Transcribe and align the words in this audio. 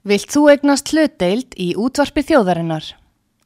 Vilt 0.00 0.32
þú 0.32 0.46
egnast 0.48 0.94
hlutdeild 0.94 1.52
í 1.60 1.74
útvarpi 1.76 2.22
þjóðarinnar? 2.24 2.86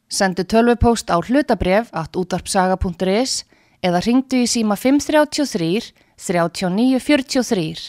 Sendu 0.07 0.45
tölvupóst 0.47 1.11
á 1.11 1.19
hlutabref 1.19 1.89
at 1.91 2.15
útvarpsaga.is 2.15 3.43
eða 3.83 4.03
ringdu 4.07 4.45
í 4.45 4.47
síma 4.47 4.77
533 4.79 5.91
3943. 6.15 7.83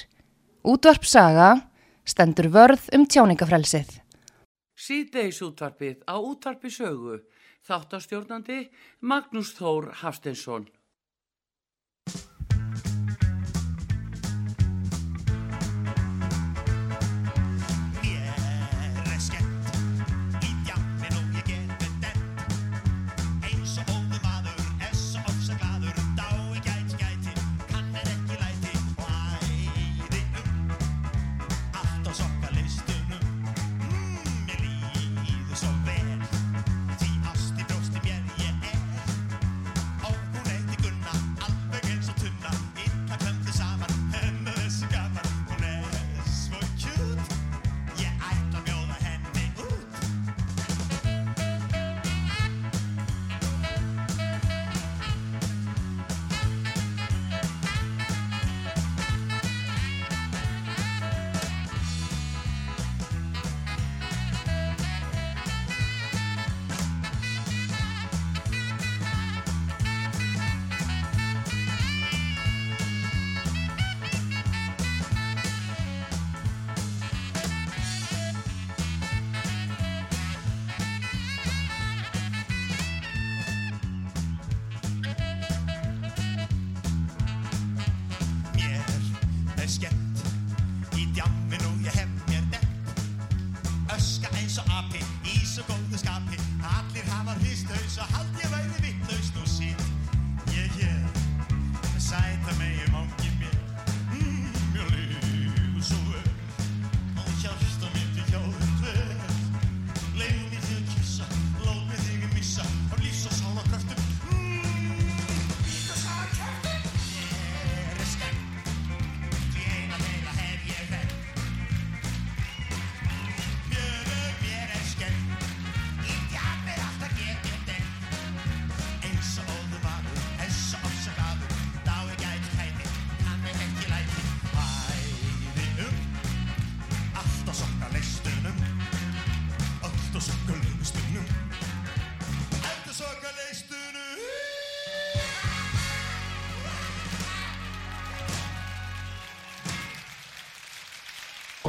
Útvarpsaga 0.66 1.52
stendur 2.10 2.50
vörð 2.50 2.90
um 2.98 3.06
tjáningafrelsið. 3.06 4.02
Síðdeis 4.74 5.44
útvarpið 5.46 6.02
á 6.10 6.18
útvarpi 6.18 6.74
sögu. 6.74 7.22
Þáttastjórnandi 7.70 8.64
Magnús 9.06 9.54
Þór 9.54 9.92
Hafstensson. 10.02 10.66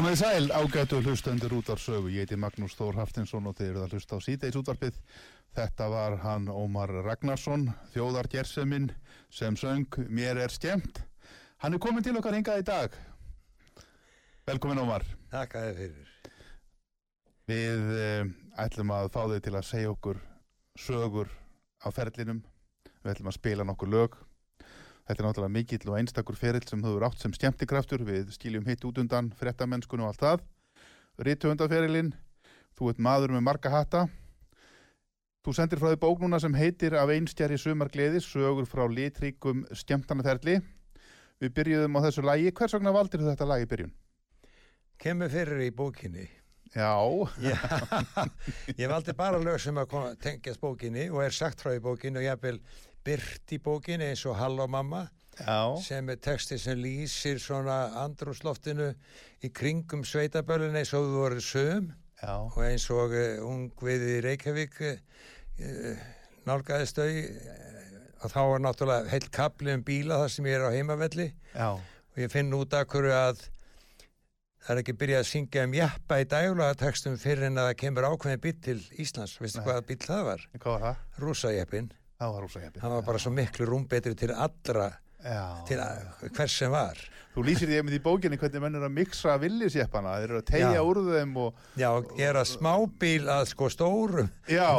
Komið 0.06 0.20
sæl 0.20 0.52
ágætu 0.54 1.00
hlustendur 1.02 1.54
út 1.56 1.70
af 1.72 1.80
sögu. 1.82 2.06
Ég 2.14 2.22
heiti 2.22 2.36
Magnús 2.38 2.76
Þór 2.78 2.94
Haftinsson 3.00 3.48
og 3.50 3.56
þeir 3.58 3.72
eru 3.72 3.80
að 3.82 3.96
hlusta 3.96 4.14
á 4.14 4.22
síðdeis 4.22 4.54
útvarpið. 4.54 5.00
Þetta 5.58 5.88
var 5.90 6.14
hann 6.22 6.44
Ómar 6.46 6.92
Ragnarsson, 7.02 7.64
þjóðargerseminn 7.90 8.86
sem 9.34 9.58
söng 9.58 9.98
Mér 10.06 10.38
er 10.44 10.54
skemmt. 10.54 11.00
Hann 11.58 11.74
er 11.74 11.82
komin 11.82 12.06
til 12.06 12.14
okkar 12.20 12.38
hingað 12.38 12.62
í 12.62 12.66
dag. 12.68 12.94
Velkomin 14.46 14.84
Ómar. 14.84 15.02
Takk 15.34 15.58
að 15.58 15.66
þið 15.72 15.82
fyrir. 15.82 16.14
Við 17.50 17.92
eh, 17.98 18.30
ætlum 18.62 18.94
að 18.94 19.10
fá 19.10 19.20
þig 19.34 19.42
til 19.48 19.56
að 19.58 19.68
segja 19.72 19.90
okkur 19.96 20.22
sögur 20.86 21.34
á 21.82 21.90
ferlinum. 21.90 22.44
Við 23.02 23.16
ætlum 23.16 23.34
að 23.34 23.40
spila 23.40 23.66
nokkur 23.66 23.90
lög. 23.90 24.20
Þetta 25.06 25.22
er 25.22 25.26
náttúrulega 25.28 25.54
mikill 25.54 25.90
og 25.92 25.96
einstakur 26.00 26.36
ferill 26.38 26.66
sem 26.66 26.80
eru 26.82 27.06
átt 27.06 27.20
sem 27.22 27.34
skemmtikraftur. 27.34 28.02
Við 28.02 28.32
skiljum 28.34 28.66
hitt 28.66 28.82
út 28.88 28.98
undan 28.98 29.30
frettamennskunu 29.38 30.02
og 30.02 30.10
allt 30.10 30.22
það. 30.24 30.46
Rittuhundaferillin, 31.26 32.08
þú 32.76 32.90
ert 32.90 33.02
maður 33.06 33.36
með 33.36 33.44
marga 33.46 33.70
hatta. 33.70 34.06
Þú 35.46 35.54
sendir 35.54 35.78
frá 35.78 35.92
því 35.92 36.00
bóknuna 36.02 36.40
sem 36.42 36.56
heitir 36.58 36.96
Af 36.98 37.12
einstjari 37.14 37.54
sumar 37.54 37.86
gleðis, 37.94 38.26
sögur 38.26 38.66
frá 38.66 38.82
litríkum 38.90 39.62
skemmtanaferli. 39.70 40.58
Við 41.38 41.54
byrjuðum 41.54 42.00
á 42.02 42.04
þessu 42.08 42.26
lagi. 42.26 42.50
Hvers 42.50 42.74
vegna 42.74 42.94
valdir 42.96 43.22
þú 43.22 43.30
þetta 43.30 43.46
lagi 43.46 43.68
í 43.68 43.70
byrjun? 43.70 43.94
Kemur 44.98 45.30
fyrir 45.30 45.62
í 45.68 45.70
bókinni. 45.70 46.26
Já. 46.74 46.98
Já. 47.40 47.56
ég 48.80 48.90
valdi 48.90 49.14
bara 49.14 49.38
lög 49.38 49.62
sem 49.62 49.78
að 49.78 49.86
koma, 49.92 50.14
tengjast 50.18 50.60
bókinni 50.60 51.06
og 51.12 51.22
er 51.22 51.36
sagt 51.36 51.62
frá 51.62 51.76
í 51.76 51.82
bókinni 51.84 52.18
og 52.18 52.26
ég 52.26 52.42
vil 52.42 52.58
byrt 53.06 53.54
í 53.54 53.60
bókinni 53.62 54.10
eins 54.10 54.24
og 54.26 54.36
Halló 54.40 54.66
mamma 54.70 55.06
Já. 55.36 55.76
sem 55.84 56.08
er 56.08 56.18
texti 56.22 56.58
sem 56.58 56.78
lýsir 56.80 57.38
svona 57.42 57.92
andrúsloftinu 58.02 58.92
í 59.44 59.50
kringum 59.52 60.04
sveitaböllin 60.06 60.76
eins 60.80 60.94
og 60.96 61.06
þú 61.10 61.18
voru 61.20 61.42
sögum 61.44 61.90
Já. 62.22 62.34
og 62.40 62.62
eins 62.64 62.86
og 62.90 63.12
uh, 63.12 63.44
ungviði 63.44 64.20
Reykjavík 64.24 64.78
uh, 64.86 66.06
nálgæðist 66.48 66.96
þau 66.96 67.10
uh, 67.10 67.66
og 68.24 68.32
þá 68.32 68.40
var 68.50 68.64
náttúrulega 68.64 69.12
heilt 69.12 69.28
kapli 69.34 69.74
um 69.76 69.84
bíla 69.84 70.22
þar 70.22 70.32
sem 70.32 70.48
ég 70.48 70.56
er 70.56 70.64
á 70.64 70.70
heimavelli 70.72 71.28
Já. 71.52 71.68
og 71.76 72.16
ég 72.22 72.32
finn 72.32 72.56
út 72.56 72.72
af 72.74 72.88
hverju 72.88 73.12
að 73.12 73.44
það 74.64 74.72
er 74.72 74.82
ekki 74.82 74.96
byrjað 74.98 75.22
að 75.22 75.28
syngja 75.34 75.66
um 75.68 75.76
jæppa 75.76 76.20
í 76.22 76.26
dægulega 76.32 76.80
textum 76.80 77.20
fyrir 77.20 77.50
en 77.50 77.60
að 77.60 77.68
það 77.70 77.78
kemur 77.84 78.08
ákveðin 78.08 78.42
bíl 78.48 78.56
til 78.64 78.80
Íslands 79.04 79.36
veistu 79.38 79.62
hvaða 79.62 79.84
bíl 79.86 80.00
það 80.02 80.24
var? 80.32 80.48
Hvað 80.56 80.72
var 80.72 80.84
það? 80.88 81.04
Rússajæppin 81.22 81.92
Það 82.16 82.32
var 82.32 82.46
rosa 82.46 82.60
heppið. 82.64 82.82
hann 82.82 82.94
var 82.96 83.02
bara 83.04 83.18
svo 83.20 83.32
miklu 83.36 83.66
rúmbetri 83.68 84.14
til 84.16 84.32
allra. 84.32 84.86
Til 85.68 85.78
að, 85.82 86.08
hvers 86.36 86.58
sem 86.62 86.70
var 86.74 87.04
Þú 87.36 87.42
lýsir 87.44 87.68
því 87.68 87.74
einmitt 87.76 87.94
í 87.98 88.00
bókinni 88.00 88.36
hvernig 88.40 88.62
menn 88.64 88.76
eru 88.78 88.86
að 88.88 88.92
miksa 88.96 89.34
villisjeppana. 89.36 90.14
Þeir 90.22 90.30
eru 90.30 90.38
að 90.40 90.44
tegja 90.48 90.70
Já. 90.72 90.78
úr 90.88 91.00
þeim 91.04 91.34
og... 91.42 91.58
já, 91.76 91.90
gera 92.16 92.44
smábíl 92.48 93.26
að 93.28 93.42
sko 93.50 93.68
stórum 93.74 94.30
Já. 94.48 94.70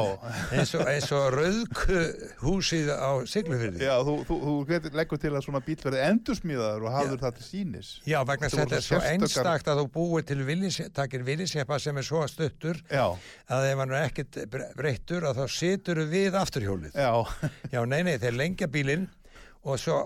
eins 0.57 0.74
og, 0.74 0.81
eins 0.89 1.12
og 1.13 1.27
rauðku 1.36 2.00
húsið 2.42 2.89
á 2.98 3.21
Siglufyrði 3.30 3.86
Já, 3.86 3.94
þú, 4.01 4.18
þú, 4.25 4.39
þú 4.66 4.89
leggur 4.98 5.21
til 5.21 5.33
að 5.38 5.45
svona 5.45 5.62
bíl 5.69 5.77
verði 5.86 6.01
endursmíðaður 6.07 6.88
og 6.89 6.95
hafður 6.98 7.24
það 7.27 7.38
til 7.38 7.45
sínis. 7.51 7.94
Já, 8.10 8.18
vegna 8.25 8.50
Þetta 8.50 8.66
er 8.81 8.88
svo 8.89 9.01
sérstakar- 9.06 9.13
einstakt 9.13 9.69
að 9.75 9.83
þú 9.83 9.88
búið 10.01 10.27
til 10.33 10.42
villis, 10.50 10.81
takir 10.98 11.30
villisjeppa 11.30 11.77
sem 11.86 12.01
er 12.01 12.10
svo 12.10 12.25
stuttur 12.25 12.81
Já, 12.89 13.06
að 13.54 13.69
ef 13.69 13.83
hann 13.86 13.98
er 14.01 14.48
bre- 14.50 14.71
breyttur 14.81 15.30
að 15.30 15.44
þá 15.44 15.57
situr 15.62 16.01
við 16.10 16.42
afturhjólið. 16.42 16.98
já, 16.98 17.13
Já, 17.69 17.83
nei, 17.86 18.01
nei, 18.01 18.16
þeir 18.18 18.33
lengja 18.42 18.66
bílinn 18.66 19.12
og 19.62 19.77
svo 19.77 20.01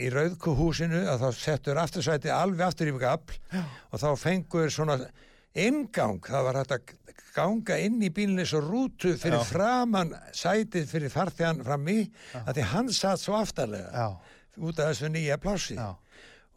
í 0.00 0.10
rauðkuhúsinu 0.12 1.02
að 1.12 1.24
þá 1.24 1.40
settur 1.40 1.80
aftursæti 1.82 2.32
alveg 2.32 2.66
aftur 2.66 2.90
í 2.90 2.96
gafl 3.00 3.36
og 3.60 4.00
þá 4.00 4.08
fengur 4.18 4.72
svona 4.72 4.98
ingang, 5.58 6.22
það 6.24 6.46
var 6.46 6.60
hægt 6.60 6.74
að 6.76 6.92
ganga 7.34 7.78
inn 7.78 8.00
í 8.02 8.10
bílinni 8.14 8.46
svo 8.48 8.60
rútu 8.64 9.14
fyrir 9.18 9.40
Já. 9.40 9.48
framann 9.52 10.12
sætið 10.36 10.86
fyrir 10.90 11.12
farþegan 11.12 11.64
fram 11.66 11.88
í 11.90 12.02
að 12.42 12.54
því 12.58 12.68
hann 12.74 12.92
satt 12.94 13.22
svo 13.22 13.38
aftarlega 13.38 13.90
já, 13.90 14.06
út 14.58 14.80
af 14.80 14.92
þessu 14.92 15.10
nýja 15.14 15.38
plássi 15.42 15.76
já. 15.78 15.94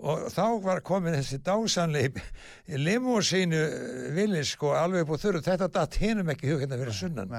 og 0.04 0.25
þá 0.34 0.45
var 0.66 0.81
komin 0.86 1.18
þessi 1.18 1.40
dásanleip 1.45 2.19
limúsínu 2.68 3.62
villi 4.18 4.44
sko 4.48 4.74
alveg 4.75 5.07
á 5.07 5.16
þurru. 5.16 5.44
Þetta 5.45 5.69
datt 5.78 6.00
hinum 6.01 6.34
ekki 6.34 6.50
hug 6.51 6.63
hérna 6.63 6.80
fyrir 6.81 6.98
sunnan. 6.98 7.38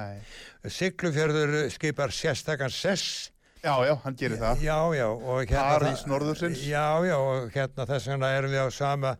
Siglufjörður 0.64 1.56
skipar 1.74 2.14
sérstakann 2.14 2.72
sess 2.72 3.33
Já, 3.64 3.78
já, 3.88 3.94
hann 4.04 4.16
gerir 4.20 4.36
það. 4.36 4.60
Já, 4.60 4.76
já, 4.92 5.06
og 5.08 5.46
hérna 5.48 5.92
norðursins. 6.10 6.60
Já, 6.68 7.00
já, 7.08 7.14
og 7.16 7.46
hérna 7.54 7.86
þess 7.88 8.10
vegna 8.10 8.28
erum 8.36 8.52
við 8.52 8.60
á 8.60 8.68
sama 8.76 9.12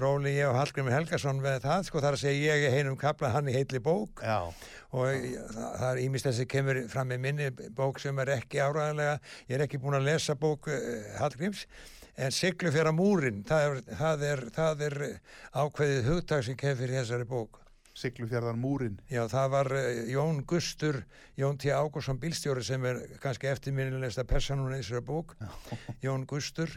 róli 0.00 0.32
ég 0.38 0.48
og 0.48 0.56
Hallgrimur 0.56 0.94
Helgason 0.94 1.42
með 1.44 1.58
það, 1.66 1.84
sko, 1.90 2.00
þar 2.00 2.16
að 2.16 2.22
segja 2.22 2.56
ég 2.62 2.76
heinum 2.78 2.96
kapla, 2.96 3.28
hann 3.34 3.50
í 3.52 3.58
heitli 3.58 3.82
bók 3.84 4.22
Já, 4.24 4.48
og 4.96 5.04
það, 5.04 5.68
það 5.82 5.86
er 5.90 6.02
ímist 6.06 6.30
þessi 6.30 6.48
kemur 6.48 6.80
fram 6.88 7.12
með 7.12 7.22
minni 7.26 7.50
bók 7.76 8.00
sem 8.00 8.24
er 8.24 8.32
ekki 8.38 8.64
áræðanlega, 8.64 9.18
ég 9.50 9.58
er 9.58 9.66
ekki 9.66 9.82
búin 9.84 10.00
að 10.00 10.08
lesa 10.08 10.38
bók 10.40 10.72
uh, 10.72 10.80
Hallgrims, 11.20 11.66
en 12.16 12.32
Siglufjara 12.32 12.96
múrin, 12.96 13.44
það 13.44 13.66
er, 13.66 13.82
það 14.00 14.28
er, 14.30 14.46
það 14.56 14.86
er 14.88 15.00
ákveðið 15.52 16.08
hugtak 16.08 16.48
sem 16.48 16.56
kemur 16.56 16.80
fyrir 16.80 17.02
þessari 17.02 17.28
bók. 17.28 17.60
Siglufjörðar 18.00 18.56
múrin. 18.58 18.98
Já, 19.12 19.22
það 19.30 19.48
var 19.54 19.72
uh, 19.76 19.88
Jón 20.10 20.42
Gustur, 20.48 21.02
Jón 21.38 21.58
T. 21.60 21.72
Ágúrsson 21.76 22.20
bílstjóri 22.22 22.64
sem 22.64 22.84
er 22.88 23.02
kannski 23.22 23.50
eftirminnilegsta 23.52 24.24
personun 24.28 24.72
í 24.76 24.80
þessari 24.82 25.04
bók, 25.10 25.36
Jón 26.04 26.24
Gustur. 26.30 26.72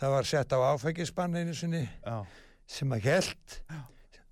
Það 0.00 0.12
var 0.16 0.26
sett 0.28 0.52
á 0.52 0.58
áfengisbann 0.72 1.36
einu 1.38 1.54
sinni 1.54 1.84
Já, 1.86 2.20
sem 2.66 2.92
að 2.96 3.04
held, 3.06 3.56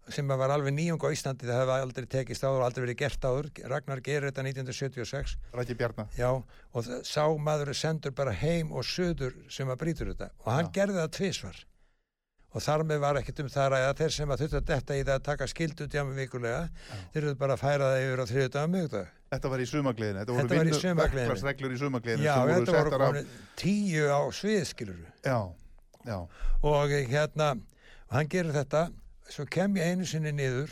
sem 0.08 0.30
að 0.32 0.40
var 0.40 0.52
alveg 0.54 0.72
nýjung 0.72 1.02
á 1.04 1.08
Íslandi, 1.12 1.46
það 1.46 1.58
hefði 1.62 1.76
aldrei 1.84 2.06
tekist 2.14 2.44
áður 2.46 2.62
og 2.62 2.66
aldrei 2.68 2.84
verið 2.86 2.98
gert 3.02 3.26
áður. 3.28 3.48
Ragnar 3.70 4.00
gerir 4.04 4.28
þetta 4.30 4.44
1976, 4.48 5.34
Rækki 5.54 5.76
Bjarnar. 5.78 6.08
já, 6.16 6.30
og 6.32 6.86
það, 6.86 7.02
sá 7.04 7.24
maður 7.48 7.72
sendur 7.76 8.14
bara 8.16 8.32
heim 8.40 8.72
og 8.72 8.86
söður 8.88 9.36
sem 9.52 9.68
að 9.68 9.80
brýtur 9.84 10.12
þetta. 10.14 10.30
Og 10.46 10.52
hann 10.54 10.70
gerði 10.74 10.98
það 11.02 11.12
tvisvar. 11.18 11.60
Og 12.56 12.62
þar 12.64 12.82
með 12.88 12.98
var 13.02 13.18
ekkert 13.20 13.40
um 13.44 13.48
það 13.52 13.74
að 13.76 13.98
þeir 13.98 14.12
sem 14.14 14.30
að 14.32 14.40
þurftu 14.42 14.56
að 14.58 14.68
detta 14.70 14.94
í 14.96 15.02
það 15.04 15.14
að 15.18 15.24
taka 15.26 15.46
skildu 15.52 15.86
djámi 15.92 16.14
vikulega, 16.16 16.62
þeir 17.12 17.22
eru 17.26 17.34
bara 17.36 17.56
að 17.58 17.60
færa 17.60 17.88
það 17.92 18.04
yfir 18.06 18.22
á 18.24 18.26
þriðudag 18.30 18.62
að 18.62 18.70
mögdag. 18.72 19.10
Þetta 19.28 19.50
var 19.52 19.60
í 19.60 19.66
sumagliðinu. 19.68 20.18
Þetta 20.22 20.32
voru 20.32 20.46
í 20.46 20.48
vinnu- 20.48 20.78
í 21.76 21.80
sumagliðinu 21.82 22.24
Já, 22.24 22.34
þetta 22.48 22.72
voru 22.72 23.18
af. 23.20 23.34
tíu 23.60 24.06
á 24.08 24.20
svið, 24.32 24.64
skilur 24.64 24.96
Já, 25.26 25.38
já, 26.08 26.18
Og 26.64 26.88
hérna, 27.12 27.50
hann 28.10 28.28
gerir 28.28 28.52
þetta, 28.56 28.90
svo 29.28 29.44
kem 29.44 29.74
ég 29.76 29.92
einu 29.92 30.06
sinni 30.06 30.32
niður, 30.32 30.70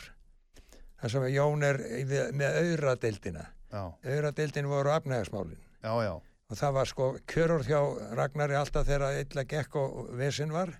þar 0.99 1.09
sem 1.11 1.21
Jón 1.29 1.63
er 1.63 1.77
í- 1.77 2.31
með 2.33 2.57
auðradeildina. 2.63 3.45
já, 3.71 3.93
Auðradeildin 4.03 4.65
voru 4.67 4.89
afnæðasmálin. 4.97 5.57
já, 5.83 5.93
já. 6.03 6.13
Og 6.49 6.55
það 6.57 6.73
var 6.73 6.85
sko 6.85 7.17
kjörur 7.27 7.63
hjá 7.67 8.15
Ragnari 8.15 8.55
alltaf 8.55 8.87
þegar 8.87 9.19
illa 9.21 9.43
gekk 9.43 9.75
og 9.75 10.09
vesinn 10.17 10.49
var, 10.51 10.73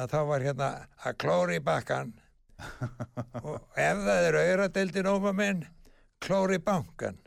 að 0.00 0.10
þá 0.14 0.20
var 0.30 0.44
hérna 0.48 0.68
að 1.06 1.16
klóri 1.22 1.60
bakkan 1.64 2.12
og 3.46 3.56
ef 3.78 4.00
það 4.06 4.28
er 4.28 4.38
auðradeildin 4.40 5.08
óma 5.10 5.32
minn, 5.36 5.64
klóri 6.22 6.58
bankan. 6.62 7.18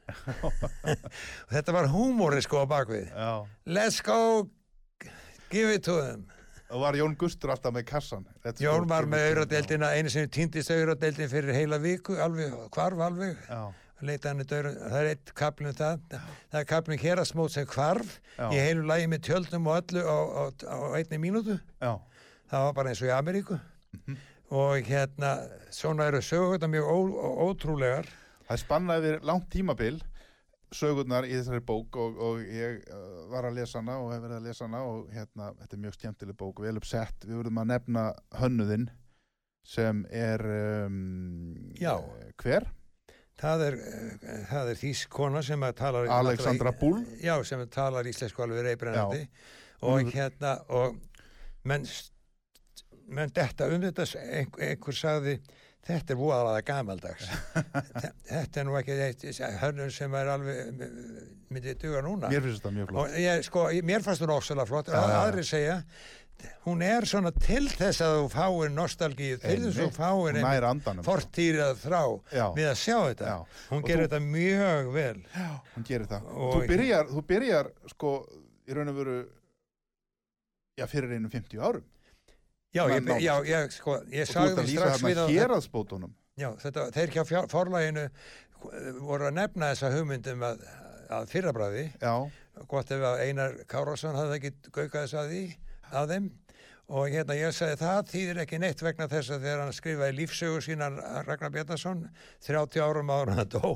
og 0.43 0.53
þetta 1.53 1.75
var 1.75 1.89
húmóri 1.91 2.41
sko 2.45 2.63
á 2.63 2.65
bakvið. 2.71 3.09
já. 3.11 3.31
Let's 3.67 3.99
go, 4.01 4.47
give 5.51 5.73
it 5.75 5.83
to 5.87 5.97
them. 6.01 6.25
Og 6.67 6.81
var 6.83 6.97
Jón 6.99 7.13
Gustur 7.15 7.51
alltaf 7.53 7.71
með 7.75 7.85
kassan. 7.87 8.25
Let's 8.43 8.59
Jón 8.63 8.87
var 8.89 9.05
með 9.07 9.29
auðradeildina, 9.29 9.93
einu 9.95 10.09
sem 10.11 10.27
týndist 10.27 10.71
auðradeildin 10.73 11.29
fyrir 11.31 11.55
heila 11.55 11.77
viku, 11.79 12.17
alveg, 12.19 12.55
hvarf 12.75 13.03
alveg, 13.05 13.37
Já, 13.47 13.61
leita 14.03 14.33
hann 14.33 14.43
í 14.43 14.47
döru, 14.47 14.73
það 14.81 14.97
er 14.99 15.07
eitt 15.13 15.31
kaplum 15.39 15.71
það, 15.77 16.01
það 16.51 16.59
er 16.59 16.67
kaplum 16.73 16.99
hérasmót 17.01 17.53
sem 17.55 17.69
hvarf 17.71 18.17
Já. 18.35 18.49
í 18.51 18.59
heilu 18.59 18.83
lægi 18.89 19.07
með 19.13 19.23
tjöldum 19.29 19.69
og 19.71 19.79
öllu 19.79 20.03
á, 20.03 20.17
á, 20.27 20.43
á 20.67 20.77
einni 20.99 21.21
mínútu, 21.23 21.55
já, 21.81 21.93
það 22.51 22.67
var 22.67 22.75
bara 22.77 22.91
eins 22.91 23.03
og 23.03 23.09
í 23.09 23.15
Ameríku. 23.15 23.59
Og 24.57 24.87
hérna, 24.87 25.31
svona 25.75 26.07
eru 26.07 26.21
sögurnar 26.23 26.71
mjög 26.71 26.87
ó, 26.87 26.97
ó, 26.97 27.29
ótrúlegar, 27.49 28.07
það 28.47 28.61
spannaði 28.63 29.09
yfir 29.11 29.27
langt 29.27 29.49
tímabil 29.51 29.97
sögurnar 30.75 31.27
í 31.27 31.33
þessari 31.35 31.63
bók 31.63 31.95
og, 31.99 32.17
og 32.19 32.39
ég 32.43 32.81
uh, 32.91 33.27
var 33.31 33.47
að 33.47 33.59
lesa 33.61 33.79
hana 33.79 33.97
og 34.03 34.11
hef 34.11 34.23
verið 34.23 34.37
að 34.37 34.47
lesa 34.49 34.65
hana 34.67 34.81
og 34.87 35.11
hérna, 35.15 35.51
þetta 35.61 35.77
er 35.77 35.83
mjög 35.83 35.97
skemmtileg 35.97 36.39
bók, 36.39 36.63
vel 36.63 36.79
uppsett. 36.79 37.27
Við 37.27 37.39
verðum 37.41 37.61
að 37.63 37.69
nefna 37.71 38.07
hönnuðinn 38.39 38.89
sem 39.67 40.03
er 40.15 40.43
um, 40.87 41.71
eh, 41.75 42.27
hver? 42.39 42.67
það 43.37 43.63
er, 43.67 43.77
eh, 43.77 44.43
það 44.49 44.71
er 44.71 44.79
þýsk 44.81 45.09
kona 45.13 45.41
sem 45.45 45.65
talar 45.77 46.09
Alexandra 46.17 46.73
Bull. 46.79 47.01
Já, 47.21 47.35
sem 47.45 47.63
talar 47.73 48.07
íslensku 48.09 48.43
alveg 48.43 48.65
reybrennandi 48.71 49.27
og 49.81 49.99
Hún- 50.01 50.11
hérna 50.11 50.57
og 50.69 50.97
menn, 51.63 51.85
menn 53.07 53.31
þetta 53.31 53.69
um 53.73 53.81
þetta 53.85 54.05
einhver, 54.19 54.67
einhver 54.71 54.97
sagði 54.97 55.37
þetta 55.87 56.13
er 56.13 56.19
voðalega 56.19 56.65
gamaldags. 56.67 57.29
Þe- 58.01 58.13
þetta 58.27 58.59
er 58.59 58.65
nú 58.67 58.75
ekki 58.81 58.97
hönnun 59.61 59.91
sem 59.95 60.15
er 60.19 60.31
alveg 60.33 60.85
myndi 61.53 61.75
duga 61.79 62.01
núna. 62.03 62.27
Mér 62.31 62.43
finnst 62.43 62.59
þetta 62.59 62.73
mjög 62.75 62.89
flott. 62.91 63.03
Og 63.13 63.19
ég, 63.23 63.43
sko, 63.47 63.67
mér 63.87 64.03
fannst 64.03 64.25
hún 64.25 64.33
ósala 64.35 64.65
flott. 64.67 64.91
Já, 64.91 64.99
já, 64.99 65.11
já. 65.13 65.19
aðri 65.23 65.45
segja 65.47 65.77
hún 66.67 66.83
er 66.85 67.07
svona 67.09 67.31
til 67.33 67.63
þess 67.71 68.03
að 68.05 68.15
þú 68.19 68.25
fáir 68.29 68.69
nostalgíu 68.75 69.39
til 69.41 69.55
þess 69.63 69.79
að 69.79 69.87
þú 69.87 69.93
fáir 69.95 70.35
sko. 70.37 71.05
fortýrað 71.07 71.79
þrá 71.81 72.01
Já. 72.35 72.43
við 72.59 72.67
að 72.69 72.75
sjá 72.83 72.97
þetta. 73.07 73.31
Já. 73.31 73.63
hún 73.71 73.79
Og 73.81 73.87
gerir 73.89 74.03
þú- 74.03 74.11
þetta 74.11 74.19
mjög 74.35 74.91
vel. 74.93 75.23
Hún 75.73 75.87
gerir 75.87 76.05
það. 76.11 76.27
Og- 76.35 76.53
þú 76.59 76.67
byrjar, 76.75 77.09
þú 77.15 77.23
byrjar 77.31 77.71
sko 77.95 78.11
í 78.67 78.75
raun 78.77 78.91
og 78.93 78.99
veru 78.99 79.15
já, 80.77 80.85
fyrir 80.91 81.15
einum 81.17 81.31
50 81.33 81.57
árum 81.63 81.87
já, 82.75 82.83
ég, 82.91 83.11
já, 83.23 83.33
ég, 83.47 83.71
sko, 83.77 83.99
ég 84.13 84.27
sagði 84.29 84.63
að 84.63 84.71
strax 84.73 85.03
við 85.05 85.15
þarna 85.21 85.27
á 85.27 85.35
héraðsbótunum? 85.37 86.15
Já, 86.37 86.49
þetta, 86.61 86.87
þeir 86.93 87.13
hjá 87.15 87.23
fjár- 87.25 87.47
forlaginu 87.51 88.07
voru 89.05 89.29
að 89.29 89.37
nefna 89.37 89.71
þessa 89.73 89.93
hugmyndum 89.95 90.43
að, 90.45 90.65
að 91.13 91.29
fyrrabræði 91.31 91.85
já, 92.01 92.13
gott 92.69 92.91
ef 92.93 93.05
að 93.11 93.23
Einar 93.27 93.55
Kárásson 93.69 94.17
hafði 94.17 94.37
ekki 94.41 94.51
gaukað 94.73 95.05
þess 95.07 95.17
að 95.21 95.31
því 95.33 95.41
að 96.01 96.13
þeim. 96.13 96.27
Og 96.87 97.09
hérna 97.11 97.35
ég 97.35 97.51
sagði 97.51 97.75
það 97.81 97.97
þýðir 98.13 98.37
ekki 98.45 98.57
neitt 98.63 98.81
vegna 98.85 99.09
þess 99.11 99.33
að 99.35 99.41
þegar 99.43 99.61
hann 99.65 99.73
skrifaði 99.75 100.13
lífsögur 100.21 100.63
sínan 100.63 100.95
Ragnar 101.27 101.51
Bjarnason 101.51 102.05
30 102.47 102.79
árum 102.85 103.11
en 103.11 103.33
hann 103.35 103.49
dó. 103.51 103.73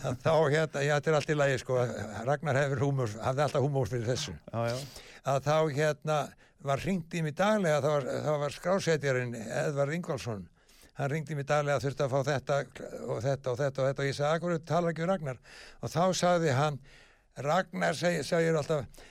Að 0.00 0.14
þá 0.24 0.32
hérna, 0.48 0.84
já 0.86 0.94
þetta 0.94 1.10
er 1.10 1.16
allt 1.18 1.32
í 1.34 1.36
lagi 1.36 1.58
sko, 1.60 1.76
Ragnar 2.24 2.56
hefur 2.62 2.80
húmor, 2.86 3.12
hafði 3.20 3.44
alltaf 3.44 3.66
húmor 3.66 3.90
fyrir 3.92 4.08
þessu. 4.08 4.32
Já, 4.48 4.62
já, 4.72 4.78
að 5.34 5.42
þá 5.50 5.56
hérna 5.76 6.16
var 6.66 6.82
ringt 6.82 7.14
í 7.14 7.22
mig 7.22 7.36
daglega, 7.38 7.82
það 7.84 7.92
var, 7.94 8.06
það 8.26 8.38
var 8.42 8.56
skrásetjarinn 8.56 9.36
Edvar 9.38 9.92
Ingvaldsson 9.94 10.46
hann 10.98 11.12
ringdi 11.12 11.36
mér 11.38 11.46
daglega 11.46 11.82
þurfti 11.82 12.04
að 12.04 12.14
fá 12.14 12.22
þetta 12.26 12.56
og 13.06 13.20
þetta 13.22 13.52
og 13.52 13.60
þetta 13.60 13.82
og 13.82 13.86
þetta 13.86 14.02
og 14.02 14.08
ég 14.08 14.16
sagði, 14.16 14.32
akkur 14.32 14.64
talar 14.66 14.90
ekki 14.90 15.04
við 15.04 15.12
Ragnar? 15.12 15.38
Og 15.78 15.92
þá 15.92 16.02
sagði 16.18 16.56
hann 16.58 16.80
Ragnar 17.38 17.94
segir, 17.94 18.26
segir 18.26 18.58
alltaf 18.58 19.04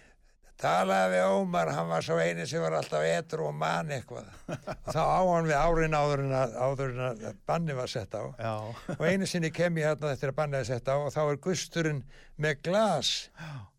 talaði 0.58 1.14
við 1.14 1.36
Ómar, 1.38 1.70
hann 1.78 1.90
var 1.92 2.04
svo 2.04 2.18
eini 2.18 2.48
sem 2.50 2.64
var 2.64 2.76
alltaf 2.80 3.06
etru 3.06 3.46
og 3.46 3.54
man 3.56 3.92
eitthvað. 3.94 4.32
Og 4.50 4.90
þá 4.90 5.00
á 5.06 5.22
hann 5.22 5.48
við 5.48 5.56
árin 5.60 5.96
áður 5.96 6.24
en 6.26 6.34
að, 6.34 6.56
áður 6.58 6.94
en 6.96 7.04
að 7.06 7.40
banni 7.48 7.78
var 7.78 7.92
sett 7.94 8.18
á. 8.18 8.24
Já, 8.42 8.56
og 8.98 9.06
einu 9.06 9.30
sinni 9.30 9.52
kem 9.54 9.78
ég 9.78 9.92
hérna 9.92 10.16
eftir 10.16 10.34
að 10.34 10.40
bannið 10.42 10.66
sett 10.72 10.90
á 10.90 10.96
og 10.98 11.12
þá 11.14 11.22
er 11.28 11.40
gusturinn 11.46 12.02
með 12.42 12.64
glas 12.68 13.14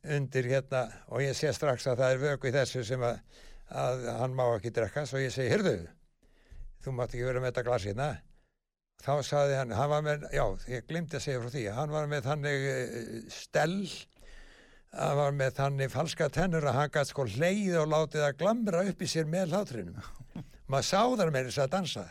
undir 0.06 0.48
hérna 0.48 0.86
og 1.10 1.26
ég 1.26 1.36
sé 1.36 1.50
strax 1.52 1.90
að 1.90 2.04
það 2.04 2.14
er 2.14 2.24
vöku 2.24 2.48
í 2.48 2.54
þessu 2.54 2.86
sem 2.86 3.04
að, 3.04 3.18
að 3.68 4.08
hann 4.20 4.34
má 4.36 4.44
ekki 4.54 4.72
drekka 4.74 5.04
svo 5.08 5.20
ég 5.20 5.32
segi, 5.34 5.52
heyrðu 5.52 5.78
þú 6.84 6.94
mátt 6.96 7.14
ekki 7.14 7.26
vera 7.26 7.42
með 7.42 7.52
þetta 7.52 7.66
glas 7.66 7.86
hérna. 7.88 8.08
Þá 8.98 9.12
saði 9.22 9.58
hann, 9.60 9.72
hann 9.78 9.90
var 9.92 10.04
með 10.06 10.24
já, 10.34 10.44
ég 10.72 10.86
glimti 10.88 11.18
að 11.18 11.24
segja 11.24 11.42
frá 11.42 11.52
því, 11.54 11.64
hann 11.76 11.92
var 11.94 12.08
með 12.10 12.24
þannig 12.26 12.64
uh, 12.72 13.18
stell 13.30 13.82
hann 14.88 15.18
var 15.18 15.34
með 15.36 15.52
þannig 15.58 15.92
falska 15.92 16.30
tennur 16.32 16.66
að 16.66 16.78
hann 16.78 16.94
gætt 16.94 17.10
sko 17.12 17.26
leið 17.28 17.76
og 17.82 17.90
látið 17.92 18.24
að 18.24 18.38
glamra 18.40 18.84
upp 18.88 19.04
í 19.04 19.10
sér 19.10 19.28
með 19.28 19.52
hlátrinum. 19.52 20.00
Maður 20.70 20.88
sá 20.88 21.02
þar 21.20 21.34
með 21.34 21.50
þess 21.50 21.62
að 21.64 21.74
dansa. 21.76 22.06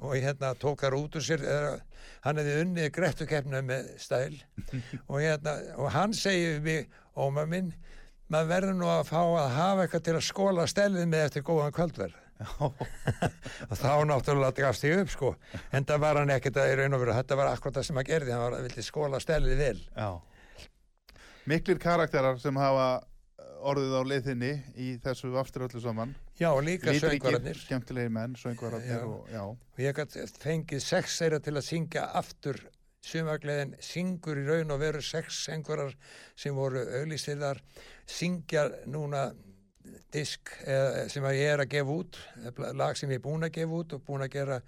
Og 0.00 0.12
hérna 0.16 0.52
tók 0.58 0.82
þar 0.84 0.96
út 0.98 1.16
úr 1.18 1.24
sér 1.24 1.46
uh, 1.46 2.02
hann 2.26 2.40
hefði 2.40 2.58
unnið 2.64 2.90
grettukefna 2.98 3.62
með 3.64 3.88
stæl. 4.02 4.36
Og, 5.10 5.16
hérna, 5.22 5.56
og 5.78 5.88
hann 5.94 6.12
segir 6.16 6.58
við 6.58 6.66
mig, 6.66 7.00
óma 7.16 7.46
minn 7.48 7.72
maður 8.30 8.50
verður 8.54 8.76
nú 8.78 8.88
að 8.90 9.04
fá 9.10 9.20
að 9.20 9.52
hafa 9.56 9.84
eitthvað 9.84 10.04
til 10.06 10.16
að 10.16 10.26
skóla 10.26 10.66
stælið 10.70 11.08
með 11.10 11.26
eftir 11.26 11.46
góðan 11.46 11.76
kvöldverð. 11.76 12.18
Og 12.64 13.76
þá 13.76 13.92
náttúrulega 14.08 14.64
gafst 14.64 14.86
ég 14.88 15.02
upp 15.02 15.12
sko. 15.12 15.34
En 15.76 15.84
það 15.84 16.02
var 16.06 16.20
hann 16.22 16.32
ekkert 16.32 16.62
að 16.62 16.72
í 16.72 16.78
raun 16.80 16.96
og 16.96 17.02
veru 17.04 17.16
þetta 17.18 17.38
var 17.40 17.52
akkurat 17.52 17.76
það 17.76 17.88
sem 17.90 18.00
hann 18.00 18.08
gerði, 18.08 18.32
hann 18.32 18.44
var 18.46 18.56
að 18.56 18.66
vildi 18.68 18.86
skóla 18.86 19.20
stælið 19.20 19.60
vel. 19.60 19.76
Já. 19.92 20.10
Miklir 21.50 21.80
karakterar 21.82 22.40
sem 22.40 22.56
hafa 22.60 22.88
orðið 23.60 23.96
á 23.96 24.02
leiðinni 24.08 24.50
í 24.80 24.90
þessu 25.04 25.34
aftur 25.40 25.66
öllu 25.66 25.82
saman. 25.84 26.14
Já 26.40 26.48
og 26.52 26.62
líka 26.64 26.94
söngvararnir. 26.96 27.58
skemmtilegi 27.60 28.12
menn, 28.12 28.36
söngvararnir 28.40 29.04
og 29.04 29.26
og 29.42 29.82
ég 29.82 30.00
fengið 30.40 30.80
sex 30.84 31.18
þeirra 31.20 31.40
til 31.44 31.56
að 31.56 31.66
syngja 31.66 32.06
aftur 32.16 32.60
sumargleðin 33.06 33.76
syngur 33.80 34.38
í 34.40 34.46
raun 34.48 34.74
og 34.74 34.80
veru 34.82 35.00
sex 35.04 35.44
söngvarar 35.46 35.94
sem 36.36 36.54
voru 36.54 36.82
auðlýstir 36.84 37.40
þar. 37.40 37.62
Syngja 38.10 38.66
núna 38.90 39.30
disk 40.12 40.52
eða, 40.66 41.06
sem 41.10 41.24
að 41.24 41.38
ég 41.38 41.52
er 41.54 41.62
að 41.64 41.72
gefa 41.72 41.94
út 42.02 42.18
eh, 42.44 42.60
lag 42.76 42.98
sem 42.98 43.10
ég 43.10 43.20
er 43.20 43.24
búin 43.24 43.46
að 43.46 43.54
gefa 43.56 43.78
út 43.80 43.94
og 43.96 44.02
búin 44.06 44.24
að 44.26 44.34
gera 44.34 44.60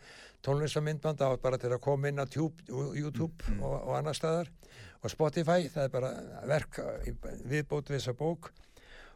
tónlistamindband 0.43 1.23
á 1.23 1.31
bara 1.43 1.59
til 1.61 1.71
að 1.71 1.83
koma 1.85 2.11
inn 2.11 2.23
á 2.23 2.27
tube, 2.27 2.65
YouTube 2.69 3.45
Mm. 3.49 3.63
og, 3.63 3.77
og 3.89 3.97
annar 3.99 4.17
staðar. 4.17 4.51
Og 5.03 5.11
Spotify, 5.11 5.69
það 5.69 5.85
er 5.85 5.93
bara 5.93 6.11
verk 6.47 6.79
viðbót 7.51 7.91
við 7.91 7.99
þessa 7.99 8.15
bók. 8.15 8.53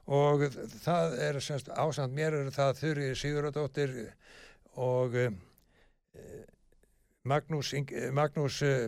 Og 0.07 0.45
það 0.83 1.17
er 1.23 1.39
semst 1.43 1.69
ásand 1.71 2.15
mér 2.15 2.35
eru 2.35 2.51
það 2.55 2.79
Þurri 2.81 3.09
Sigurðardóttir 3.19 3.95
og 4.79 5.15
uh, 5.19 5.31
Magnús, 7.27 7.73
eh, 7.75 8.11
Magnús 8.15 8.61
uh, 8.63 8.87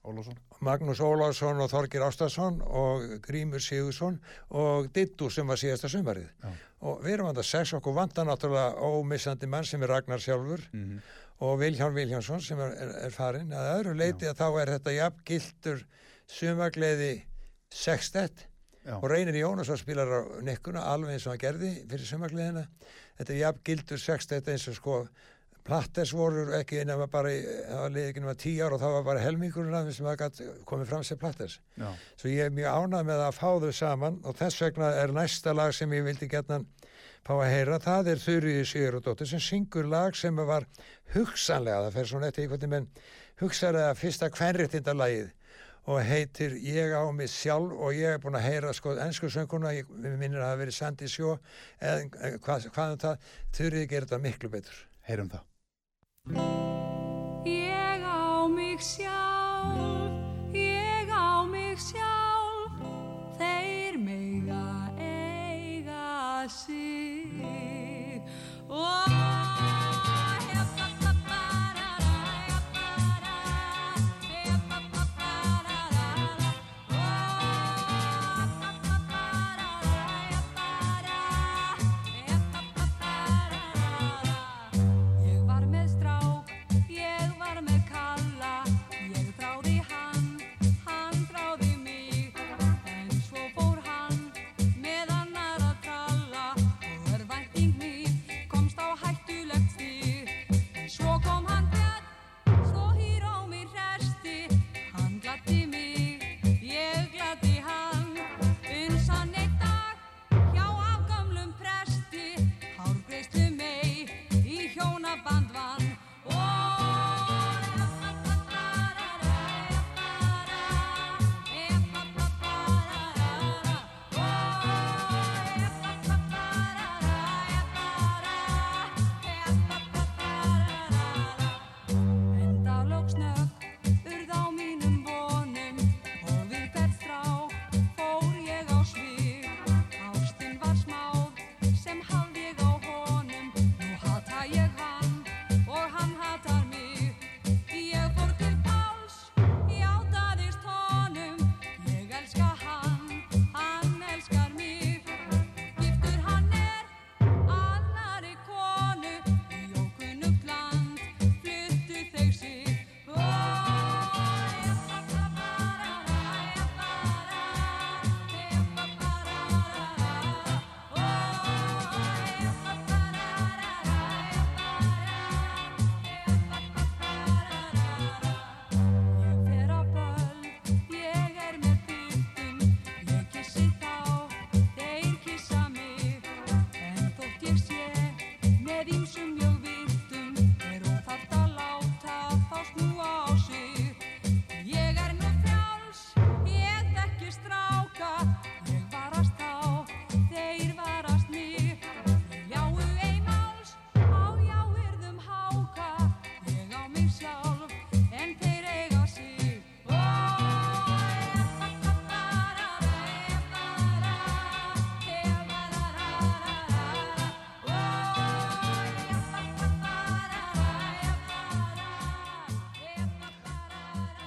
Ólásson 0.00 0.36
Magnús 0.60 1.00
Ólarsson 1.00 1.60
og 1.60 1.70
Þorgir 1.72 2.02
Ástason 2.04 2.60
og 2.64 3.20
Grímur 3.24 3.62
Sigursson 3.64 4.18
og 4.56 4.90
Dittu 4.92 5.30
sem 5.32 5.48
var 5.48 5.60
síðasta 5.60 5.88
sumarið. 5.92 6.28
Já. 6.42 6.52
og 6.80 7.02
við 7.04 7.14
erum 7.14 7.30
að 7.30 7.42
sex 7.44 7.74
okkur 7.76 7.96
vanta 7.96 8.24
náttúrulega 8.24 8.80
ómissandi 8.80 9.48
mann 9.48 9.64
sem 9.68 9.82
er 9.82 9.92
Ragnar 9.92 10.20
sjálfur 10.20 10.64
mm 10.72 11.00
og 11.40 11.56
Vilhjálm 11.60 11.96
Vilhjálmsson 11.96 12.42
sem 12.44 12.60
er, 12.60 12.74
er, 12.76 12.92
er 13.06 13.12
farin 13.14 13.52
að 13.56 13.72
öðru 13.78 13.96
leiti 13.96 14.28
að 14.28 14.40
þá 14.42 14.46
er 14.60 14.72
þetta 14.74 14.96
jafn 14.96 15.22
gildur 15.30 15.82
sumargleði 16.30 17.12
sextett 17.72 18.44
Já. 18.84 18.98
og 18.98 19.06
Reynir 19.12 19.38
Jónasson 19.40 19.80
spilar 19.80 20.12
á 20.12 20.20
nekkuna 20.44 20.84
alveg 20.92 21.16
eins 21.16 21.26
og 21.26 21.34
hann 21.34 21.42
gerði 21.42 21.70
fyrir 21.88 22.08
sumargleðina. 22.08 22.66
Þetta 23.18 23.32
er 23.34 23.40
jafn 23.40 23.64
gildur 23.68 24.02
sextett 24.02 24.52
eins 24.52 24.68
og 24.68 24.76
sko 24.76 24.98
Platters 25.64 26.12
voru 26.16 26.46
ekki 26.56 26.80
nema 26.88 27.06
bara 27.12 27.30
í- 27.30 27.44
það 27.44 27.80
var 27.82 27.90
liðið 27.94 28.08
ekki 28.10 28.22
nema 28.24 28.34
tíu 28.40 28.64
ár 28.66 28.74
og 28.76 28.80
það 28.82 28.94
var 28.96 29.02
bara 29.10 29.24
helmingurinn 29.24 29.74
af 29.76 29.84
þeim 29.86 29.96
sem 29.98 30.06
það 30.08 30.16
gat 30.22 30.40
komið 30.66 30.86
fram 30.90 31.04
sem 31.04 31.18
Platters. 31.20 31.58
Svo 32.16 32.28
ég 32.32 32.46
er 32.46 32.54
mjög 32.56 32.78
ánað 32.80 33.04
með 33.10 33.24
að 33.26 33.34
fá 33.38 33.50
þau 33.60 33.72
saman 33.72 34.20
og 34.24 34.36
þess 34.40 34.60
vegna 34.64 34.88
er 35.02 35.12
næsta 35.12 35.54
lag 35.54 35.74
sem 35.76 35.92
ég 35.92 36.04
vildi 36.08 36.28
gætna 36.32 36.62
fá 37.26 37.34
að 37.36 37.50
heyra, 37.52 37.78
það 37.78 38.08
er 38.14 38.22
Þurriði 38.24 38.62
Sigurðardóttir 38.70 39.28
sem 39.28 39.42
syngur 39.44 39.86
lag 39.92 40.16
sem 40.16 40.36
var 40.36 40.64
hugsanlega, 41.14 41.82
það 41.86 41.92
fer 41.98 42.08
svona 42.08 42.30
eftir 42.30 42.46
einhvern 42.46 42.70
veginn 42.70 42.88
hugsanlega 43.42 43.94
fyrsta 43.98 44.30
kvenréttinda 44.32 44.94
lagið 44.96 45.28
og 45.90 46.00
heitir 46.04 46.56
Ég 46.60 46.92
á 46.96 47.02
mig 47.12 47.28
sjálf 47.32 47.72
og 47.76 47.92
ég 47.96 48.14
er 48.16 48.18
búin 48.22 48.36
að 48.36 48.46
heyra 48.48 48.72
sko 48.76 48.96
ennsku 49.00 49.30
sönguna, 49.32 49.72
ég 49.76 49.88
minnir 49.90 50.40
að 50.40 50.44
það 50.44 50.50
hafi 50.50 50.62
verið 50.64 50.76
Sandi 50.76 51.08
Sjó 51.08 51.36
eða 51.80 52.36
hvað, 52.44 52.66
hvað 52.74 52.92
um 52.96 52.98
það 53.04 53.30
Þurriði 53.56 53.88
gerir 53.92 54.08
þetta 54.08 54.22
miklu 54.24 54.52
betur. 54.52 54.82
Heyrum 55.08 55.30
það 55.32 55.46
Ég 57.44 58.02
á 58.02 58.46
mig 58.46 58.78
sjálf, 58.78 60.09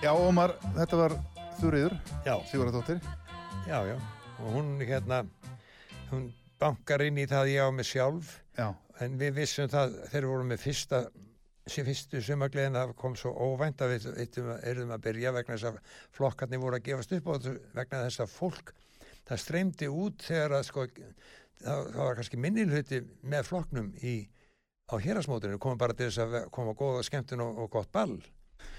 Já, 0.03 0.09
Ómar, 0.19 0.51
þetta 0.75 0.97
var 0.99 1.13
Þurriður, 1.61 1.93
Sigurðardóttir. 2.49 2.97
Já, 3.69 3.77
já. 3.87 3.93
Og 4.43 4.49
hún 4.51 4.73
hérna 4.83 5.21
hún 6.09 6.25
bankar 6.59 7.05
inn 7.05 7.21
í 7.21 7.23
það 7.31 7.51
ég 7.53 7.63
á 7.63 7.71
mig 7.71 7.87
sjálf. 7.87 8.33
Já, 8.57 8.73
en 8.99 9.15
við 9.21 9.37
vissum 9.37 9.71
það 9.71 9.95
þegar 10.09 10.25
við 10.25 10.33
vorum 10.33 10.51
með 10.51 10.61
fyrsta 10.65 10.99
sem 11.71 11.87
fyrstu 11.87 12.19
sumargleðin 12.19 12.75
það 12.75 12.93
kom 12.99 13.15
svo 13.15 13.31
óvænt 13.31 13.85
að 13.85 13.93
við 13.93 14.41
erum 14.73 14.91
að 14.91 15.07
byrja 15.07 15.33
vegna 15.37 15.55
þess 15.55 15.69
að 15.71 15.79
flokkarnir 16.19 16.63
voru 16.65 16.81
að 16.81 16.85
gefast 16.89 17.15
upp 17.21 17.31
og 17.31 17.49
vegna 17.79 18.03
þess 18.03 18.25
að 18.27 18.35
fólk 18.35 18.75
það 19.23 19.43
streymdi 19.45 19.91
út 20.03 20.27
þegar 20.27 20.59
að 20.59 20.67
sko 20.73 20.87
það, 20.91 21.13
það 21.63 22.03
var 22.03 22.19
kannski 22.19 22.43
minnilhuti 22.43 23.03
með 23.23 23.51
flokknum 23.53 23.91
í 24.03 24.17
á 24.91 24.99
hérasmótinu 24.99 25.63
komum 25.63 25.79
bara 25.79 25.95
til 25.95 26.11
þess 26.11 26.25
að 26.27 26.39
koma 26.51 26.75
góða 26.75 27.07
skemmtun 27.07 27.47
og, 27.47 27.63
og 27.63 27.71
gott 27.79 27.95
ball 27.95 28.17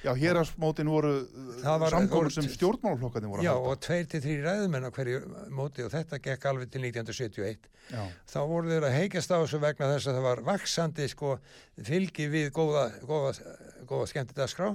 já 0.05 0.13
hérasmótin 0.21 0.89
voru 0.91 1.13
Það 1.63 1.79
var- 1.81 1.91
samkomur 1.95 2.25
voru- 2.29 2.33
sem 2.35 2.49
stjórnmálaflokkarnir 2.49 3.29
voru 3.31 3.41
að 3.41 3.45
Já, 3.47 3.53
halda. 3.55 3.69
og 3.71 3.81
tveir 3.81 4.07
til 4.09 4.21
þrý 4.21 4.35
ræðumenn 4.45 4.85
á 4.85 4.91
hverju 4.91 5.21
móti 5.51 5.85
og 5.85 5.91
þetta 5.93 6.19
gekk 6.23 6.45
alveg 6.51 6.71
til 6.71 6.83
1971 6.83 7.69
Já, 7.91 8.03
þá 8.29 8.39
voru 8.49 8.69
þeir 8.69 8.85
að 8.89 8.97
heikjast 8.99 9.31
á 9.33 9.37
þessu 9.41 9.61
vegna 9.61 9.89
þess 9.95 10.07
að 10.09 10.15
það 10.19 10.23
var 10.29 10.43
vaksandi 10.51 11.09
sko 11.09 11.39
fylgi 11.83 12.29
við 12.33 12.51
góða, 12.53 12.85
góða, 13.05 13.33
góða 13.89 14.07
skemmtidaskrá 14.13 14.69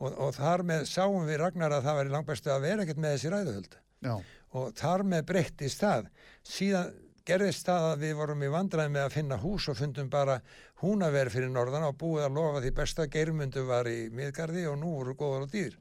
og, 0.00 0.18
og 0.18 0.34
þar 0.34 0.64
með 0.64 0.86
sáum 0.88 1.26
við 1.28 1.38
Ragnar 1.44 1.70
að 1.76 1.84
það 1.84 1.98
væri 2.00 2.10
langbæstu 2.16 2.50
að 2.50 2.60
vera 2.64 2.82
ekkert 2.82 2.98
með 2.98 3.12
þessi 3.16 3.30
ræðuhöld. 3.32 3.76
Já, 4.02 4.14
og 4.52 4.72
þar 4.74 5.04
með 5.06 5.22
breyttist 5.28 5.80
það. 5.80 6.08
Síðan 6.42 6.90
gerðist 7.26 7.66
það 7.68 7.86
að 7.88 8.04
við 8.04 8.14
vorum 8.18 8.42
í 8.42 8.50
vandræði 8.52 8.92
með 8.94 9.04
að 9.06 9.14
finna 9.16 9.38
hús 9.42 9.68
og 9.70 9.76
fundum 9.78 10.08
bara 10.10 10.38
húnaverð 10.82 11.36
fyrir 11.36 11.52
norðan 11.52 11.86
og 11.86 11.98
búið 12.00 12.26
að 12.26 12.38
lofa 12.38 12.62
því 12.64 12.72
besta 12.78 13.06
geirmundu 13.10 13.66
var 13.68 13.90
í 13.90 13.98
miðgarði 14.14 14.64
og 14.70 14.78
nú 14.80 14.94
voru 14.96 15.14
góðar 15.18 15.46
og 15.46 15.52
dýr. 15.52 15.76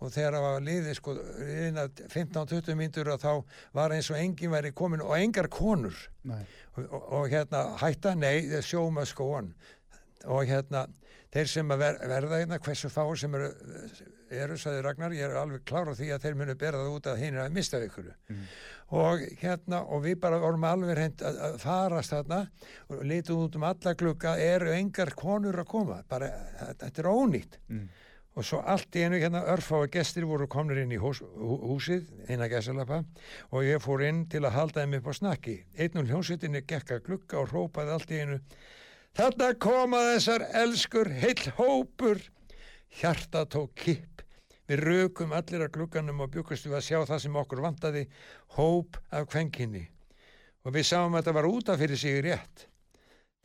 Og 0.00 0.14
þegar 0.14 0.38
það 0.38 0.46
var 0.46 0.66
liðið 0.68 0.96
sko 0.98 1.14
liðina 1.18 1.86
15-20 2.00 2.80
mínútur 2.80 3.12
og 3.14 3.22
þá 3.22 3.60
var 3.78 3.94
eins 3.94 4.10
og 4.10 4.18
enginn 4.18 4.54
væri 4.54 4.72
komin 4.72 5.04
og 5.04 5.14
engar 5.18 5.48
konur. 5.52 5.94
Og, 6.26 6.82
og, 6.88 7.06
og 7.20 7.30
hérna 7.30 7.62
hætta, 7.82 8.16
nei, 8.18 8.48
must 8.90 9.14
go 9.14 9.32
on 9.38 9.54
og 10.22 10.46
hérna 10.46 10.86
þeir 11.32 11.48
sem 11.50 11.72
að 11.74 11.82
ver, 11.82 12.00
verða 12.10 12.40
hérna, 12.42 12.58
hversu 12.62 12.90
fáir 12.92 13.18
sem 13.18 13.34
eru, 13.34 13.48
eru 14.32 14.58
sagði 14.60 14.82
Ragnar, 14.84 15.14
ég 15.16 15.28
er 15.28 15.38
alveg 15.40 15.64
klára 15.68 15.94
því 15.96 16.12
að 16.14 16.26
þeir 16.26 16.38
munu 16.40 16.54
bera 16.58 16.82
það 16.82 16.94
út 16.96 17.08
að 17.12 17.22
hinn 17.22 17.36
er 17.36 17.44
að 17.46 17.56
mista 17.56 17.80
ykkur 17.82 18.12
og 18.92 19.24
hérna 19.40 19.82
og 19.88 20.02
við 20.04 20.18
bara 20.20 20.40
vorum 20.42 20.64
alveg 20.68 20.96
reynd 20.98 21.22
að, 21.24 21.38
að 21.46 21.58
farast 21.62 22.12
þarna 22.12 22.40
og 22.92 23.04
litum 23.08 23.44
út 23.46 23.56
um 23.56 23.64
alla 23.64 23.94
glugga 23.96 24.36
eru 24.40 24.72
engar 24.74 25.14
konur 25.16 25.62
að 25.62 25.68
koma? 25.70 26.02
Bara, 26.08 26.28
þetta 26.80 27.02
er 27.04 27.08
ónýtt. 27.12 27.58
Mm. 27.68 27.86
og 28.32 28.46
svo 28.48 28.62
allt 28.64 28.96
í 28.96 29.02
einu 29.04 29.18
hérna 29.20 29.42
örfáa 29.52 29.90
gestir 29.92 30.24
voru 30.24 30.46
komnir 30.48 30.78
inn 30.82 30.92
í 30.92 31.00
hús, 31.00 31.18
hú, 31.20 31.56
húsið 31.68 32.06
inn 32.32 32.40
að 32.40 32.54
gesalapa 32.54 33.02
og 33.50 33.66
ég 33.66 33.82
fór 33.84 34.04
inn 34.06 34.22
til 34.32 34.40
að 34.46 34.56
halda 34.56 34.84
þeim 34.84 34.96
upp 35.00 35.10
á 35.12 35.14
snakki. 35.18 35.56
Einn 35.76 36.00
og 36.00 36.08
hljómsveitinni 36.08 36.62
gekk 36.64 36.94
að 36.96 37.02
glugga 37.08 37.42
og 37.42 37.52
hrópaði 37.52 37.92
allt 37.92 38.14
í 38.14 38.22
einu 38.24 38.38
þarna 39.18 39.50
koma 39.60 40.00
þessar 40.14 40.46
elskur 40.62 41.12
heill 41.12 41.52
hópur. 41.58 42.24
Hjarta 42.92 43.44
tók 43.48 43.76
kipp 43.76 44.21
við 44.70 44.84
rökum 44.86 45.34
allir 45.36 45.64
að 45.66 45.72
glugganum 45.76 46.22
og 46.24 46.30
bjúkast 46.34 46.68
við 46.68 46.78
að 46.78 46.86
sjá 46.86 46.98
það 47.08 47.24
sem 47.24 47.40
okkur 47.42 47.64
vantaði 47.64 48.04
hóp 48.56 49.00
af 49.10 49.26
kvenkinni 49.32 49.86
og 50.62 50.76
við 50.76 50.88
sáum 50.88 51.16
að 51.16 51.22
þetta 51.22 51.36
var 51.38 51.50
útaf 51.50 51.82
fyrir 51.82 51.98
sig 51.98 52.22
rétt 52.24 52.66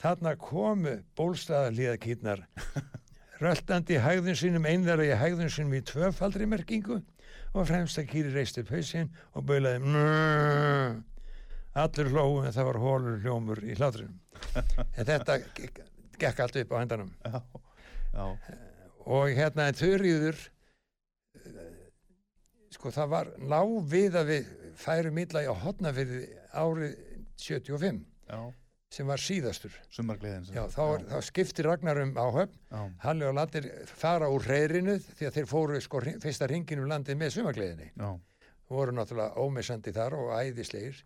þarna 0.02 0.36
komu 0.38 1.00
bólstaðalíðakýtnar 1.18 2.46
röltandi 3.44 4.00
hægðun 4.02 4.38
sínum 4.38 4.66
einðara 4.70 5.06
í 5.06 5.14
hægðun 5.18 5.54
sínum 5.54 5.78
í 5.78 5.84
tvöfaldri 5.86 6.48
merkingu 6.50 7.02
og 7.54 7.68
fremsta 7.70 8.04
kýri 8.08 8.34
reisti 8.34 8.64
upp 8.64 8.74
hausinn 8.74 9.12
og 9.34 9.46
baulaði 9.48 9.82
mmm. 9.84 10.98
Allir 11.78 12.10
hlóu 12.10 12.42
en 12.42 12.54
það 12.56 12.70
var 12.72 12.80
hólur 12.82 13.18
hljómur 13.22 13.60
í 13.62 13.76
hlátrinum. 13.78 14.16
en 14.98 15.06
þetta 15.06 15.38
gekk 16.18 16.40
allt 16.42 16.58
upp 16.64 16.74
á 16.74 16.78
hendanum. 16.82 17.12
Já. 17.22 17.42
Já. 18.14 18.26
Og 19.06 19.34
hérna 19.38 19.68
en 19.70 19.78
þurriður, 19.78 20.40
sko 22.78 22.92
það 22.94 23.10
var 23.16 23.32
ná 23.42 23.60
við 23.90 24.16
að 24.22 24.32
við 24.32 24.54
færum 24.78 25.18
illa 25.24 25.42
í 25.44 25.50
á 25.50 25.56
hotnafyrði 25.66 26.22
árið 26.54 26.96
75 27.42 28.00
Já. 28.30 28.40
sem 28.94 29.08
var 29.10 29.20
síðastur. 29.22 29.74
Sagt. 30.48 30.54
þá, 30.76 30.82
er, 30.96 31.04
þá 31.12 31.18
skipti 31.28 31.66
Ragnar 31.66 32.00
um 32.04 32.14
áhöfn 32.18 32.54
Já. 32.72 32.84
Halli 33.04 33.28
og 33.28 33.36
Lattir 33.38 33.68
fara 33.98 34.30
úr 34.32 34.46
reyðrinu 34.48 34.98
því 35.02 35.28
að 35.30 35.36
þeir 35.40 35.50
fóru 35.52 35.82
sko 35.84 36.02
fyrsta 36.24 36.48
ringin 36.50 36.82
um 36.86 36.90
landið 36.94 37.18
með 37.20 37.36
sumargleðinni. 37.40 37.92
Já. 37.98 38.10
voru 38.70 38.92
náttúrulega 38.92 39.40
ómissandi 39.40 39.94
þar 39.96 40.14
og 40.20 40.32
æðislegir 40.42 40.98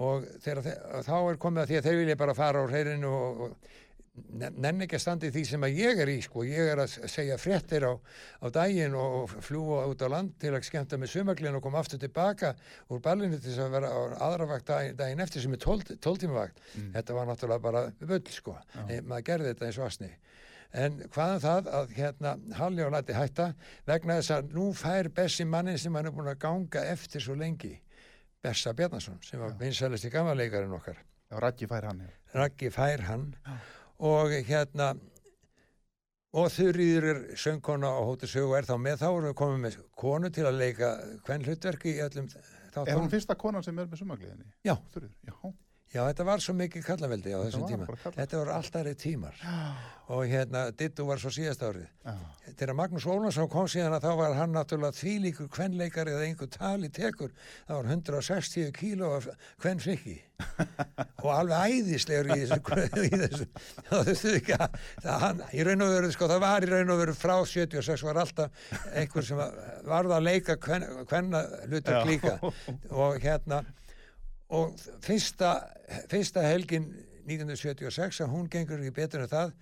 og 0.00 0.24
þegar, 0.42 0.60
þe- 0.64 1.02
þá 1.06 1.16
er 1.30 1.36
komið 1.42 1.62
að 1.62 1.68
því 1.70 1.76
að 1.78 1.84
þeir 1.88 1.98
vilja 2.00 2.16
bara 2.24 2.34
fara 2.34 2.62
á 2.64 2.70
hreirinu 2.70 3.10
og, 3.12 3.42
og 3.44 3.74
nen- 4.14 4.54
nenni 4.62 4.84
ekki 4.86 4.96
að 4.98 5.02
standa 5.02 5.26
í 5.26 5.32
því 5.34 5.42
sem 5.48 5.64
að 5.66 5.78
ég 5.80 6.00
er 6.04 6.10
í 6.12 6.16
sko, 6.22 6.44
ég 6.46 6.68
er 6.72 6.82
að 6.84 6.94
segja 7.10 7.36
fréttir 7.40 7.86
á, 7.88 7.92
á 8.42 8.46
daginn 8.54 8.94
og, 8.98 9.32
fljúa 9.42 9.84
út 9.90 10.02
á 10.04 10.08
land 10.12 10.36
til 10.38 10.52
að 10.54 10.66
skemmta 10.68 10.98
með 11.00 11.10
sumaglinn 11.14 11.56
og 11.58 11.62
koma 11.64 11.80
aftur 11.82 11.98
tilbaka 12.02 12.54
úr 12.90 13.00
ballinu 13.02 13.38
til 13.40 13.50
þess 13.50 13.64
að 13.66 13.74
vera 13.78 13.90
á 13.90 14.00
aðra 14.28 14.46
vakt 14.52 14.66
daginn, 14.70 14.96
daginn 14.96 15.20
eftir 15.24 15.42
sem 15.42 15.52
er 15.56 15.62
12, 15.64 15.96
12 15.98 16.22
tíma 16.24 16.34
vakt 16.44 16.60
þetta 16.94 17.16
var 17.18 17.26
náttúrulega 17.32 17.64
bara 17.66 17.84
bull 18.00 18.22
sko, 18.30 18.56
e, 18.88 19.00
maður 19.02 19.26
gerði 19.32 19.52
þetta 19.54 19.66
eins 19.70 19.78
og 19.82 19.86
asni. 19.90 20.10
En 20.74 20.96
hvaðan 21.14 21.38
það 21.44 21.68
að 21.70 21.92
hérna 21.94 22.30
Halli 22.58 22.82
og 22.82 22.90
Lati 22.90 23.14
hætta 23.14 23.44
vegna 23.86 24.16
þess 24.18 24.32
að 24.34 24.54
nú 24.56 24.72
fær 24.74 25.06
Bessi 25.14 25.44
mannin 25.46 25.78
sem 25.78 25.94
hann 25.94 26.06
er 26.10 26.14
búin 26.16 26.26
að 26.32 26.40
ganga 26.42 26.82
eftir 26.90 27.22
svo 27.22 27.36
lengi 27.38 27.76
Bessa 28.42 28.72
Bjarnason 28.74 29.20
sem 29.22 29.38
var 29.40 29.54
vinsælist 29.60 30.04
í 30.04 30.10
gamanleikarinn 30.10 30.74
okkar. 30.74 30.98
Já, 31.30 31.38
Raggi 31.40 31.66
fær 31.70 31.86
hann. 31.86 32.02
já. 32.02 32.10
Raggi 32.34 32.68
fær 32.74 33.00
hann 33.06 33.28
og 33.98 34.30
hérna 34.48 34.94
og 36.34 36.48
Þurriður 36.50 37.04
er 37.12 37.18
söngkona 37.38 37.92
á 37.94 38.00
Hóttu 38.02 38.26
Sögu 38.26 38.50
og 38.50 38.56
er 38.58 38.66
þá 38.66 38.74
með 38.82 38.96
þá 39.04 39.06
erum 39.12 39.28
við 39.28 39.36
komið 39.38 39.60
með 39.68 39.76
konu 40.02 40.30
til 40.34 40.46
að 40.48 40.58
leika 40.58 40.88
hvern 41.28 41.44
hlutverki 41.46 41.92
í 41.94 42.00
öllum 42.02 42.26
Er 42.34 42.74
þáttum. 42.74 42.98
hún 43.04 43.10
fyrsta 43.12 43.36
konan 43.38 43.62
sem 43.62 43.78
er 43.78 43.86
með 43.86 44.00
sumargleðinni? 44.02 44.48
Já. 44.66 44.74
Þurrið, 44.94 45.12
já. 45.28 45.34
Já, 45.94 46.00
þetta 46.08 46.24
var 46.26 46.40
svo 46.42 46.52
mikið 46.58 46.82
kallaveldi 46.88 47.30
á 47.30 47.38
þessum 47.44 47.68
tíma. 47.70 47.84
Þetta 48.16 48.38
voru 48.40 48.50
alltaf 48.56 48.88
tímar 48.98 49.36
og 50.10 50.24
hérna 50.28 50.64
Dittu 50.76 51.04
var 51.06 51.20
svo 51.22 51.30
síðast 51.32 51.62
árið. 51.64 51.86
Þegar 52.58 52.74
Magnús 52.76 53.06
Ólansson 53.08 53.46
kom 53.48 53.68
síðan 53.70 53.94
að 53.96 54.08
þá 54.08 54.16
var 54.18 54.34
hann 54.36 54.52
náttúrulega 54.56 54.98
þvílíkur 54.98 55.48
kvenleikari 55.54 56.12
eða 56.12 56.26
einhver 56.26 56.50
tali 56.52 56.90
tekur. 56.92 57.30
Það 57.68 57.78
var 57.78 57.90
160 57.94 58.72
kíló 58.76 59.12
af 59.20 59.28
kvenn 59.62 59.80
frikki 59.80 60.16
og 61.24 61.30
alveg 61.30 61.78
æðislegur 61.78 62.32
í 62.34 62.40
þessu. 62.42 62.58
í 63.06 63.12
þessu. 63.22 63.46
Og 63.94 64.04
þessu 64.10 64.34
ekki 64.40 64.58
að 64.58 64.76
það, 64.98 65.14
hann, 65.24 65.44
í 65.54 65.64
raun 65.70 65.86
og 65.86 65.94
veru, 65.94 66.10
sko, 66.16 66.28
það 66.34 66.42
var 66.48 66.66
í 66.66 66.72
raun 66.74 66.92
og 66.96 67.00
veru 67.04 67.14
frá 67.16 67.36
76 67.54 68.04
var 68.10 68.20
alltaf 68.24 68.66
einhver 68.98 69.30
sem 69.30 69.38
var- 69.40 69.56
varð 69.88 70.18
að 70.18 70.26
leika 70.26 70.58
kven, 70.58 70.84
kvenna 71.06 71.46
hlutur 71.68 72.00
Já. 72.00 72.04
líka 72.10 72.36
og 73.06 73.22
hérna 73.22 73.62
og 74.52 74.74
fyrsta, 75.04 75.54
fyrsta 76.10 76.42
helgin 76.44 76.90
1976 77.24 78.20
að 78.24 78.32
hún 78.34 78.48
gengur 78.52 78.82
ekki 78.82 78.96
betur 78.98 79.24
en 79.24 79.30
það 79.32 79.54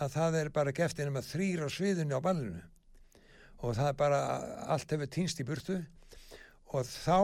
að 0.00 0.14
það 0.14 0.36
er 0.40 0.50
bara 0.54 0.72
geftin 0.72 1.10
um 1.10 1.18
að 1.20 1.28
þrýr 1.34 1.64
á 1.64 1.68
sviðinu 1.68 2.16
á 2.16 2.24
ballinu 2.24 2.62
og 3.62 3.74
það 3.76 3.90
er 3.90 3.98
bara 3.98 4.20
allt 4.72 4.94
hefur 4.94 5.10
týnst 5.12 5.42
í 5.42 5.46
burtu 5.46 5.76
og 6.72 6.86
þá 6.88 7.18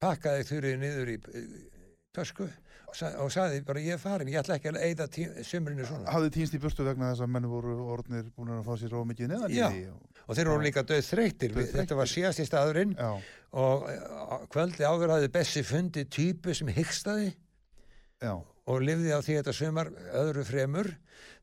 pakkaði 0.00 0.46
þurrið 0.48 0.80
niður 0.80 1.12
í 1.12 1.18
tösku 2.16 2.46
og, 2.48 2.94
sa, 2.96 3.10
og 3.20 3.28
saði 3.34 3.60
bara 3.66 3.82
ég 3.84 3.98
er 3.98 4.00
farin, 4.02 4.30
ég 4.32 4.40
ætla 4.40 4.56
ekki 4.56 4.72
að 4.72 4.80
eyða 4.86 5.08
tí, 5.12 5.26
sumrinu 5.44 5.84
svona 5.86 6.14
Hafði 6.14 6.32
týnst 6.38 6.56
í 6.56 6.62
burtu 6.62 6.86
vegna 6.86 7.12
þess 7.12 7.26
að 7.26 7.32
menn 7.34 7.50
voru 7.50 7.76
orðnir 7.92 8.30
búin 8.36 8.54
að 8.56 8.64
fá 8.64 8.72
sér 8.80 8.94
róð 8.94 9.10
mikið 9.12 9.32
neðan 9.34 9.52
í 9.52 9.60
Já. 9.60 9.68
því. 9.74 9.84
og- 9.92 10.17
og 10.28 10.36
þeir 10.36 10.50
voru 10.52 10.66
líka 10.66 10.82
döð 10.84 10.98
Dauðþreyttir. 11.00 11.54
þetta 11.72 11.96
var 11.98 12.10
síðast 12.12 12.42
í 12.44 12.46
staðurinn. 12.46 12.94
Já. 12.98 13.10
og 13.58 13.86
eh, 13.88 14.46
kvöldi 14.52 14.84
áður 14.84 15.14
hafði 15.16 15.30
Bessi 15.32 15.62
fundið 15.64 16.08
típu 16.12 16.54
sem 16.54 16.68
hyggstaði. 16.68 17.30
Og 18.68 18.82
lifði 18.84 19.14
á 19.16 19.20
því 19.24 19.36
þetta 19.38 19.52
sumar 19.56 19.88
öðru 20.20 20.42
fremur. 20.44 20.90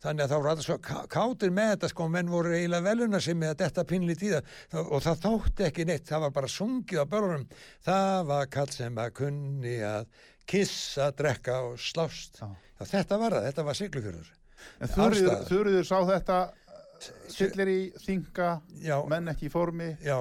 Þannig 0.03 0.25
að 0.25 0.29
þá 0.29 0.35
voru 0.37 0.49
alltaf 0.51 0.65
svo 0.67 0.75
ká- 0.85 1.07
kátir 1.09 1.49
með 1.55 1.71
þetta 1.71 1.89
sko. 1.89 2.07
Menn 2.13 2.29
voru 2.29 2.51
eiginlega 2.53 2.85
veluna 2.85 3.21
sem 3.23 3.39
með 3.41 3.55
að 3.55 3.61
detta 3.63 3.85
pinli 3.89 4.13
tíða 4.19 4.41
og 4.83 5.01
það 5.01 5.23
þótti 5.23 5.65
ekki 5.65 5.85
neitt. 5.89 6.05
Það 6.11 6.21
var 6.27 6.35
bara 6.35 6.51
sungið 6.51 7.01
á 7.01 7.05
börnum 7.09 7.47
það 7.87 8.19
var 8.29 8.45
kall 8.53 8.69
sem 8.75 9.01
að 9.01 9.13
kunni 9.17 9.75
að 9.87 10.05
kissa, 10.45 11.09
drekka 11.17 11.57
og 11.71 11.79
slást. 11.81 12.37
Já. 12.43 12.51
Já, 12.75 12.85
þetta 12.91 13.17
var 13.17 13.33
það, 13.39 13.47
þetta 13.49 13.63
var 13.65 13.79
siglufjörður. 13.79 14.29
Þurriður 15.49 15.85
sá 15.87 15.97
þetta 16.11 16.37
fyllir 17.35 17.67
í 17.71 17.79
þinga, 18.05 18.49
já, 18.83 18.97
menn 19.11 19.27
ekki 19.33 19.49
í 19.49 19.53
formi 19.53 19.89
já, 20.03 20.19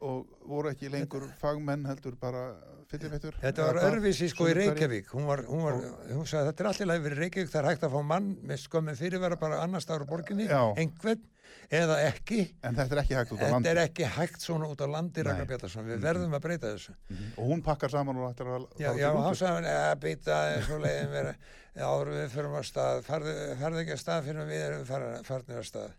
og 0.00 0.26
voru 0.48 0.70
ekki 0.72 0.90
lengur 0.92 1.26
fagmenn 1.40 1.84
heldur 1.88 2.14
bara 2.20 2.44
fyllifettur. 2.90 3.34
þetta 3.42 3.66
var 3.68 3.76
örfisi 3.90 4.28
sko 4.32 4.48
í 4.50 4.54
Reykjavík 4.56 5.10
hún, 5.14 5.26
var, 5.28 5.44
hún, 5.46 5.62
var, 5.62 5.76
hún 6.10 6.26
sagði 6.26 6.50
þetta 6.50 6.64
er 6.64 6.70
allir 6.72 6.88
læg 6.90 7.02
fyrir 7.06 7.20
Reykjavík 7.24 7.50
það 7.52 7.60
er 7.64 7.68
hægt 7.70 7.84
að 7.86 7.92
fá 7.96 8.00
mann 8.14 8.30
með 8.50 8.62
skömmin 8.64 8.98
fyrirvara 8.98 9.36
bara 9.40 9.60
annars 9.64 9.84
staðar 9.86 10.06
á 10.08 10.10
borginni, 10.10 10.48
einhvern 10.50 11.22
eða 11.70 11.96
ekki 12.08 12.40
En 12.66 12.74
þetta 12.78 12.96
er 12.96 13.00
ekki 13.04 13.14
hægt 13.18 13.32
út 13.34 13.38
á 13.38 13.42
Þetta 13.42 13.52
landi. 13.54 13.68
er 13.70 13.80
ekki 13.84 14.08
hægt 14.16 14.42
svona 14.42 14.66
út 14.70 14.82
á 14.82 14.86
landi, 14.90 15.22
Ragnar. 15.26 15.46
Bjartarsson. 15.50 15.86
Við 15.86 15.98
verðum 16.02 16.34
að 16.34 16.42
breyta 16.44 16.70
þessu. 16.74 16.94
Mhm. 17.10 17.30
Og 17.38 17.48
hún 17.50 17.62
pakkar 17.66 17.90
saman 17.90 18.16
og 18.18 18.28
ætlar 18.32 18.50
að 18.56 18.66
Já, 18.78 18.90
já, 18.98 19.08
hann 19.14 19.34
sagði 19.38 19.70
eða 19.70 19.96
býta 20.02 20.36
svo 20.66 20.78
leiðin 20.82 21.10
vera, 21.14 21.34
áður 21.76 22.10
við 22.14 22.28
fyrir 22.34 22.54
að 22.60 22.66
stað, 22.70 23.02
farðu, 23.06 23.34
farðu 23.62 23.82
ekki 23.84 23.94
að 23.96 24.02
stað 24.02 24.24
fyrir 24.30 24.46
við 24.50 24.62
erum 24.68 24.84
far- 24.90 25.22
farnir 25.26 25.58
að 25.62 25.68
stað. 25.70 25.90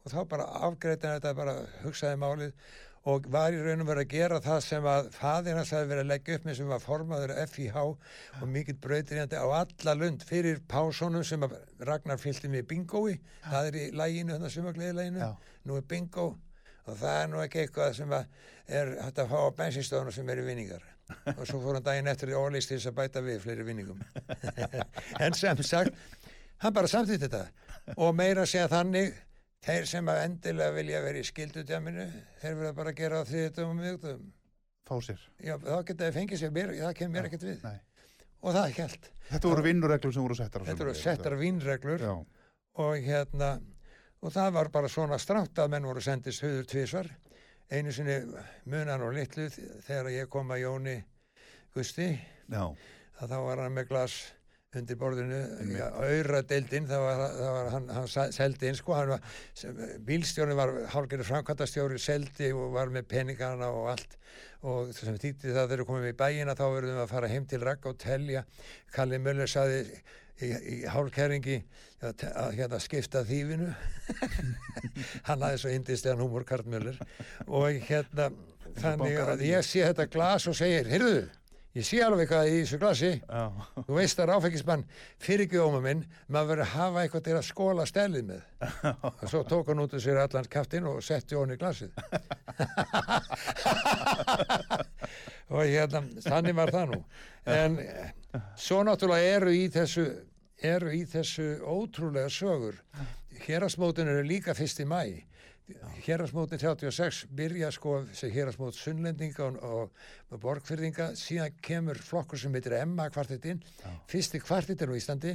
Og 0.00 0.12
þá 0.14 0.20
bara 0.28 0.46
afgreitin 0.66 1.16
þetta, 1.16 1.34
bara 1.36 1.56
hugsaði 1.84 2.20
málið 2.20 2.54
og 3.08 3.26
var 3.32 3.54
í 3.56 3.60
raunum 3.64 3.88
verið 3.88 4.04
að 4.04 4.12
gera 4.12 4.38
það 4.44 4.58
sem 4.66 4.86
að 4.88 5.06
fadir 5.14 5.56
hans 5.56 5.70
hefði 5.72 5.88
verið 5.88 6.02
að 6.02 6.10
leggja 6.10 6.36
upp 6.36 6.46
með 6.46 6.56
sem 6.58 6.68
var 6.68 6.82
formaður 6.84 7.32
FIH 7.48 7.78
og 7.80 8.44
mikill 8.52 8.76
brautirjandi 8.84 9.40
á 9.40 9.46
alla 9.56 9.94
lund 9.96 10.24
fyrir 10.28 10.60
pásónum 10.68 11.24
sem 11.24 11.46
Ragnar 11.88 12.20
fylgti 12.20 12.50
með 12.52 12.66
bingói, 12.74 13.16
það 13.46 13.70
er 13.70 13.78
í 13.80 13.86
læginu, 13.96 14.34
þannig 14.34 14.50
að 14.50 14.56
sumagliðilæginu, 14.58 15.22
Já. 15.24 15.54
nú 15.64 15.78
er 15.80 15.86
bingo 15.88 16.26
og 16.84 16.98
það 17.00 17.22
er 17.22 17.32
nú 17.32 17.40
ekki 17.44 17.62
eitthvað 17.62 17.96
sem 17.96 18.12
er 18.16 18.92
hægt 19.00 19.22
að 19.24 19.32
fá 19.32 19.38
á 19.48 19.56
bensinstöðunum 19.62 20.16
sem 20.16 20.34
eru 20.34 20.44
vinningar. 20.44 20.84
Og 21.38 21.42
svo 21.48 21.58
fór 21.62 21.78
hann 21.78 21.86
daginn 21.86 22.10
eftir 22.10 22.30
í 22.30 22.36
orðlýst 22.38 22.70
til 22.70 22.78
þess 22.78 22.90
að 22.92 22.98
bæta 23.00 23.24
við 23.24 23.40
fleiri 23.46 23.66
vinningum. 23.66 24.04
En 25.24 25.34
sem 25.34 25.64
sagt 25.66 25.96
hann 26.60 26.76
bara 26.76 26.90
samþýtt 26.90 27.26
þetta. 27.26 27.42
Og 27.96 28.12
meira 28.14 28.44
segja 28.46 28.68
þannig 28.70 29.16
þeir 29.66 29.86
sem 29.90 30.08
að 30.10 30.22
endilega 30.24 30.74
vilja 30.76 31.00
vera 31.04 31.20
í 31.20 31.26
skildutjaminu 31.28 32.06
þeir 32.40 32.54
verða 32.60 32.74
bara 32.78 32.92
að 32.94 33.00
gera 33.02 33.22
þriðutum 33.28 33.72
og 33.72 33.80
miðutum 33.80 34.28
Fá 34.90 34.94
sér. 35.06 35.20
já, 35.38 35.54
þá 35.62 35.84
geta 35.86 36.06
þeir 36.06 36.16
fengið 36.16 36.40
sér 36.40 36.54
mér, 36.54 36.72
það 36.80 36.94
kemur 36.98 37.14
mér 37.16 37.28
ekkert 37.28 37.44
við 37.46 37.60
Nei. 37.62 37.76
og 38.40 38.56
það 38.56 38.78
held. 38.80 39.10
Þetta 39.30 39.50
voru 39.52 39.66
vinnureglur 39.68 40.14
sem 40.16 40.24
voru 40.24 40.38
settar 40.38 40.64
Þetta 40.66 40.80
sumarið, 40.86 41.02
settar 41.04 41.36
vínreglur 41.38 42.06
Já, 42.06 42.14
og 42.84 42.96
hérna 43.06 43.50
og 44.20 44.32
það 44.34 44.50
var 44.56 44.70
bara 44.74 44.90
svona 44.92 45.18
strátt 45.22 45.60
að 45.62 45.70
menn 45.76 45.86
voru 45.88 46.02
sendist 46.04 46.42
höður 46.44 46.66
tvísvar 46.72 47.12
einu 47.70 47.92
sinni 47.94 48.16
munan 48.66 49.04
og 49.06 49.14
litlu 49.14 49.46
þegar 49.52 50.10
ég 50.16 50.28
kom 50.32 50.50
að 50.50 50.64
Jóni 50.64 50.96
Gusti 51.76 52.08
já, 52.50 52.64
að 53.22 53.30
þá 53.30 53.36
var 53.46 53.62
hann 53.62 53.76
með 53.76 53.92
glas 53.92 54.16
undir 54.78 54.98
borðinu, 55.00 55.38
ja, 55.74 55.88
auðra 55.98 56.44
deildin, 56.46 56.84
það 56.86 57.00
var, 57.02 57.22
það 57.34 57.54
var 57.56 57.70
hann, 57.74 57.88
hann 57.96 58.34
seldi 58.36 58.68
inn 58.68 58.76
sko, 58.78 58.94
hann 58.94 59.10
var, 59.16 59.24
bílstjórni 60.06 60.54
var 60.58 60.72
hálfgerður 60.92 61.26
framkvæmtastjóri, 61.26 61.98
seldi 61.98 62.52
og 62.54 62.76
var 62.76 62.92
með 62.94 63.08
peningana 63.10 63.72
og 63.74 63.88
allt. 63.96 64.14
Og 64.70 64.92
sem 64.94 65.16
þýtti 65.16 65.50
það 65.50 65.72
þegar 65.72 65.82
við 65.82 65.88
komum 65.88 66.06
í 66.06 66.14
bæina 66.20 66.54
þá 66.54 66.64
verðum 66.68 67.00
við 67.00 67.02
að 67.02 67.12
fara 67.14 67.32
heim 67.32 67.48
til 67.50 67.60
Ragg 67.64 67.90
og 67.90 67.98
telja. 67.98 68.44
Kalli 68.94 69.18
Möller 69.24 69.50
saði 69.50 69.80
í, 69.88 70.52
í 70.52 70.76
hálfkæringi 70.92 71.58
að, 72.06 72.24
að 72.30 72.54
hérna 72.60 72.80
skipta 72.84 73.24
þýfinu. 73.26 73.72
Hann 75.26 75.42
hafði 75.48 75.64
svo 75.64 75.74
indislegan 75.74 76.22
húmor 76.22 76.46
Karl 76.46 76.70
Möller. 76.70 77.02
Og 77.48 77.82
hérna 77.90 78.30
þannig 78.78 79.18
að 79.24 79.46
ég 79.48 79.66
sé 79.66 79.82
þetta 79.88 80.10
glas 80.12 80.46
og 80.46 80.58
segir, 80.60 80.86
heyrðu 80.92 81.24
ég 81.76 81.86
sé 81.86 82.00
alveg 82.02 82.28
hvað 82.30 82.48
í 82.50 82.54
þessu 82.62 82.78
glasi 82.82 83.10
já, 83.20 83.42
Þú 83.86 83.96
veist 83.96 84.20
að 84.22 84.30
ráfækismann 84.32 84.84
fyrir 85.22 85.44
ekki 85.46 85.60
óma 85.62 85.80
minn, 85.84 86.02
maður 86.26 86.48
verður 86.50 86.64
að 86.64 86.72
hafa 86.74 87.02
eitthvað 87.04 87.24
til 87.28 87.36
að 87.38 87.46
skóla 87.46 87.86
stelið 87.86 88.24
með. 88.30 88.42
og 89.06 89.22
svo 89.30 89.42
tók 89.48 89.70
hann 89.70 89.82
út 89.84 89.94
af 89.94 90.02
sér 90.04 90.18
allan 90.24 90.50
kaftinn 90.50 90.88
og 90.90 90.98
setti 91.06 91.38
honni 91.38 91.54
í 91.54 91.60
glasið. 91.60 91.90
og 95.54 95.62
hérna, 95.62 96.02
þannig 96.26 96.58
var 96.58 96.74
það 96.74 96.86
nú. 96.90 97.00
En 97.54 97.78
eh, 97.84 98.10
svo 98.58 98.82
náttúrulega 98.86 99.38
eru 99.38 99.54
í 99.54 99.64
þessu, 99.72 100.06
eru 100.74 100.92
í 100.96 101.04
þessu 101.08 101.48
ótrúlega 101.62 102.30
sögur. 102.34 102.82
Hérasmótin 103.46 104.10
eru 104.10 104.26
líka 104.26 104.52
fyrst 104.58 104.82
í 104.82 104.86
mæ. 104.90 105.29
Hérasmótin 106.04 106.58
36 106.58 107.26
byrja 107.36 107.70
sko 107.74 107.96
sem 108.16 108.30
hérasmót 108.34 108.76
sunnlendinga 108.78 109.48
og, 109.50 109.90
og, 110.30 110.38
borgfyrðinga, 110.42 111.10
síðan 111.18 111.58
kemur 111.64 112.00
flokkur 112.04 112.40
sem 112.40 112.54
heitir 112.56 112.76
Emma 112.78 113.08
kvartetinn, 113.12 113.60
fyrsti 114.10 114.40
kvartetinn 114.42 114.92
á 114.92 114.96
Íslandi, 114.98 115.34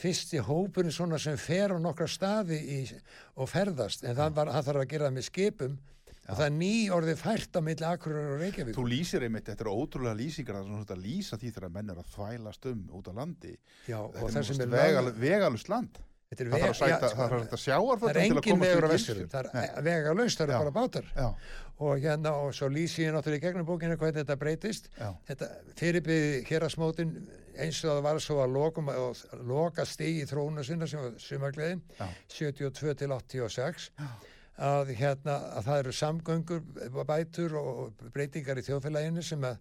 fyrsti 0.00 0.40
hópurinn 0.46 0.94
svona 0.94 1.20
sem 1.22 1.36
fer 1.40 1.74
á 1.74 1.78
nokkra 1.82 2.08
staði 2.10 2.62
í, 2.78 2.80
og 3.36 3.50
ferðast, 3.52 4.06
en 4.06 4.16
það, 4.16 4.34
var, 4.40 4.54
það 4.56 4.70
þarf 4.70 4.84
að 4.84 4.90
gera 4.94 5.12
með 5.12 5.28
skipum. 5.30 5.78
Og 6.26 6.34
það 6.34 6.48
er 6.48 6.54
ný 6.56 6.72
orðið 6.90 7.20
fært 7.20 7.54
á 7.54 7.60
milli 7.62 7.86
Akureyrar 7.86 8.32
og 8.34 8.40
Reykjavík. 8.42 8.74
Þú 8.74 8.86
lýsir 8.90 9.22
einmitt, 9.22 9.46
þetta 9.46 9.62
eru 9.62 9.74
ótrúlega 9.78 10.18
lýsingar 10.18 10.56
það 10.56 10.64
er 10.64 10.72
svona 10.72 10.96
að 10.96 11.04
lýsa 11.04 11.38
því 11.38 11.52
þegar 11.54 11.74
menn 11.76 11.92
er 11.92 12.00
að 12.02 12.08
þvælast 12.16 12.66
um 12.72 12.80
út 12.98 13.06
á 13.06 13.12
landi. 13.14 13.52
Já, 13.86 14.00
Þetta 14.16 14.72
er 14.96 15.12
vegalust 15.22 15.70
land 15.70 16.00
Er 16.40 16.50
Það 16.50 16.60
þarf 16.60 16.70
að 16.70 16.76
sko, 16.76 16.86
það 16.86 17.16
þarf 17.16 17.54
að 17.56 17.62
sæta 17.62 18.00
það 18.00 18.10
er 18.10 18.18
engin 18.22 18.60
á 18.60 18.90
vesturinn, 18.90 18.90
Gilsfjörð. 18.90 19.30
það 19.30 19.62
er 19.62 19.86
vegalaust, 19.86 20.38
það 20.40 20.48
Já. 20.48 20.56
eru 20.56 20.70
bara 20.70 20.74
bátar. 20.80 21.08
Já, 21.16 21.28
og 21.78 21.98
hérna 22.00 22.30
og 22.40 22.54
svo 22.56 22.68
lýsi 22.72 23.04
ég 23.04 23.12
náttúrulega 23.12 23.36
í 23.36 23.44
gegnum 23.44 23.66
bókinu 23.68 23.96
hvernig 24.00 24.22
þetta 24.22 24.36
breytist 24.40 24.86
já, 24.96 25.10
þetta 25.28 25.48
fyrirbyði 25.76 26.38
hérasmótin 26.48 27.10
eins 27.56 27.82
og 27.84 27.90
það 27.98 28.02
var 28.06 28.20
svo 28.24 28.38
að 28.44 28.54
lokum 28.56 28.88
og 28.92 29.20
loka 29.48 29.84
stig 29.88 30.22
í 30.22 30.24
þróuna 30.28 30.64
sinna 30.64 30.88
sem 30.88 31.02
var 31.04 31.12
sumargleðin 31.20 31.82
Já. 31.98 32.08
72 32.32 32.94
til 33.02 33.10
86 33.12 33.90
að 34.56 34.94
hérna 34.96 35.36
að 35.58 35.66
það 35.68 35.80
eru 35.82 35.92
samgöngur 35.92 36.62
bætur 37.04 37.58
og 37.60 38.06
breytingar 38.14 38.56
í 38.56 38.64
þjóðfélaginu 38.64 39.24
sem 39.24 39.44
að 39.44 39.58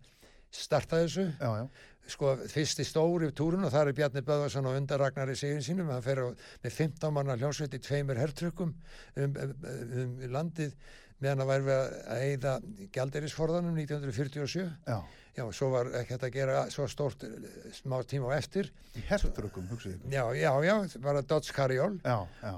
starta 0.55 1.01
þessu 1.03 1.25
já, 1.35 1.49
já. 1.51 1.65
Sko 2.11 2.35
fyrst 2.51 2.81
í 2.83 2.85
stóri 2.87 3.31
túrun 3.35 3.65
og 3.65 3.73
það 3.73 3.89
er 3.89 3.97
Bjarni 3.99 4.25
Böðvarsson 4.25 4.69
og 4.69 4.77
undan 4.77 5.01
Ragnari 5.01 5.37
Sigin 5.39 5.63
sínum 5.65 5.89
hann 5.93 6.05
fer 6.05 6.21
á, 6.21 6.27
með 6.63 6.77
15 6.77 7.15
manna 7.15 7.37
hljómsveit 7.39 7.73
í 7.77 7.81
tveimur 7.81 8.19
hertrykkum 8.21 8.75
um, 8.75 9.39
um, 9.41 9.55
um 10.03 10.13
landið 10.35 10.75
meðan 11.23 11.43
að 11.45 11.51
væri 11.51 11.65
við 11.65 11.77
að 11.79 12.23
eyða 12.25 12.55
gjalderisforðanum 12.95 13.77
1947 13.79 14.65
já. 14.65 14.97
já, 15.37 15.43
svo 15.55 15.69
var 15.71 15.89
ekki 16.01 16.15
hægt 16.15 16.25
að 16.27 16.33
gera 16.35 16.65
svo 16.73 16.87
stórt 16.91 17.23
eh, 17.27 17.47
smá 17.77 17.95
tíma 18.07 18.33
á 18.35 18.37
eftir. 18.37 18.69
Í 18.99 19.03
hertrökkum, 19.07 19.69
hugsið 19.71 19.95
ykkur. 19.95 20.11
já, 20.11 20.23
já, 20.41 20.51
já, 20.67 20.99
bara 21.05 21.23
Dodge 21.23 21.55
Carriol. 21.55 21.97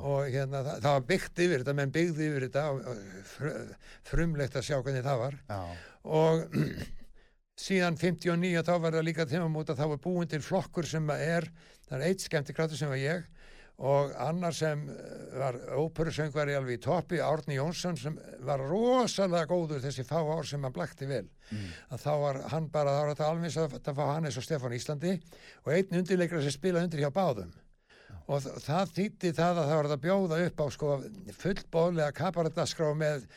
Og 0.01 0.25
hérna 0.33 0.63
það, 0.65 0.81
það 0.87 0.97
var 0.97 1.07
byggt 1.13 1.43
yfir 1.45 1.63
þetta 1.63 1.77
menn 1.77 1.95
byggði 1.99 2.29
yfir 2.31 2.47
þetta 2.47 2.65
og, 2.73 2.83
og 2.91 3.23
fr, 3.35 3.57
frumlegt 4.09 4.57
að 4.57 4.69
sjá 4.71 4.77
hvernig 4.79 5.05
það 5.05 5.25
var. 5.25 5.41
Já, 5.53 5.61
og 6.17 6.45
síðan 7.57 7.97
59 7.97 8.61
þá 8.67 8.73
var 8.83 8.93
það 8.99 9.07
líka 9.07 9.25
tímamót 9.29 9.71
að 9.73 9.79
þá 9.81 9.87
var 9.93 10.01
búin 10.03 10.29
til 10.29 10.43
flokkur 10.45 10.85
sem 10.85 11.07
að 11.09 11.23
er, 11.25 11.47
það 11.89 11.97
er 12.01 12.05
eitt 12.11 12.25
skemmti 12.27 12.53
kraftur 12.57 12.77
sem 12.79 12.91
var 12.93 13.01
ég 13.01 13.25
og 13.77 14.13
annar 14.17 14.55
sem 14.57 14.79
eh, 14.89 15.33
var 15.37 15.57
óperusöngvari 15.77 16.55
alveg 16.57 16.79
í 16.79 16.81
toppi, 16.81 17.19
Árni 17.21 17.59
Jónsson 17.59 17.97
sem 18.01 18.15
var 18.41 18.63
rosalega 18.65 19.45
góður 19.51 19.83
þessi 19.83 20.01
fá 20.07 20.17
ár 20.17 20.47
sem 20.49 20.63
hann 20.65 20.73
blakti 20.73 21.05
vel. 21.05 21.27
Að 21.93 22.01
þá 22.01 22.09
var 22.23 22.39
hann 22.55 22.69
bara, 22.73 22.95
þá 22.95 23.01
var 23.03 23.11
þetta 23.11 23.27
alveg 23.29 23.59
að, 23.61 23.75
að 23.77 23.99
fá 23.99 24.03
hann 24.15 24.25
eins 24.25 24.39
og 24.41 24.47
Stefán 24.47 24.73
Íslandi 24.73 25.13
og 25.61 25.69
einn 25.75 25.99
undirleikra 26.01 26.41
sem 26.41 26.55
spilaði 26.57 26.89
undir 26.89 27.03
hjá 27.05 27.11
báðum. 27.13 27.53
Og 28.25 28.41
þ- 28.47 28.57
það 28.65 28.95
þýtti 28.97 29.33
það 29.37 29.61
að 29.61 29.69
það 29.69 29.77
var 29.83 29.91
að 29.93 30.01
bjóða 30.07 30.41
upp 30.47 30.57
á 30.57 30.67
sko 30.73 30.89
fullbóðlega 31.43 32.17
kabarettaskrá 32.17 32.89
með 32.97 33.27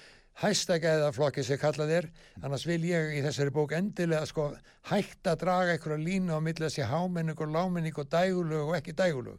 hæstagæðaflokki 0.40 1.44
sem 1.44 1.61
kallað 1.61 1.92
er. 1.98 2.09
Annars 2.40 2.64
vil 2.68 2.83
ég 2.88 3.14
í 3.18 3.22
þessari 3.24 3.53
bók 3.55 3.74
endilega 3.76 4.26
sko 4.29 4.50
hægt 4.90 5.29
að 5.29 5.42
draga 5.44 5.74
einhverja 5.74 6.00
línu 6.00 6.37
á 6.37 6.40
milli 6.40 6.66
þessi 6.66 6.88
hámenning 6.88 7.40
og 7.40 7.53
lámenning 7.53 8.00
og 8.00 8.09
dægulög 8.12 8.70
og 8.70 8.76
ekki 8.79 8.96
dægulög 8.96 9.38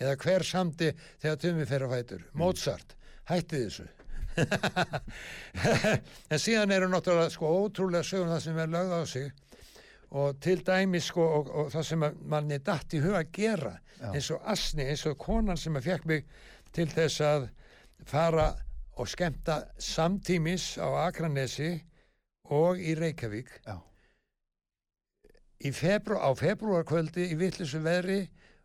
eða 0.00 0.16
hver 0.18 0.42
samdi 0.42 0.90
þegar 1.22 1.38
tumi 1.38 1.66
fer 1.66 1.86
á 1.86 1.88
fætur? 1.94 2.24
Mozart, 2.34 2.96
hætti 3.30 3.66
þessu. 3.66 3.86
En 6.32 6.40
síðan 6.40 6.72
eru 6.72 6.88
náttúrulega 6.88 7.30
sko 7.30 7.50
ótrúlega 7.62 8.06
sögum 8.06 8.32
það 8.32 8.44
sem 8.46 8.58
er 8.58 8.70
lögð 8.72 8.94
á 8.96 9.02
sig 9.06 9.30
og 10.12 10.40
til 10.40 10.60
dæmis 10.64 11.08
sko 11.08 11.24
og, 11.24 11.50
og 11.52 11.70
það 11.72 11.86
sem 11.88 12.06
að 12.06 12.18
manni 12.34 12.58
datt 12.64 12.96
í 12.96 13.00
huga 13.00 13.22
að 13.22 13.30
gera 13.36 13.74
eins 14.10 14.30
og 14.34 14.42
Asni, 14.50 14.88
eins 14.88 15.04
og 15.06 15.18
konan 15.20 15.60
sem 15.60 15.76
að 15.76 15.88
fekk 15.90 16.08
mig 16.10 16.24
til 16.72 16.88
þess 16.90 17.20
að 17.24 17.48
fara 18.08 18.48
og 18.98 19.08
skemmta 19.08 19.62
samtímis 19.80 20.76
á 20.76 20.88
Akranesi 21.06 21.74
og 22.52 22.80
í 22.80 22.94
Reykjavík. 22.98 23.50
Í 25.62 25.70
febru, 25.72 26.18
á 26.18 26.30
februarkvöldi 26.36 27.30
í 27.32 27.38
vittlisu 27.38 27.80
veðri 27.84 28.24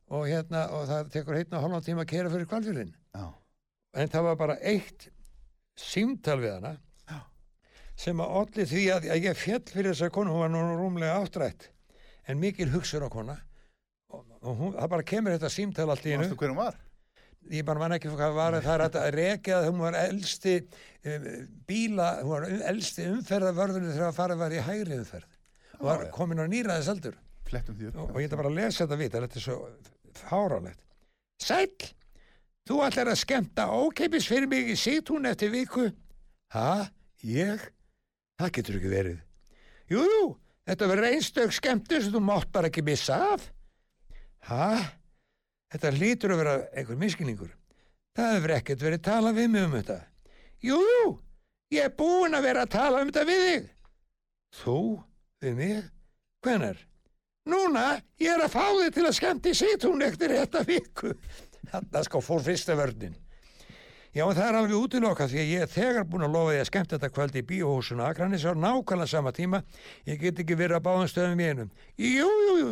og 0.10 0.28
hérna 0.28 0.66
og 0.74 0.88
það 0.90 1.12
tekur 1.14 1.38
heitna 1.38 1.62
hálfan 1.62 1.86
tíma 1.86 2.04
að 2.06 2.12
kera 2.14 2.32
fyrir 2.32 2.48
kvalfjörðin 2.50 2.94
já, 2.96 3.26
en 4.00 4.12
það 4.14 4.28
var 4.30 4.38
bara 4.40 4.56
eitt 4.64 5.10
símtal 5.78 6.40
við 6.42 6.54
hana 6.56 6.72
Já. 7.10 7.20
sem 8.00 8.24
að 8.24 8.38
olli 8.42 8.68
því 8.72 8.86
að, 8.96 9.10
að 9.14 9.28
ég 9.28 9.38
fjall 9.38 9.66
fyrir 9.68 9.92
þessa 9.92 10.10
konu, 10.16 10.34
hún 10.34 10.46
var 10.46 10.54
nú 10.54 10.64
rúmlega 10.80 11.20
áttrætt 11.20 11.70
en 12.28 12.40
mikil 12.40 12.70
hugsun 12.72 13.06
á 13.08 13.10
kona. 13.12 13.38
Og, 14.12 14.24
hún, 14.56 14.74
það 14.76 14.92
bara 14.92 15.06
kemur 15.08 15.36
þetta 15.36 15.52
símtal 15.52 15.90
allt 15.92 16.06
í 16.08 16.16
Manstu 16.16 16.34
einu 16.34 16.40
hver 16.40 16.54
hún 16.54 16.60
var? 16.60 16.78
Ég 17.54 17.66
bara 17.68 17.82
man 17.84 17.96
ekki 17.96 18.12
hvað 18.12 18.36
var 18.36 18.58
það 18.64 18.74
er 18.74 18.84
að 18.88 19.10
rekja 19.16 19.60
að 19.60 19.70
hún 19.70 19.84
var 19.86 19.98
elsti 20.00 20.56
um, 20.62 21.28
bíla, 21.70 22.10
hún 22.24 22.34
var 22.34 22.48
um, 22.50 22.64
elsti 22.72 23.08
umferðavörðunni 23.12 23.94
þegar 23.94 24.10
að 24.10 24.20
fara 24.20 24.40
var 24.40 24.56
í 24.56 24.64
hægri 24.64 25.00
umferð 25.02 25.38
og 25.78 25.86
var 25.88 26.04
já. 26.08 26.12
komin 26.16 26.42
á 26.42 26.46
nýraðis 26.50 26.90
upp 26.94 27.08
og, 27.08 28.10
og 28.12 28.20
ég 28.20 28.28
ætla 28.28 28.42
bara 28.42 28.52
að 28.52 28.58
lesa 28.58 28.84
þetta 28.84 29.00
vita, 29.00 29.22
þetta 29.24 29.40
er 29.40 29.46
svo 29.46 29.58
fáránlegt. 30.18 30.82
Sæll, 31.42 31.90
þú 32.68 32.82
ætlar 32.88 33.12
að 33.14 33.22
skemmta 33.22 33.68
ókeipis 33.72 34.28
fyrir 34.28 34.50
mig 34.52 34.72
í 34.74 34.78
sítún 34.80 35.30
eftir 35.30 35.54
viku? 35.54 35.88
Ha, 36.56 36.88
ég? 37.24 37.64
Það 38.42 38.54
getur 38.58 38.80
ekki 38.80 38.92
verið. 38.92 39.22
Jú, 39.92 40.04
jú, 40.04 40.24
þetta 40.68 40.90
verður 40.92 41.10
einstök 41.14 41.56
skemmtur 41.56 42.04
sem 42.04 42.16
þú 42.16 42.24
mátt 42.28 42.52
bara 42.54 42.72
ekki 42.72 42.84
missa 42.86 43.20
af. 43.36 43.48
Ha, 44.50 44.68
þetta 45.74 45.94
hlýtur 45.96 46.34
að 46.34 46.42
vera 46.44 46.56
einhver 46.74 47.00
miskilningur. 47.02 47.54
Það 48.18 48.34
hefur 48.36 48.54
ekkert 48.58 48.86
verið 48.88 49.04
talað 49.06 49.40
við 49.42 49.50
mig 49.54 49.66
um 49.68 49.76
þetta. 49.78 49.98
Jú, 50.66 50.78
jú, 50.82 51.10
ég 51.76 51.90
er 51.90 51.96
búin 51.98 52.38
að 52.38 52.48
vera 52.50 52.66
að 52.66 52.74
tala 52.74 53.04
um 53.04 53.12
þetta 53.12 53.28
við 53.30 53.44
þig. 53.48 53.68
Þú, 54.58 54.80
við 55.44 55.60
mig? 55.60 55.84
Hvenar? 56.46 56.82
Núna, 57.48 57.86
ég 58.20 58.34
er 58.34 58.44
að 58.44 58.56
fá 58.56 58.66
þig 58.66 58.96
til 58.96 59.06
að 59.06 59.16
skemmti 59.20 59.54
sítún 59.56 60.04
eftir 60.04 60.34
þetta 60.36 60.64
viku. 60.68 61.14
Þarna 61.68 62.04
sko 62.08 62.22
fór 62.24 62.44
fyrsta 62.44 62.76
vörnin. 62.80 63.16
Já, 64.18 64.24
en 64.26 64.34
það 64.34 64.48
er 64.48 64.56
alveg 64.58 64.80
útilokað 64.82 65.30
því 65.30 65.38
að 65.38 65.50
ég 65.52 65.64
er 65.64 65.70
þegar 65.70 66.06
búin 66.10 66.24
að 66.26 66.32
lofa 66.34 66.54
því 66.54 66.62
að 66.64 66.68
skemmta 66.72 66.98
þetta 66.98 67.10
kvöld 67.14 67.36
í 67.38 67.42
bíóhúsinu 67.52 68.02
Akranis 68.02 68.46
á 68.50 68.58
nákvæmlega 68.58 69.12
sama 69.12 69.34
tíma. 69.36 69.60
Ég 70.10 70.24
get 70.24 70.42
ekki 70.42 70.58
verið 70.58 70.80
að 70.80 70.86
báðum 70.88 71.12
stöðum 71.12 71.44
í 71.44 71.50
einum. 71.52 71.68
Jú, 72.02 72.26
jú, 72.26 72.56
jú, 72.58 72.72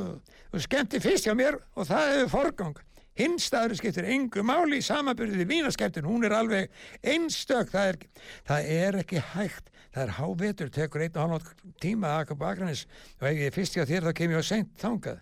þú 0.55 0.62
skemmti 0.65 1.01
fyrst 1.03 1.27
hjá 1.29 1.36
mér 1.38 1.60
og 1.77 1.86
það 1.91 2.10
hefur 2.15 2.31
forgang. 2.34 2.81
Hinn 3.21 3.38
staður 3.38 3.77
skiptir 3.77 4.10
engu 4.15 4.41
máli 4.41 4.81
í 4.81 4.88
samanbyrðið 4.88 5.51
vínaskemmtin, 5.53 6.10
hún 6.10 6.25
er 6.25 6.34
alveg 6.34 6.73
einstök, 7.13 7.69
það 7.75 7.91
er, 7.91 8.01
það 8.49 8.73
er 8.79 8.99
ekki 9.03 9.23
hægt, 9.36 9.69
það 9.93 10.03
er 10.08 10.17
hávetur, 10.17 10.73
tekur 10.73 11.05
einn 11.05 11.13
og 11.13 11.27
halvnátt 11.27 11.77
tíma 11.86 12.17
að 12.17 12.34
Akranis 12.41 12.88
og 13.21 13.29
ef 13.29 13.38
ég 13.38 13.51
er 13.51 13.55
fyrst 13.62 13.77
hjá 13.77 13.86
þér 13.86 14.10
þá 14.10 14.13
kem 14.17 14.34
ég 14.34 14.41
á 14.41 14.49
seint 14.49 14.73
þangað. 14.81 15.21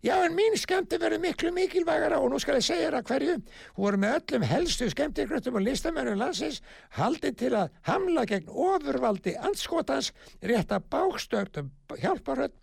Já, 0.00 0.14
en 0.24 0.32
mín 0.32 0.54
skemmti 0.56 0.96
verður 0.96 1.20
miklu 1.20 1.50
mikilvægara 1.52 2.16
og 2.24 2.30
nú 2.32 2.38
skal 2.40 2.56
ég 2.56 2.64
segja 2.64 2.86
þér 2.86 2.94
að 2.96 3.10
hverju. 3.10 3.32
Voru 3.76 3.98
með 4.00 4.14
öllum 4.16 4.44
helstu 4.48 4.86
skemmtigröttum 4.88 5.58
og 5.60 5.64
listamennum 5.66 6.16
landsins 6.16 6.62
haldið 6.96 7.34
til 7.42 7.50
að 7.58 7.74
hamla 7.84 8.24
gegn 8.30 8.48
ofurvaldi 8.48 9.34
anskotans, 9.44 10.08
rétta 10.40 10.78
bákstögtum 10.80 11.68
hjálparhöld 12.00 12.56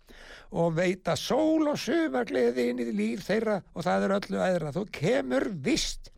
og 0.50 0.74
veita 0.80 1.14
sól 1.14 1.70
og 1.70 1.78
sumargleði 1.78 2.64
inn 2.72 2.82
í 2.82 2.88
líf 2.90 3.28
þeirra 3.28 3.60
og 3.70 3.86
það 3.86 4.08
er 4.08 4.16
öllu 4.16 4.42
æðra. 4.48 4.74
Þú 4.74 4.84
kemur 4.98 5.46
vist. 5.62 6.10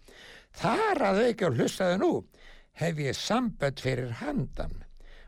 Þar 0.57 1.05
að 1.11 1.23
auki 1.27 1.49
og 1.51 1.61
hlustaðu 1.61 2.01
nú 2.01 2.13
hef 2.81 3.05
ég 3.05 3.19
sambönd 3.19 3.85
fyrir 3.85 4.17
handan 4.23 4.73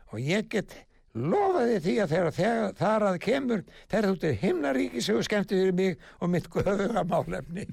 og 0.09 0.17
ég 0.17 0.49
get 0.49 0.73
lofaði 1.13 1.79
því 1.83 1.95
að 2.03 2.13
þegar, 2.15 2.35
þegar 2.37 2.77
þar 2.79 3.07
að 3.09 3.17
kemur 3.23 3.65
þegar 3.79 4.09
þú 4.09 4.19
til 4.23 4.35
himnaríki 4.43 5.03
sem 5.05 5.23
skemmti 5.25 5.59
fyrir 5.59 5.75
mig 5.77 6.07
og 6.19 6.31
mitt 6.33 6.49
göfuga 6.53 7.03
málefni. 7.07 7.67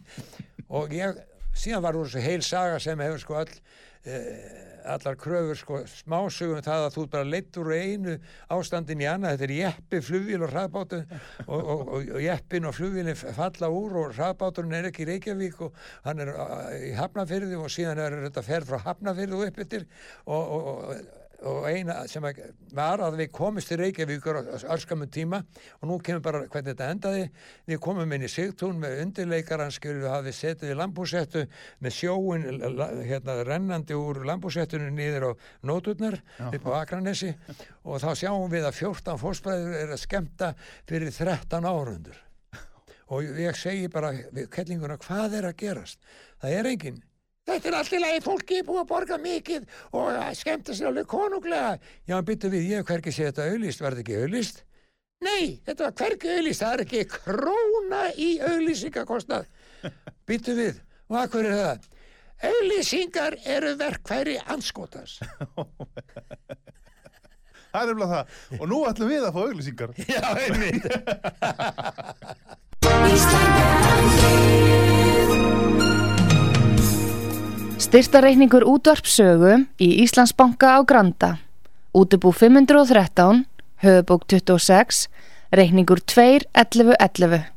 Og 0.69 0.93
ég 0.95 1.23
síðan 1.57 1.85
var 1.87 1.99
úr 1.99 2.11
þessu 2.11 2.25
heil 2.25 2.43
saga 2.47 2.83
sem 2.83 3.01
hefur 3.01 3.23
sko 3.23 3.39
all 3.41 3.55
eh, 4.05 4.67
allar 4.91 5.17
kröfur 5.21 5.59
sko 5.59 5.81
smásugum 5.89 6.63
það 6.65 6.87
að 6.87 6.95
þú 6.95 7.05
bara 7.13 7.29
leitt 7.29 7.59
úr 7.61 7.73
einu 7.75 8.17
ástandin 8.53 9.03
í 9.03 9.09
annað, 9.09 9.37
þetta 9.37 9.47
er 9.47 9.55
jeppi, 9.57 10.01
flugvíl 10.05 10.45
og 10.45 10.53
hraðbátu 10.55 11.01
og, 11.47 11.59
og, 11.59 11.83
og, 11.83 12.13
og 12.17 12.25
jeppin 12.25 12.69
og 12.69 12.77
flugvílin 12.77 13.19
falla 13.19 13.71
úr 13.73 13.99
og 14.05 14.15
hraðbáturinn 14.17 14.77
er 14.79 14.91
ekki 14.91 15.05
í 15.05 15.09
Reykjavík 15.11 15.65
og 15.67 15.81
hann 16.07 16.25
er 16.25 16.33
uh, 16.33 16.69
í 16.77 16.93
Hafnafyrði 16.97 17.61
og 17.61 17.73
síðan 17.73 18.03
er 18.07 18.21
þetta 18.29 18.47
ferð 18.47 18.73
frá 18.73 18.87
Hafnafyrði 18.89 19.39
og 19.39 19.47
upp 19.49 19.65
yttir 19.67 19.87
og, 20.27 20.57
og, 21.47 21.67
eina 21.69 21.97
sem 22.11 22.25
var 22.77 23.03
að 23.05 23.17
við 23.21 23.31
komist 23.35 23.71
til 23.71 23.79
Reykjavíkur 23.81 24.41
á 24.41 24.43
örskamum 24.75 25.11
tíma 25.13 25.41
og 25.81 25.89
nú 25.89 25.99
kemur 26.05 26.23
bara 26.25 26.43
hvernig 26.45 26.75
þetta 26.75 26.89
endaði. 26.95 27.27
Við 27.71 27.81
komum 27.85 28.15
inn 28.15 28.27
í 28.27 28.31
Sigtún 28.31 28.81
með 28.83 29.01
undirleikaran 29.05 29.73
skilur 29.75 30.05
við 30.05 30.15
hafið 30.15 30.37
setið 30.39 30.73
í 30.75 30.79
lambúsettu 30.79 31.45
með 31.81 31.97
sjóin 31.97 32.47
hérna 33.09 33.39
rennandi 33.49 33.99
úr 33.99 34.23
lambúsettunum 34.29 34.97
niður 34.97 35.31
á 35.31 35.33
nóturnar 35.67 36.21
upp 36.51 36.71
á 36.71 36.73
Akranesi. 36.81 37.35
Og 37.85 38.01
þá 38.03 38.11
sjáum 38.25 38.49
við 38.53 38.69
að 38.69 38.81
14 38.83 39.21
fórsbræður 39.21 39.79
er 39.81 39.95
að 39.95 40.03
skemta 40.05 40.55
fyrir 40.89 41.15
13 41.15 41.69
árundur 41.69 42.19
og 43.13 43.39
ég 43.41 43.57
segi 43.57 43.89
bara 43.93 44.13
við 44.13 44.51
kellinguna 44.53 45.01
hvað 45.01 45.41
er 45.41 45.53
að 45.53 45.63
gerast? 45.65 46.03
Það 46.41 46.59
er 46.59 46.75
enginn 46.75 47.07
Þetta 47.49 47.71
er 47.71 47.77
allt 47.79 47.95
í 47.97 48.01
lagi 48.01 48.21
fólki 48.25 48.59
búið 48.67 48.83
að 48.83 48.91
borga 48.91 49.17
mikið 49.21 49.63
og 49.97 50.09
að 50.13 50.35
skemmta 50.39 50.75
sér 50.77 50.91
alveg 50.91 51.07
konunglega. 51.11 51.71
Já, 52.09 52.17
byttu 52.27 52.51
við, 52.53 52.67
ég 52.71 52.83
hef 52.83 52.91
hverki 52.91 53.15
séð 53.15 53.31
þetta 53.31 53.47
auðlist, 53.51 53.81
var 53.81 53.97
þetta 53.97 54.05
ekki 54.05 54.21
auðlist? 54.25 54.57
Nei, 55.25 55.45
þetta 55.67 55.87
var 55.87 55.95
hverki 56.01 56.27
auðlist, 56.35 56.63
það 56.63 56.75
er 56.75 56.83
ekki 56.87 57.01
króna 57.15 58.03
í 58.17 58.29
auðlýsingakostnað. 58.45 59.45
Byttu 60.29 60.53
við, 60.59 60.75
og 61.11 61.15
að 61.21 61.31
hverju 61.35 61.51
er 61.51 61.59
það? 61.65 61.81
Auðlýsingar 62.51 63.37
eru 63.57 63.73
verkfæri 63.81 64.37
anskotas. 64.49 65.19
Það 67.71 67.83
er 67.85 67.87
nefnilega 67.91 68.11
það. 68.11 68.25
Og 68.59 68.65
nú 68.67 68.79
ætlum 68.89 69.11
við 69.13 69.23
að 69.29 69.35
fá 69.37 69.41
auglýsingar. 69.45 69.91
Já, 70.11 70.27
einmitt. 70.43 70.85
Styrtareikningur 77.81 78.61
útvarpsögu 78.69 79.55
í 79.81 79.87
Íslandsbanka 80.05 80.77
á 80.77 80.85
Granda. 80.85 81.41
Útubú 81.97 82.29
513, 82.29 83.47
höfubók 83.81 84.27
26, 84.29 85.09
reikningur 85.49 86.05
2.11.11. 86.05 87.49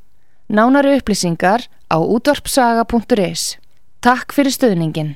Nánari 0.48 0.96
upplýsingar 0.96 1.68
á 1.92 1.98
útvarpsaga.is. 2.00 3.60
Takk 4.00 4.32
fyrir 4.32 4.56
stöðningin. 4.56 5.12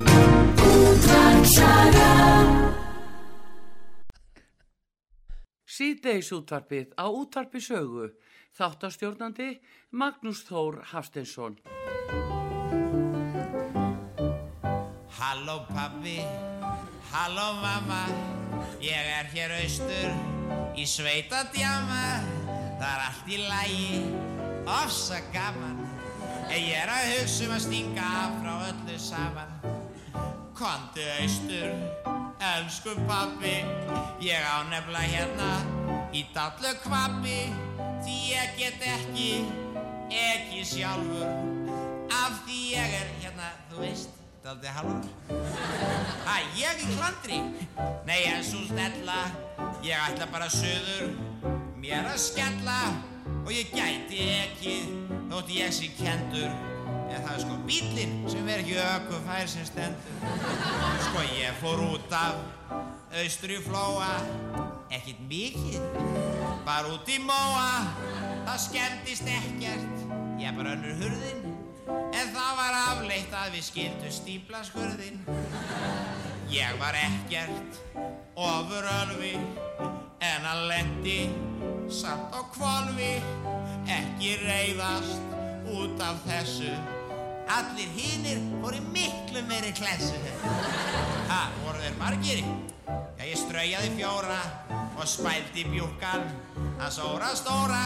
Síðdeis 5.63 6.36
útvarpið 6.36 6.91
á 7.00 7.08
útvarpi 7.08 7.63
sögu. 7.63 8.12
Þáttastjórnandi 8.60 9.56
Magnús 9.96 10.43
Þór 10.43 10.84
Hafsteinsson. 10.91 11.62
Halló 15.17 15.65
pabbi, 15.73 16.21
halló 17.12 17.53
mamma, 17.62 18.06
ég 18.80 19.08
er 19.17 19.25
hér 19.34 19.51
austur 19.56 20.12
í 20.77 20.84
sveitadjama, 20.86 22.03
það 22.77 22.91
er 22.91 23.01
allt 23.08 23.32
í 23.34 23.39
lægi, 23.41 24.01
ofsa 24.69 25.17
gaman, 25.34 25.80
ég 26.53 26.69
er 26.84 26.91
að 26.93 27.10
hugsa 27.15 27.47
um 27.47 27.56
að 27.56 27.63
stinga 27.65 28.12
af 28.19 28.36
frá 28.43 28.51
öllu 28.67 28.97
saman. 29.01 29.56
Kondu 30.60 31.08
austur, 31.15 31.73
elsku 32.51 32.93
pabbi, 33.10 33.56
ég 34.21 34.45
á 34.45 34.62
nefnilega 34.69 35.15
hérna 35.15 35.49
í 36.13 36.27
dallu 36.38 36.75
kvabbi, 36.86 37.39
því 38.06 38.19
ég 38.36 38.53
get 38.62 38.86
ekki, 38.93 39.34
ekki 40.13 40.62
sjálfur, 40.75 41.25
af 42.21 42.38
því 42.45 42.62
ég 42.75 42.95
er 43.01 43.12
hérna, 43.25 43.51
þú 43.73 43.82
veist, 43.82 44.16
daldi 44.47 44.67
halvur. 44.71 45.03
Hæ, 46.23 46.36
ég 46.55 46.79
í 46.79 46.86
klandri? 46.93 47.38
Nei, 48.07 48.21
en 48.31 48.45
svo 48.47 48.62
snella, 48.69 49.25
ég 49.83 49.99
ætla 50.07 50.27
bara 50.31 50.47
söður, 50.51 51.10
mér 51.75 52.07
að 52.07 52.21
skella 52.23 52.77
og 53.41 53.51
ég 53.51 53.73
gæti 53.75 54.21
ekki 54.38 54.77
þótt 55.27 55.51
ég 55.51 55.73
sé 55.75 55.89
kendur. 55.97 56.47
En 57.07 57.25
það 57.25 57.33
er 57.33 57.43
sko 57.43 57.57
bílinn 57.67 58.15
sem 58.31 58.47
er 58.47 58.63
ekki 58.63 58.77
ökufær 58.86 59.51
sem 59.51 59.67
stendur. 59.67 60.39
Sko 61.10 61.25
ég 61.33 61.60
fór 61.60 61.83
út 61.89 62.15
af 62.15 62.39
austri 63.19 63.60
flóa, 63.67 64.13
ekkert 64.88 65.27
mikið, 65.27 65.91
bara 66.63 66.95
út 66.95 67.12
í 67.12 67.19
móa. 67.19 67.67
Það 68.47 68.63
skemmtist 68.69 69.27
ekkert, 69.36 70.10
ég 70.39 70.55
bara 70.55 70.77
önnur 70.77 71.03
hurðin. 71.03 71.46
Það 72.38 72.52
var 72.54 72.76
afleitt 72.78 73.32
að 73.34 73.56
við 73.56 73.63
skildu 73.65 74.10
stípla 74.13 74.60
skurðin. 74.67 75.15
Ég 76.54 76.76
var 76.78 76.93
ekkert 76.93 77.80
ofur 78.38 78.86
ölvi 78.91 79.32
en 80.21 80.45
að 80.45 80.62
lendi 80.69 81.15
samt 81.89 82.36
á 82.38 82.45
kvolvi. 82.54 83.15
Ekki 83.89 84.36
reyðast 84.43 85.34
út 85.73 86.04
af 86.06 86.19
þessu. 86.28 86.76
Allir 87.58 87.89
hinnir 87.97 88.45
voru 88.62 88.84
miklu 88.93 89.41
meiri 89.50 89.73
klessu. 89.73 90.21
Ha, 91.32 91.41
voru 91.63 91.82
þeir 91.82 91.97
margir? 92.04 92.43
Já, 93.17 93.26
ég 93.32 93.41
straujaði 93.41 93.95
fjóra 93.95 94.38
og 94.93 95.10
spældi 95.10 95.65
bjúkan. 95.73 96.30
Það 96.78 96.95
sóra 97.00 97.34
stóra, 97.41 97.84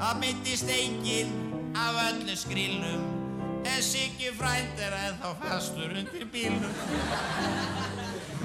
það 0.00 0.24
myndist 0.24 0.72
enginn 0.72 1.36
af 1.76 2.02
öllu 2.08 2.40
skrýlnum 2.46 3.17
en 3.76 3.82
Siggi 3.82 4.30
frænd 4.38 4.80
er 4.86 4.94
ennþá 5.06 5.30
fastur 5.42 5.90
undir 6.00 6.26
bílnum. 6.32 6.74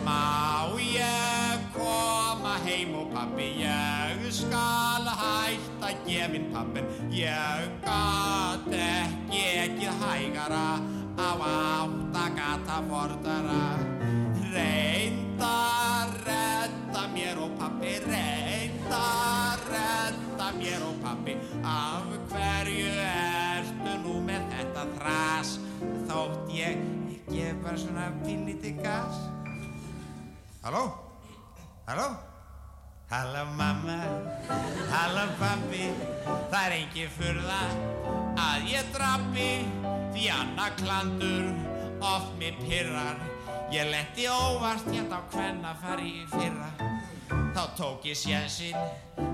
Má 0.05 0.67
ég 0.77 1.59
koma 1.75 2.55
heim 2.65 2.95
og 3.01 3.07
pappi 3.13 3.47
ég 3.63 4.23
skal 4.39 5.07
hætta 5.21 5.89
gefin 6.07 6.49
pappin. 6.53 6.85
Ég 7.11 7.69
gat 7.85 8.67
ekki 8.73 9.43
ekki 9.63 9.89
hægara 10.01 10.67
á 11.17 11.29
áttagata 11.53 12.77
fordara 12.89 13.65
reynda 14.53 15.57
redda 16.27 17.03
mér 17.13 17.37
og 17.45 17.51
pappi 17.59 17.93
reynda 18.09 19.05
redda 19.71 20.47
mér 20.59 20.81
og 20.89 20.95
pappi 21.03 21.33
af 21.63 22.09
hverju 22.29 22.93
nú 22.97 23.32
þetta 24.83 24.99
þras 24.99 25.51
þótt 26.09 26.51
ég 26.51 26.83
ég 27.07 27.31
gef 27.31 27.63
bara 27.63 27.79
svona 27.79 28.11
pínlítið 28.23 28.81
gas 28.83 29.19
Halló? 30.63 30.83
Halló? 31.87 32.07
Halló 33.11 33.43
mamma, 33.57 33.97
halló 34.89 35.25
pappi, 35.37 35.89
það 36.49 36.63
er 36.63 36.75
engi 36.79 37.03
furða 37.13 37.59
að 38.41 38.69
ég 38.71 38.87
drappi 38.95 39.49
því 40.15 40.23
annað 40.33 40.79
klandur 40.79 41.51
oft 41.99 42.31
mér 42.39 42.57
pyrrar. 42.63 43.21
Ég 43.75 43.91
lendi 43.91 44.25
óvart 44.31 44.87
hérna 44.87 45.19
á 45.19 45.29
hvenna 45.35 45.75
fari 45.83 46.15
í 46.23 46.25
fyrra. 46.31 46.71
Þá 47.53 47.63
tók 47.77 48.07
ég 48.09 48.17
sjensin, 48.17 48.79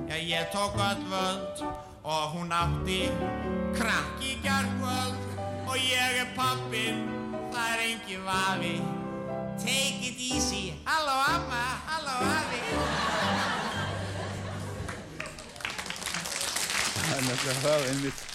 já 0.10 0.18
ég 0.18 0.52
tók 0.52 0.76
öll 0.90 1.08
völd 1.14 1.64
og 2.04 2.36
hún 2.36 2.52
átti 2.52 3.04
krakk 3.78 4.24
í 4.26 4.36
gerðvöld 4.44 5.29
og 5.70 5.78
ég 5.78 6.16
er 6.18 6.30
pappin, 6.34 7.04
það 7.54 7.74
er 7.74 7.82
engi 7.86 8.18
vafi. 8.26 8.74
Take 9.62 10.08
it 10.10 10.18
easy, 10.18 10.74
halló 10.88 11.18
amma, 11.30 11.62
halló 11.90 12.16
afi. 12.26 12.62
Það 16.98 17.14
er 17.18 17.24
nefnilega 17.28 17.60
það 17.62 17.88
einmitt. 17.92 18.26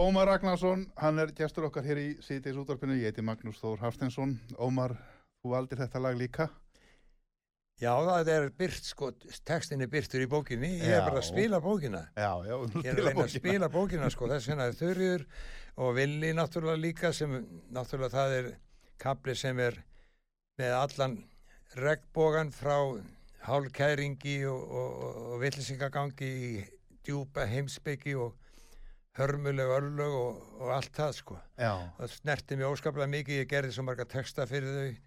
Ómar 0.00 0.28
Ragnarsson, 0.28 0.86
hann 1.00 1.24
er 1.24 1.32
gestur 1.36 1.70
okkar 1.70 1.88
hér 1.88 2.00
í 2.00 2.08
síðdeis 2.24 2.58
útvarpinu, 2.60 2.98
ég 3.00 3.12
heiti 3.12 3.24
Magnús 3.24 3.60
Þór 3.62 3.80
Hafstensson. 3.86 4.36
Ómar, 4.60 4.98
þú 5.40 5.54
valdir 5.54 5.80
þetta 5.80 6.04
lag 6.04 6.20
líka. 6.20 6.50
Já, 7.80 7.94
það 8.04 8.28
er 8.34 8.46
byrt, 8.60 8.88
sko, 8.90 9.08
textin 9.48 9.80
er 9.80 9.88
byrtur 9.88 10.20
í 10.20 10.28
bókinni, 10.28 10.74
ég 10.82 10.98
er 10.98 11.06
bara 11.06 11.22
að 11.22 11.30
spila 11.30 11.60
bókina. 11.64 12.02
Já, 12.12 12.32
já, 12.44 12.56
Ég 12.82 12.90
er 12.90 12.98
að 12.98 13.06
reyna 13.08 13.24
að 13.24 13.32
spila 13.38 13.70
bókina, 13.72 14.10
sko, 14.12 14.28
þess 14.28 14.50
vegna 14.50 14.66
er 14.68 14.76
Þurriður 14.76 15.24
og 15.80 15.94
Villi 15.96 16.34
náttúrulega 16.36 16.82
líka 16.82 17.12
sem, 17.16 17.38
náttúrulega 17.72 18.12
það 18.18 18.36
er 18.36 18.50
kapli 19.00 19.36
sem 19.38 19.62
er 19.64 19.80
með 20.60 20.76
allan 20.76 21.16
regnbógan 21.80 22.52
frá 22.52 22.76
hálkæringi 23.46 24.36
og, 24.50 24.60
og, 24.60 25.00
og, 25.00 25.18
og 25.32 25.42
villisingagangi 25.46 26.30
í 26.30 26.54
djúpa 27.06 27.46
heimsbyggi 27.48 28.12
og 28.20 28.36
hörmuleg 29.16 29.72
örlög 29.78 30.16
og, 30.20 30.42
og 30.60 30.74
allt 30.76 30.92
það, 31.00 31.16
sko. 31.16 31.40
Já, 31.56 31.72
Það 31.96 32.12
snerti 32.18 32.60
mig 32.60 32.68
óskaplega 32.68 33.08
mikið, 33.16 33.40
ég 33.40 33.48
gerði 33.50 33.72
svo 33.72 33.88
marga 33.88 34.04
texta 34.04 34.44
fyrir 34.50 34.76
þau, 34.76 35.06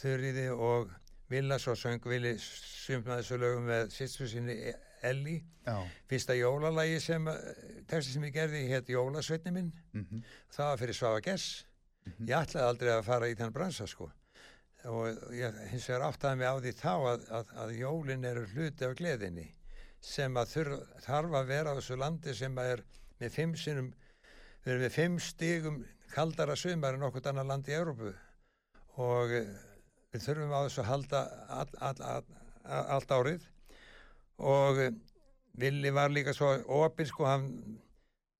Þurriði 0.00 0.50
og 0.52 0.92
Villa, 1.30 1.58
svo 1.62 1.76
söng 1.78 2.04
Vili 2.10 2.34
sumnaði 2.42 3.22
þessu 3.22 3.38
lögum 3.40 3.68
með 3.70 3.92
sýstu 3.94 4.26
sinni 4.28 4.56
Elli. 5.06 5.36
já, 5.64 5.76
Fyrsta 6.10 6.34
jólalagi 6.36 7.00
sem, 7.00 7.28
texti 7.88 8.12
sem 8.14 8.24
ég 8.26 8.34
gerði, 8.34 8.64
hétt 8.68 8.90
Jólasveitni 8.90 9.52
minn, 9.54 9.70
mhm, 9.94 10.24
það 10.52 10.72
var 10.72 10.80
fyrir 10.82 10.98
Svafa 10.98 11.20
Gess. 11.24 11.64
Ég 12.18 12.34
ætlaði 12.34 12.66
aldrei 12.66 12.90
að 12.96 13.04
fara 13.06 13.28
í 13.30 13.36
þennan 13.36 13.54
bransa, 13.54 13.86
sko. 13.86 14.10
Og 14.90 15.32
ég 15.36 15.56
hins 15.70 15.86
vegar 15.88 16.06
áttaði 16.08 16.40
mig 16.40 16.48
á 16.48 16.56
því 16.56 16.72
þá 16.80 16.92
að, 16.96 17.24
að, 17.38 17.54
að 17.62 17.72
jólin 17.76 18.24
eru 18.24 18.44
hluti 18.54 18.86
af 18.86 18.94
gleðinni 18.96 19.46
sem 20.00 20.36
að 20.40 20.52
þurf, 20.54 20.84
þarf 21.04 21.34
að 21.36 21.50
vera 21.52 21.72
á 21.72 21.76
þessu 21.76 21.98
landi 22.00 22.34
sem 22.34 22.56
að 22.58 22.70
er 22.74 22.82
með 23.20 23.34
fimm 23.34 23.56
sinnum, 23.60 23.90
við 24.64 24.72
erum 24.72 24.84
með 24.86 24.94
fimm 24.96 25.18
stigum 25.20 25.82
kaldara 26.14 26.56
sumar 26.56 26.96
en 26.96 27.04
okkur 27.10 27.28
annar 27.30 27.48
land 27.50 27.68
í 27.68 27.76
Európu 27.76 28.14
og 29.04 29.34
eh, 29.36 29.50
við 30.10 30.24
þurfum 30.26 30.54
á 30.54 30.60
þessu 30.64 30.82
að 30.82 30.90
halda 30.90 31.20
all, 31.56 31.68
all, 31.78 32.02
all, 32.14 32.40
all, 32.64 32.88
allt 32.96 33.14
árið. 33.14 33.46
Og 34.40 34.80
eh, 34.82 34.98
Villi 35.60 35.92
var 35.92 36.12
líka 36.12 36.34
svo 36.34 36.52
opinn 36.80 37.08
sko, 37.08 37.26
hann, 37.28 37.46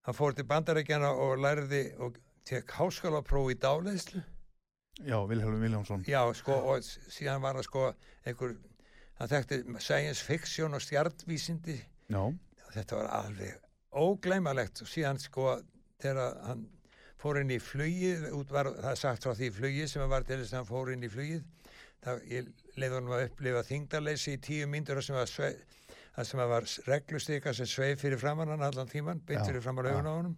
hann 0.07 0.17
fór 0.17 0.35
til 0.35 0.47
bandarækjana 0.49 1.11
og 1.11 1.39
lærði 1.43 1.83
og 2.01 2.19
tek 2.47 2.71
háskólapróf 2.79 3.51
í 3.53 3.57
dáleiðslu. 3.61 4.23
Já, 5.05 5.17
Vilhelm 5.27 5.61
Viljámsson. 5.61 6.03
Já, 6.09 6.21
sko, 6.35 6.57
og 6.73 6.83
síðan 6.83 7.41
var 7.43 7.57
það 7.59 7.67
sko 7.69 7.85
einhver, 8.27 8.55
hann 9.19 9.31
þekkti 9.31 9.61
science 9.79 10.25
fiction 10.25 10.75
og 10.75 10.83
stjartvísindi 10.83 11.77
Já, 12.11 12.21
þetta 12.75 12.99
var 12.99 13.09
alveg 13.21 13.55
ógleymalegt 13.91 14.83
og 14.83 14.89
síðan 14.91 15.19
sko 15.21 15.55
þegar 16.01 16.37
hann 16.47 16.67
fór 17.21 17.41
inn 17.41 17.53
í 17.53 17.59
flugið 17.61 18.29
út 18.35 18.51
var, 18.53 18.71
það 18.77 18.91
er 18.91 18.99
sagt 18.99 19.25
frá 19.25 19.35
því 19.37 19.49
flugið 19.55 19.89
sem 19.91 20.11
var 20.11 20.25
til 20.27 20.39
þess 20.41 20.53
að 20.53 20.59
hann 20.59 20.69
fór 20.69 20.93
inn 20.93 21.05
í 21.05 21.11
flugið 21.11 21.43
það, 22.05 22.21
ég 22.31 22.51
leiði 22.77 22.95
honum 22.97 23.15
að 23.17 23.25
upplifa 23.29 23.63
þingdarleysi 23.67 24.35
í 24.37 24.41
tíu 24.43 24.67
myndur 24.69 25.01
sem 25.05 25.15
var 25.17 25.29
svei, 25.29 25.51
það 26.15 26.29
sem 26.31 26.43
var 26.53 26.69
reglustika 26.89 27.53
sem 27.57 27.69
sveif 27.69 28.01
fyrir 28.03 28.21
framann 28.21 28.53
hann 28.55 28.67
allan 28.67 28.89
tíman, 28.91 29.21
Já, 29.29 29.41
fyrir 29.45 29.63
framann 29.63 29.89
já, 29.89 29.95
augun 29.95 30.09
á 30.09 30.13
honum. 30.17 30.37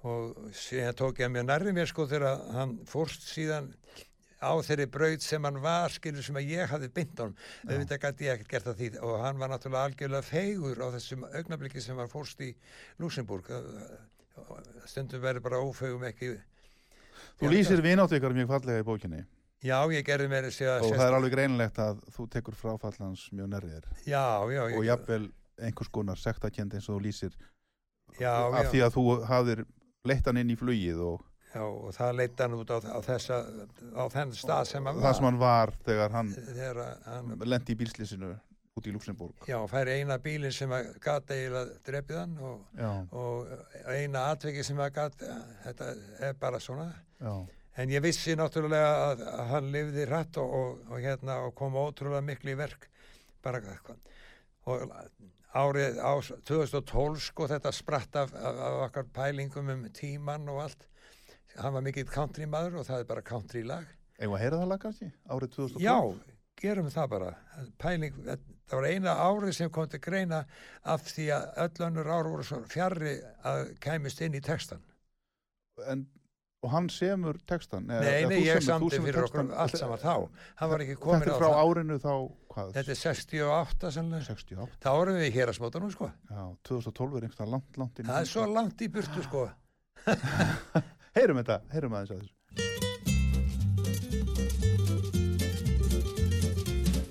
og 0.00 0.52
síðan 0.56 0.96
tók 0.96 1.18
ég 1.20 1.28
mjög 1.32 1.44
nærri 1.50 1.74
mér 1.76 1.90
sko 1.90 2.06
þegar 2.08 2.38
hann 2.56 2.78
fórst 2.88 3.26
síðan 3.28 3.66
á 4.40 4.56
þeirri 4.64 4.86
braut 4.88 5.20
sem 5.20 5.44
hann 5.44 5.58
var 5.60 5.92
skilur 5.92 6.24
sem 6.24 6.38
að 6.40 6.48
ég 6.54 6.70
hafði 6.72 6.88
bynd 6.96 7.18
á 7.20 7.22
hann 7.26 7.34
auðvitað 7.68 8.00
gæti 8.06 8.24
ég 8.24 8.38
ekkert 8.38 8.54
gert 8.54 8.70
að 8.72 8.78
því 8.80 8.88
og 9.04 9.18
hann 9.20 9.42
var 9.42 9.52
náttúrulega 9.52 9.90
algjörlega 9.90 10.24
feigur 10.24 10.80
á 10.80 10.88
þessum 10.96 11.26
augnabliki 11.28 11.82
sem 11.84 12.00
hann 12.00 12.08
fórst 12.08 12.40
í 12.40 12.54
Luxemburg 13.02 13.50
stundum 14.88 15.20
verður 15.20 15.44
bara 15.44 15.60
ófeigum 15.60 16.06
ekki 16.08 16.32
þú 16.32 17.44
Já, 17.44 17.52
lýsir 17.52 17.84
vinátt 17.84 18.16
ykkur 18.16 18.32
mjög 18.38 18.48
fallega 18.54 18.80
í 18.80 18.88
bókinni 18.88 19.20
já 19.64 19.76
ég 19.92 20.04
gerði 20.06 20.28
mér 20.32 20.48
að 20.48 20.54
segja 20.56 20.76
og 20.80 20.94
það 20.94 21.06
er 21.06 21.16
alveg 21.18 21.34
greinilegt 21.34 21.80
að 21.82 22.02
þú 22.16 22.26
tekur 22.34 22.56
fráfallans 22.56 23.26
mjög 23.34 23.50
nærrið 23.54 23.74
þér. 23.76 23.88
Já, 24.08 24.24
já, 24.54 24.62
og 24.68 24.84
jafnvel 24.88 25.24
einhvers 25.60 25.90
konar 25.92 26.20
sektakend 26.20 26.76
eins 26.76 26.88
og 26.88 26.96
þú 26.98 27.02
lýsir 27.08 27.34
já, 28.18 28.32
af 28.32 28.64
já, 28.64 28.70
því 28.72 28.84
að 28.86 28.94
þú 28.96 29.04
hafðir 29.28 29.64
leitt 30.08 30.30
hann 30.30 30.40
inn 30.40 30.54
í 30.54 30.56
flugið 30.58 31.02
og 31.04 31.26
já, 31.52 31.64
og 31.66 31.90
það 31.96 32.14
leitt 32.22 32.40
hann 32.40 32.56
út 32.56 32.72
á, 32.72 32.78
á 32.80 32.98
þessa 33.04 33.40
á 33.96 34.04
þenn 34.14 34.36
stað 34.38 34.70
sem 34.70 34.86
hann 34.88 35.02
það 35.02 35.18
sem 35.18 35.28
hann 35.28 35.42
var 35.42 35.74
þegar 35.84 36.14
hann 36.16 36.32
þegar 36.38 36.80
hann 37.10 37.34
lendi 37.44 37.76
í 37.76 37.80
bílslýsinu 37.82 38.32
út 38.78 38.86
í 38.86 38.94
Luxemburg 38.94 39.48
já, 39.50 39.58
færi 39.68 39.98
eina 40.00 40.16
bílinn 40.22 40.54
sem 40.54 40.72
að 40.72 40.92
gata 41.04 41.36
eiginlega 41.36 41.80
drepið 41.84 42.20
hann 42.22 42.36
og, 42.48 42.82
og 43.12 43.90
eina 43.92 44.28
atveki 44.32 44.64
sem 44.64 44.80
að 44.80 44.92
gata 44.96 45.40
þetta 45.66 45.94
er 46.30 46.36
bara 46.40 46.60
svona. 46.62 46.86
Já, 47.20 47.34
En 47.80 47.88
ég 47.88 48.02
vissi 48.04 48.34
náttúrulega 48.36 48.90
að, 49.06 49.24
að 49.32 49.50
hann 49.54 49.70
lifði 49.72 50.06
rætt 50.10 50.38
og, 50.42 50.54
og, 50.56 50.80
og, 50.90 50.98
hérna, 51.00 51.38
og 51.46 51.54
kom 51.56 51.78
ótrúlega 51.80 52.20
miklu 52.24 52.52
í 52.52 52.58
verk. 52.58 52.88
Bara, 53.40 53.62
og 54.68 54.92
árið 55.56 55.98
á 55.98 56.12
2012 56.46 57.22
sko 57.24 57.48
þetta 57.50 57.72
spratt 57.74 58.18
af, 58.20 58.34
af, 58.36 58.60
af 58.66 58.82
okkar 58.86 59.08
pælingum 59.16 59.72
um 59.72 59.86
tíman 59.96 60.48
og 60.52 60.64
allt. 60.66 60.86
Hann 61.56 61.74
var 61.74 61.82
mikill 61.82 62.10
country 62.10 62.46
maður 62.46 62.82
og 62.82 62.86
það 62.86 63.02
er 63.02 63.08
bara 63.08 63.24
country 63.26 63.64
lag. 63.66 63.88
að 64.36 64.42
heyra 64.44 64.60
það 64.60 64.70
lag 64.70 64.82
kannski 64.84 65.08
árið 65.32 65.56
2012 65.56 65.82
Já, 65.82 65.96
gerum 66.60 66.92
það 66.92 67.10
bara. 67.14 67.32
Pæling, 67.80 68.20
það 68.68 68.76
var 68.76 68.88
eina 68.92 69.16
árið 69.24 69.56
sem 69.56 69.72
kom 69.72 69.88
til 69.90 70.02
greina 70.04 70.44
af 70.84 71.08
því 71.08 71.26
að 71.34 71.48
öll 71.64 71.86
önnur 71.88 72.12
ár 72.12 72.30
voru 72.30 72.46
svo 72.46 72.60
fjarrri 72.70 73.16
að 73.48 73.74
kæmist 73.82 74.20
inn 74.22 74.36
í 74.36 74.44
textan. 74.44 74.84
en, 75.88 76.04
og 76.62 76.70
hann 76.74 76.88
semur 76.92 77.38
textan 77.48 77.86
eða- 77.88 78.00
Nei, 78.04 78.24
nei, 78.28 78.36
þú 78.36 78.44
ég 78.44 78.60
semur- 78.60 78.60
þú 78.60 78.66
samdi 78.66 78.90
semur 78.96 79.06
fyrir 79.08 79.24
okkur 79.24 79.40
textann. 79.40 79.58
allt 79.64 79.76
saman 79.80 79.98
þá. 79.98 80.28
Hann 80.60 80.70
var 80.70 80.78
ekki 80.84 80.96
komin 81.00 81.20
þetta 81.20 81.30
á 81.30 81.34
er 81.34 81.40
frá 81.40 81.48
það. 81.50 81.60
árinu 81.64 81.96
þá 81.98 82.14
hvað, 82.50 82.72
Þetta 82.74 82.90
er 82.90 83.00
68 83.00 83.90
sannlega. 83.96 84.24
68 84.24 84.68
Þá 84.80 84.90
erum 85.02 85.14
við 85.16 85.26
í 85.30 85.32
hérasmótanum 85.38 85.90
sko. 85.92 86.10
já, 86.30 86.56
2012 86.64 87.16
er 87.16 87.22
einhverstað 87.28 87.48
langt, 87.50 87.76
langt 87.78 87.94
í 87.98 88.02
Það 88.04 88.20
er 88.20 88.24
svo 88.26 88.44
langt 88.52 88.78
í 88.80 88.88
burtu 88.88 89.22
sko. 89.22 89.50
heyrum 91.16 91.36
þetta, 91.42 91.60
heyrum 91.72 91.92
aðeins 91.92 92.10
að 92.10 92.20
þessu 92.20 93.40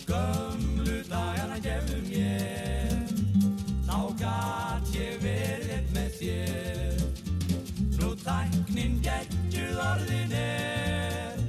Gömlu 0.10 1.04
dagana 1.10 1.58
gefðu 1.64 2.00
mér 2.08 3.12
Þá 3.88 3.98
gat 4.22 4.90
ég 4.96 5.20
verið 5.24 5.92
með 5.96 6.10
þér 6.20 7.04
Nú 8.00 8.10
tæknin 8.24 8.98
geggjuð 9.06 9.39
orðin 9.90 10.38
er. 10.40 11.42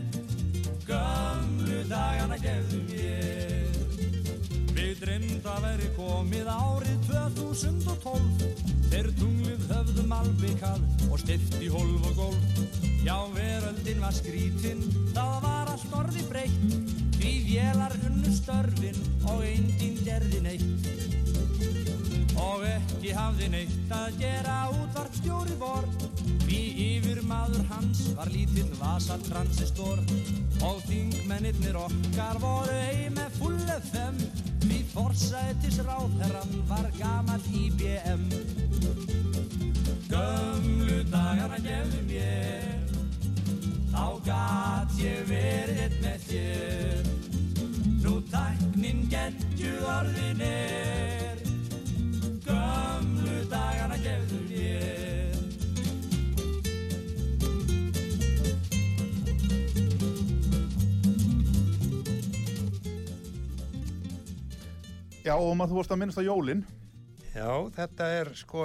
Gömlu 0.88 1.84
dagana 1.90 2.40
gefðu 2.40 2.82
mér. 2.88 3.80
Við 4.74 4.92
dreymd 5.04 5.48
að 5.54 5.64
veri 5.68 5.94
komið 5.96 6.52
árið 6.56 7.08
2012 7.10 8.78
Þeir 8.90 9.06
tunglið 9.20 9.66
höfðum 9.70 10.12
albikað 10.16 10.80
og 11.06 11.20
stift 11.22 11.60
í 11.62 11.68
hólf 11.70 12.08
og 12.08 12.16
gólf. 12.18 12.80
Já, 13.06 13.14
veröldin 13.36 14.02
var 14.02 14.16
skrítin, 14.16 14.82
það 15.14 15.36
var 15.44 15.70
allt 15.70 15.94
orði 16.00 16.26
breytt. 16.26 16.90
Því 17.20 17.32
vélar 17.46 17.94
unnu 18.08 18.34
störfin 18.34 18.98
og 19.30 19.46
enginn 19.46 20.02
gerði 20.02 20.42
neitt 20.48 21.19
Og 22.40 22.64
ekki 22.68 23.12
hafði 23.16 23.50
neitt 23.52 23.92
að 23.94 24.18
gera 24.20 24.56
útvarpstjóri 24.74 25.56
vor. 25.60 25.86
Því 26.44 26.60
yfir 26.86 27.20
maður 27.30 27.66
hans 27.70 28.00
var 28.18 28.30
lítill 28.34 28.70
vasa 28.80 29.14
transistor 29.22 30.00
Og 30.66 30.80
þingmennirnir 30.88 31.78
okkar 31.78 32.40
voru 32.42 32.74
heim 32.88 33.14
með 33.14 33.36
full 33.38 33.60
FM 33.76 34.18
Því 34.64 34.80
forsætis 34.90 35.78
ráðherran 35.86 36.56
var 36.70 36.90
gamall 36.98 37.46
IBM 37.54 38.26
Gömlu 40.10 41.00
dagana 41.12 41.62
gefðu 41.62 42.02
mér 42.10 42.80
Þá 43.90 44.04
gat 44.24 44.92
ég 45.02 45.24
verið 45.28 45.96
með 46.00 46.28
þér. 46.30 47.08
Nú 48.00 48.14
tæknin 48.30 49.02
geggjuð 49.12 49.88
orðin 49.98 50.46
já, 65.24 65.34
og 65.36 65.54
maður 65.58 65.72
þú 65.72 65.78
vorst 65.80 65.94
að 65.94 66.00
minnast 66.02 66.20
á 66.20 66.24
jólin 66.26 66.62
Já, 67.30 67.46
þetta 67.76 68.06
er 68.20 68.32
sko, 68.34 68.64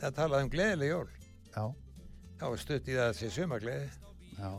það 0.00 0.14
talaði 0.16 0.46
um 0.46 0.50
gleðileg 0.50 0.90
jól. 0.90 1.08
já, 1.54 1.64
er 2.50 2.58
stutt 2.62 2.88
í 2.90 2.96
það 2.96 3.06
að 3.12 3.18
sé 3.20 3.30
sumagleði. 3.36 3.88
já, 4.40 4.50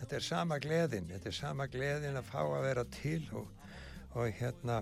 Þetta 0.00 0.16
er 0.18 0.24
sama 0.26 0.58
gleðin, 0.60 1.06
þetta 1.08 1.30
er 1.30 1.36
sama 1.36 1.66
gleðin 1.72 2.18
að 2.20 2.26
fá 2.28 2.40
að 2.44 2.64
vera 2.66 2.82
til 2.92 3.22
og, 3.38 3.46
og 4.12 4.26
hérna, 4.40 4.80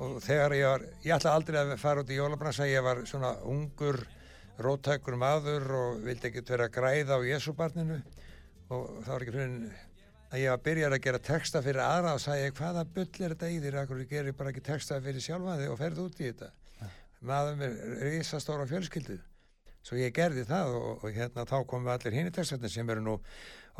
og 0.00 0.16
þegar 0.24 0.54
ég 0.56 0.64
var, 0.70 0.86
ég 1.04 1.12
ætla 1.18 1.34
aldrei 1.36 1.58
að 1.60 1.74
fara 1.82 2.00
út 2.04 2.10
í 2.14 2.16
jólabransa, 2.16 2.68
ég 2.70 2.86
var 2.86 3.02
svona 3.10 3.34
ungur 3.44 4.00
róttækur 4.60 5.18
maður 5.20 5.68
og 5.76 6.00
vildi 6.06 6.30
ekkert 6.30 6.54
vera 6.54 6.70
að 6.70 6.74
græða 6.78 7.18
á 7.20 7.28
Jésúbarninu 7.28 8.00
og 8.70 8.88
það 9.04 9.12
var 9.12 9.26
ekki 9.26 9.36
fyrir 9.36 9.76
að 10.30 10.42
ég 10.44 10.52
var 10.52 10.62
byrjar 10.66 10.94
að 10.94 11.04
gera 11.06 11.22
texta 11.26 11.62
fyrir 11.64 11.82
aðra 11.84 12.14
og 12.14 12.22
sagði 12.22 12.46
ég 12.46 12.58
hvaða 12.58 12.84
bull 12.94 13.08
er 13.08 13.34
þetta 13.34 13.50
í 13.50 13.58
þér? 13.64 13.78
Akkur 13.82 14.02
gerir 14.10 14.36
bara 14.38 14.52
ekki 14.52 14.62
texta 14.66 15.00
fyrir 15.02 15.24
sjálfa 15.24 15.56
þig 15.58 15.72
og 15.72 15.80
ferð 15.80 16.02
út 16.04 16.20
í 16.20 16.28
þetta? 16.28 16.50
Maður 17.30 17.58
með 17.60 17.80
risastóra 18.06 18.66
fjölskyldu. 18.70 19.18
Svo 19.84 19.96
ég 19.96 20.12
gerði 20.16 20.44
það 20.48 20.74
og, 20.76 21.04
og 21.04 21.16
hérna 21.16 21.46
þá 21.48 21.56
komum 21.68 21.88
við 21.88 21.94
allir 21.96 22.16
hinn 22.18 22.28
í 22.30 22.34
textarnir 22.36 22.72
sem 22.72 22.92
eru 22.92 23.02
nú 23.04 23.16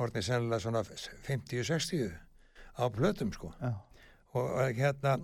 orðin 0.00 0.24
sennilega 0.24 0.64
svona 0.64 0.82
50-60 1.28 2.10
á 2.80 2.84
plötum 2.92 3.32
sko. 3.36 3.52
Já. 3.60 3.76
og 4.32 4.50
og 4.56 4.80
hérna 4.80 5.18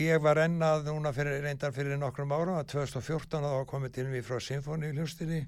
ég 0.00 0.20
var 0.22 0.40
ennað 0.42 0.88
núna 0.88 1.12
fyrir, 1.16 1.40
reyndar 1.44 1.72
fyrir 1.72 1.98
nokkrum 2.00 2.32
árum 2.32 2.58
að 2.58 2.72
2014 2.74 3.46
þá 3.46 3.66
komið 3.68 3.94
til 3.96 4.06
mig 4.10 4.24
frá 4.26 4.40
Sinfoni 4.42 4.92
hljóstinni 4.94 5.44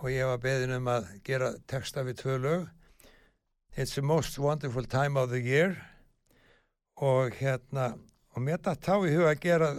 og 0.00 0.10
ég 0.10 0.26
var 0.28 0.40
beðin 0.42 0.76
um 0.78 0.90
að 0.90 1.08
gera 1.26 1.52
texta 1.70 2.04
við 2.06 2.20
tvö 2.22 2.38
lög 2.42 2.66
It's 3.76 3.96
the 3.96 4.02
most 4.02 4.38
wonderful 4.38 4.84
time 4.84 5.16
of 5.16 5.30
the 5.30 5.40
year. 5.40 5.76
Og 6.96 7.32
hérna 7.34 7.98
og 8.30 8.42
mér 8.42 8.60
datt 8.62 8.86
þá 8.86 9.02
í 9.02 9.10
huga 9.10 9.32
að 9.32 9.40
gera 9.42 9.70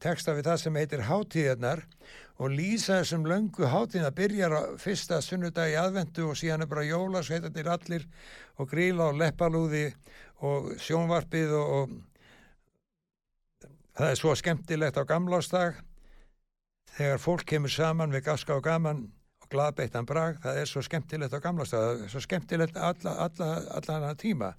texta 0.00 0.32
við 0.32 0.46
það 0.48 0.62
sem 0.62 0.78
heitir 0.80 1.02
hátíðarnar 1.04 1.82
og 2.40 2.48
lýsa 2.56 3.02
þessum 3.02 3.28
löngu 3.28 3.68
hátíðina. 3.68 4.08
Byrjar 4.16 4.56
á 4.56 4.60
fyrsta 4.80 5.20
sunnudagi 5.20 5.76
aðvendu 5.76 6.30
og 6.30 6.40
síðan 6.40 6.64
er 6.64 6.70
bara 6.72 6.88
jóla 6.88 7.20
sveitandir 7.20 7.68
allir 7.68 8.08
og 8.56 8.72
gríla 8.72 9.12
og 9.12 9.20
leppalúði 9.20 9.92
og 10.40 10.72
sjónvarpið 10.80 11.52
og, 11.52 11.66
og 11.76 13.68
það 14.00 14.08
er 14.14 14.16
svo 14.22 14.32
skemmtilegt 14.40 14.96
á 14.96 15.04
gamlástag 15.04 15.76
þegar 16.96 17.20
fólk 17.20 17.44
kemur 17.52 17.72
saman 17.76 18.16
við 18.16 18.32
gaska 18.32 18.56
og 18.56 18.64
gaman 18.64 19.10
glaðbeittan 19.52 20.06
brag, 20.08 20.38
það 20.42 20.60
er 20.62 20.70
svo 20.70 20.82
skemmtilegt 20.86 21.36
á 21.36 21.44
gamlástag, 21.44 21.84
það 21.84 22.02
er 22.06 22.12
svo 22.14 22.22
skemmtilegt 22.24 22.76
alla, 22.80 23.14
alla, 23.26 23.50
alla 23.78 23.98
hana 23.98 24.14
tíma 24.18 24.52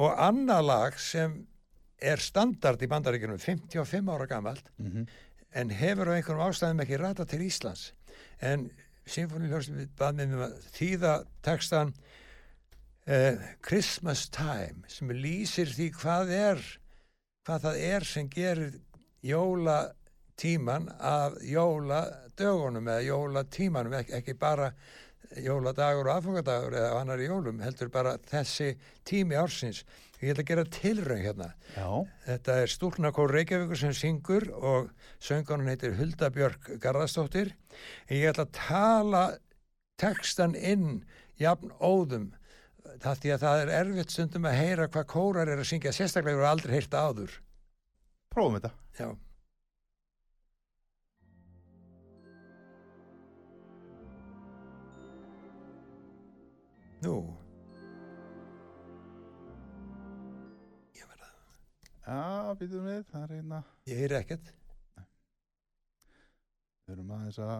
og 0.00 0.14
annað 0.22 0.66
lag 0.68 0.98
sem 1.02 1.38
er 2.00 2.22
standard 2.22 2.80
í 2.82 2.88
bandaríkjunum 2.88 3.40
55 3.42 4.08
ára 4.14 4.26
gamalt 4.30 4.70
Mhm. 4.78 5.06
en 5.52 5.70
hefur 5.74 6.08
á 6.08 6.16
einhverjum 6.16 6.46
ástæðum 6.46 6.80
ekki 6.84 6.98
rata 7.00 7.24
til 7.26 7.40
Íslands 7.42 7.92
en 8.40 8.70
Sinfonihljóðsum 9.10 9.88
bað 9.98 10.14
með 10.20 10.28
mér 10.30 10.42
að 10.46 10.52
þýða 10.76 11.14
textan 11.42 11.94
uh, 13.08 13.36
Christmas 13.66 14.28
Time 14.30 14.86
sem 14.88 15.10
lýsir 15.10 15.66
því 15.74 15.88
hvað 15.98 16.30
er 16.36 16.62
hvað 17.48 17.64
það 17.66 17.80
er 17.90 18.06
sem 18.06 18.28
gerir 18.30 18.76
jólatíman 20.40 20.88
af 20.98 21.34
jóladögunum 21.42 22.88
eða 22.88 23.02
jólatímanum, 23.04 23.92
ekki, 23.92 24.12
ekki 24.16 24.34
bara 24.38 24.72
jóladagur 25.36 26.08
og 26.08 26.16
aðfangadagur 26.16 26.74
eða 26.74 27.00
annar 27.00 27.20
í 27.20 27.28
jólum, 27.28 27.60
heldur 27.60 27.90
bara 27.90 28.16
þessi 28.18 28.78
tími 29.04 29.36
ársins. 29.36 29.84
Ég 30.20 30.32
ætla 30.32 30.42
að 30.42 30.48
gera 30.48 30.64
tilraun 30.64 31.22
hérna. 31.22 31.50
Já. 31.76 32.06
Þetta 32.26 32.56
er 32.60 32.72
Stúlnakór 32.72 33.32
Reykjavíkur 33.32 33.78
sem 33.78 33.94
syngur 33.94 34.50
og 34.52 34.90
söngunum 35.20 35.68
heitir 35.68 35.96
Hulda 35.96 36.30
Björk 36.30 36.74
Garðarsdóttir. 36.80 37.54
En 38.08 38.16
ég 38.16 38.32
ætla 38.32 38.44
að 38.44 38.58
tala 38.58 39.24
textan 40.00 40.56
inn 40.56 41.04
jafn 41.40 41.72
óðum 41.80 42.32
það 43.00 43.22
því 43.22 43.32
að 43.32 43.42
það 43.44 43.62
er 43.62 43.74
erfitt 43.78 44.12
stundum 44.12 44.48
að 44.48 44.60
heyra 44.60 44.88
hvað 44.92 45.08
kórar 45.08 45.48
er 45.48 45.60
að 45.60 45.68
syngja 45.70 45.92
sérstaklega 45.94 46.36
hefur 46.36 46.50
aldrei 46.50 46.76
heyrt 46.76 46.92
það 46.92 47.10
áður. 47.10 47.40
Prófum 48.34 48.56
þetta. 48.58 48.72
Já. 48.98 49.10
Nú. 57.00 57.14
Ég 60.98 61.06
verða, 61.08 61.28
Já, 62.04 62.54
býtum 62.60 62.84
við, 62.88 63.04
það 63.12 63.22
er 63.26 63.36
eina. 63.38 63.60
ég 63.88 64.02
heyri 64.02 64.18
ekkert. 64.18 64.50
Við 66.84 66.96
erum 66.96 67.12
aðeins 67.14 67.38
að 67.38 67.52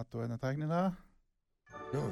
aðtóa 0.00 0.24
einna 0.26 0.38
tæknina. 0.42 0.82
Nú. 1.92 2.02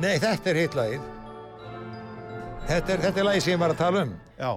Nei, 0.00 0.14
þetta 0.22 0.50
er 0.54 0.60
hitlagið. 0.62 1.08
Þetta 2.70 2.92
er, 2.94 3.06
er 3.10 3.24
lagið 3.26 3.42
sem 3.44 3.52
ég 3.56 3.60
var 3.60 3.74
að 3.74 3.80
tala 3.82 4.04
um. 4.06 4.12
Já. 4.38 4.50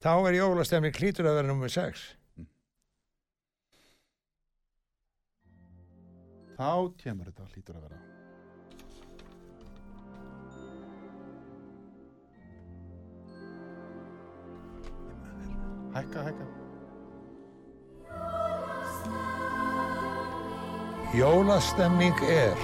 Þá 0.00 0.12
er 0.28 0.36
jólastemning 0.40 0.96
klítur 0.96 1.28
að 1.30 1.38
vera 1.38 1.48
nummer 1.52 1.70
6. 1.72 2.02
Þá 6.60 6.72
kemur 7.00 7.30
þetta, 7.30 7.46
hlýtur 7.54 7.78
að 7.78 7.86
vera. 7.86 8.00
Hækka, 15.94 16.22
hækka. 16.22 16.44
Jólastemning 21.14 22.14
er 22.22 22.58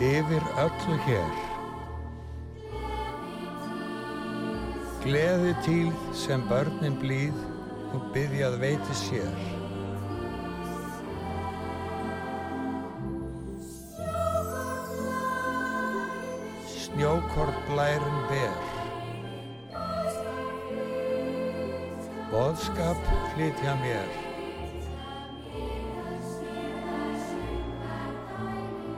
yfir 0.00 0.42
öllu 0.64 0.96
hér. 1.06 1.34
Gleði 5.04 5.54
til 5.62 5.92
sem 6.12 6.42
börnin 6.50 6.98
blíð 6.98 7.38
og 7.94 8.10
byggjað 8.14 8.58
veiti 8.66 9.00
sér. 9.04 9.34
Snjókort 16.66 17.58
blærin 17.70 18.24
ber 18.30 18.73
Boðskap 22.34 22.98
flytja 23.30 23.76
mér. 23.78 24.08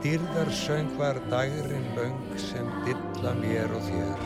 Dýrðar 0.01 0.49
söngvar 0.57 1.21
dagrin 1.29 1.85
löng 1.99 2.39
sem 2.41 2.71
dilla 2.87 3.35
mér 3.37 3.75
og 3.77 3.85
þér. 3.91 4.25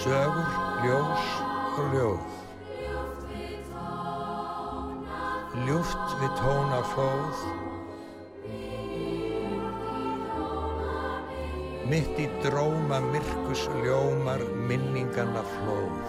Sögur, 0.00 0.56
ljós 0.86 1.28
og 1.76 1.94
ljóð. 1.98 2.34
Ljúft 5.68 6.18
við 6.22 6.36
tóna 6.40 6.80
flóð 6.94 7.44
Mitt 11.86 12.16
í 12.18 12.24
dróma 12.42 12.96
myrkus 12.98 13.60
ljómar 13.84 14.40
minninganna 14.66 15.44
flóð. 15.46 16.08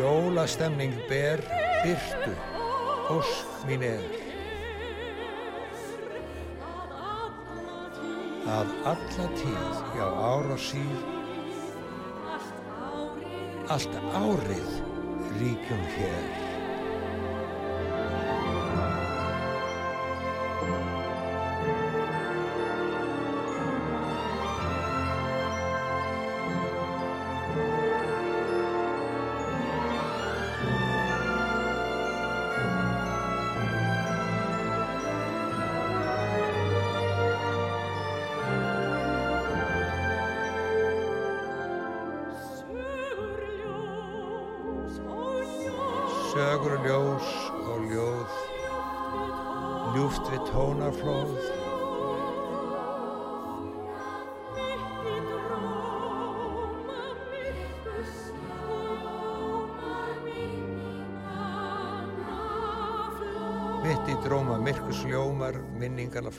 Jólastemning 0.00 0.98
ber 1.06 1.44
byrtu, 1.84 2.34
ósk 3.14 3.66
mín 3.70 3.86
er. 3.86 4.20
Að 8.50 8.72
alla 8.94 9.26
tíð, 9.38 9.82
já 9.94 10.06
ár 10.10 10.54
og 10.56 10.64
síð, 10.70 11.04
allt 13.70 14.00
árið 14.10 14.80
ríkjum 15.38 15.86
hér. 15.94 16.51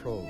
Flóð. 0.04 0.28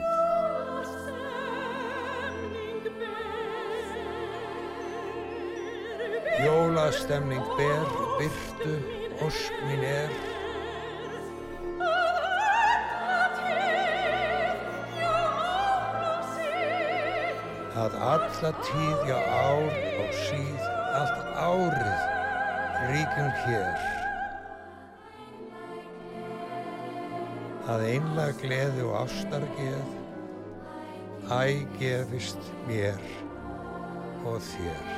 Jólastemning 6.45 7.45
ber, 7.57 7.87
byrtu, 8.17 8.75
ósk 9.25 9.53
mín 9.67 9.83
er. 9.83 10.11
Að 17.73 17.95
alla 17.97 18.51
tíð, 18.61 18.99
já 19.09 19.17
ár 19.17 19.73
og 20.03 20.13
síð, 20.27 20.69
allt 20.99 21.19
árið 21.47 22.07
ríkjum 22.93 23.35
hér. 23.43 24.02
Að 27.63 27.81
einlega 27.87 28.33
gleði 28.41 28.81
og 28.83 28.97
ástargeð, 29.05 29.91
æ 31.31 31.63
gefist 31.79 32.49
mér 32.67 32.99
og 34.27 34.41
þér. 34.43 34.89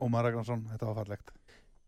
Ómar 0.00 0.24
Ragnarsson, 0.24 0.64
þetta 0.72 0.88
var 0.88 0.96
fallegt 1.02 1.19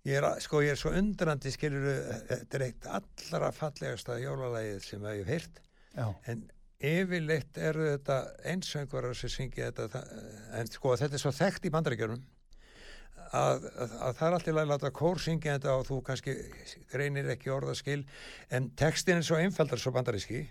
Ég 0.08 0.16
er, 0.18 0.24
að- 0.26 0.40
sko, 0.42 0.60
ég 0.64 0.72
er 0.74 0.80
svo 0.80 0.90
undrandi, 0.98 1.52
skilur, 1.54 1.84
þetta 2.26 2.58
er 2.58 2.64
eitt 2.66 2.86
allra 2.90 3.52
fallegasta 3.54 4.16
jólalægið 4.18 4.80
sem 4.88 5.04
að 5.06 5.20
ég 5.20 5.28
hef 5.30 5.48
Já, 5.94 6.06
en 6.32 6.40
yfirleitt 6.82 7.58
eru 7.62 7.84
þetta 7.92 8.16
einsöngvarar 8.50 9.14
sem 9.14 9.30
syngja 9.30 9.68
þetta, 9.70 10.00
en 10.58 10.70
sko, 10.74 10.96
þetta 10.98 11.14
er 11.18 11.22
svo 11.22 11.30
þekkt 11.36 11.68
í 11.68 11.72
bandaríkjörnum 11.76 12.24
að, 13.32 13.62
að, 13.70 13.92
að 14.08 14.16
það 14.18 14.26
er 14.26 14.36
alltaf 14.38 14.58
að 14.64 14.70
láta 14.72 14.90
kór 14.98 15.20
syngja 15.22 15.54
þetta 15.58 15.76
og 15.78 15.86
þú 15.86 16.00
kannski 16.08 16.34
greinir 16.90 17.30
ekki 17.36 17.52
orðaskil, 17.54 18.00
en 18.50 18.66
textin 18.76 19.20
er 19.22 19.28
svo 19.28 19.38
einfaldar 19.38 19.78
svo 19.80 19.92
bandaríski, 19.94 20.42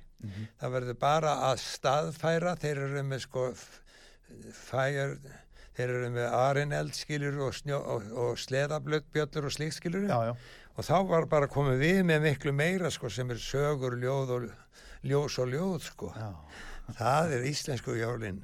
það 0.62 0.76
verður 0.78 0.98
bara 1.04 1.36
að 1.52 1.60
staðfæra, 1.66 2.56
þeir 2.64 2.86
eru 2.88 3.04
með 3.12 3.26
sko 3.28 3.50
fire, 4.56 5.18
þeir 5.78 5.94
eru 5.96 6.10
með 6.16 6.36
arineld 6.38 6.96
skilur 6.98 7.40
og, 7.48 7.60
og, 7.80 8.10
og 8.26 8.42
sleðablöggbjöllur 8.42 9.48
og 9.50 9.56
slíkt 9.56 9.88
já, 9.88 10.36
og 10.76 10.88
þá 10.88 10.98
var 11.10 11.28
bara 11.32 11.52
komið 11.52 11.84
við 11.84 12.02
með 12.08 12.28
miklu 12.28 12.56
meira 12.56 12.92
sko 12.92 13.10
sem 13.10 13.32
er 13.32 13.42
sögur, 13.42 13.98
ljóð 14.00 14.36
og 14.38 14.50
ljós 15.08 15.38
og 15.42 15.52
ljóð 15.52 15.84
sko. 15.90 16.14
Það 16.98 17.38
er 17.38 17.52
íslensku 17.52 17.96
jólin 17.96 18.42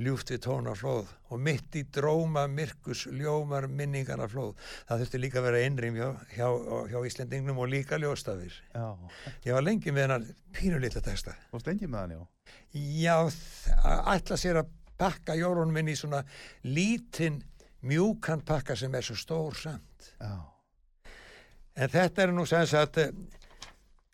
ljúft 0.00 0.30
við 0.30 0.42
tóna 0.44 0.72
flóð 0.78 1.10
og 1.34 1.40
mitt 1.42 1.74
í 1.76 1.82
dróma 1.92 2.46
myrkus 2.50 3.06
ljómar 3.10 3.66
minningarna 3.68 4.28
flóð. 4.30 4.54
Það 4.88 5.02
þurfti 5.02 5.20
líka 5.20 5.40
að 5.40 5.46
vera 5.48 5.62
einrým 5.66 5.98
hjá, 5.98 6.08
hjá, 6.36 6.48
hjá 6.92 6.98
Íslendingnum 7.10 7.58
og 7.60 7.70
líka 7.72 7.98
ljóstafir 8.00 8.54
já. 8.54 8.86
ég 9.46 9.56
var 9.56 9.66
lengi 9.66 9.94
með 9.94 10.06
hennar 10.06 10.28
pínulítla 10.56 11.02
texta. 11.04 11.34
Og 11.50 11.64
stengi 11.64 11.90
með 11.90 12.04
hann, 12.04 12.14
já? 12.14 12.22
Já, 12.70 13.16
ætla 14.14 14.38
sér 14.40 14.62
að 14.62 14.70
pakka 15.00 15.34
jólunum 15.40 15.80
inn 15.80 15.92
í 15.94 15.96
svona 15.98 16.20
lítinn 16.68 17.40
mjúkan 17.88 18.44
pakka 18.44 18.76
sem 18.76 18.94
er 18.94 19.06
svo 19.06 19.16
stór 19.16 19.56
samt. 19.56 20.12
Já, 20.20 20.34
En 21.80 21.88
þetta 21.88 22.24
er 22.24 22.32
nú 22.34 22.46
sem 22.48 22.66
sagt 22.68 22.98
eh, 23.00 23.12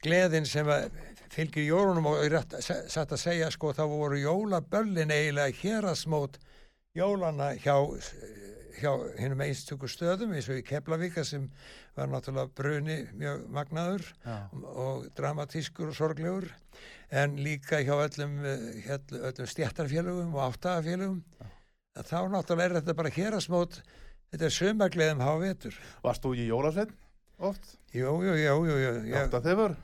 gleðin 0.05 0.47
sem 0.47 0.69
að 0.71 0.91
fylgir 1.33 1.67
jólunum 1.67 2.11
og 2.13 2.21
er 2.25 2.37
satt 2.63 3.13
að 3.13 3.21
segja 3.21 3.49
sko 3.53 3.73
þá 3.77 3.83
voru 3.91 4.21
jólaböllin 4.21 5.13
eiginlega 5.13 5.57
hérasmót 5.61 6.39
jólana 6.97 7.51
hjá, 7.61 7.75
hjá 8.77 8.93
hinnum 9.19 9.43
einstöku 9.45 9.89
stöðum 9.91 10.35
eins 10.37 10.49
og 10.53 10.61
í 10.61 10.65
Keflavíka 10.67 11.25
sem 11.27 11.49
var 11.97 12.11
náttúrulega 12.13 12.53
bruni 12.57 12.97
mjög 13.17 13.45
magnaður 13.53 14.07
já, 14.25 14.37
og 14.53 15.07
dramatískur 15.19 15.93
og 15.93 15.99
sorglegur 15.99 16.49
en 17.11 17.37
líka 17.41 17.81
hjá 17.81 17.95
öllum, 17.95 18.39
eh, 18.45 18.91
öllum 18.91 19.51
stjættarfélögum 19.53 20.35
og 20.37 20.43
áttagafélögum 20.51 21.23
þá 21.97 22.19
náttúrulega 22.33 22.69
er 22.69 22.77
þetta 22.81 22.97
bara 22.99 23.15
hérasmót 23.17 23.81
þetta 24.33 24.49
er 24.49 24.57
sömagleðum 24.57 25.23
há 25.25 25.33
vetur. 25.41 25.79
Varst 26.05 26.25
þú 26.25 26.35
í 26.37 26.49
jólasveinn 26.51 26.97
oft? 27.39 27.77
Jú, 27.93 28.19
jú, 28.25 28.35
jú, 28.41 28.59
jú, 28.69 28.77
jú. 29.07 29.23
Að 29.23 29.79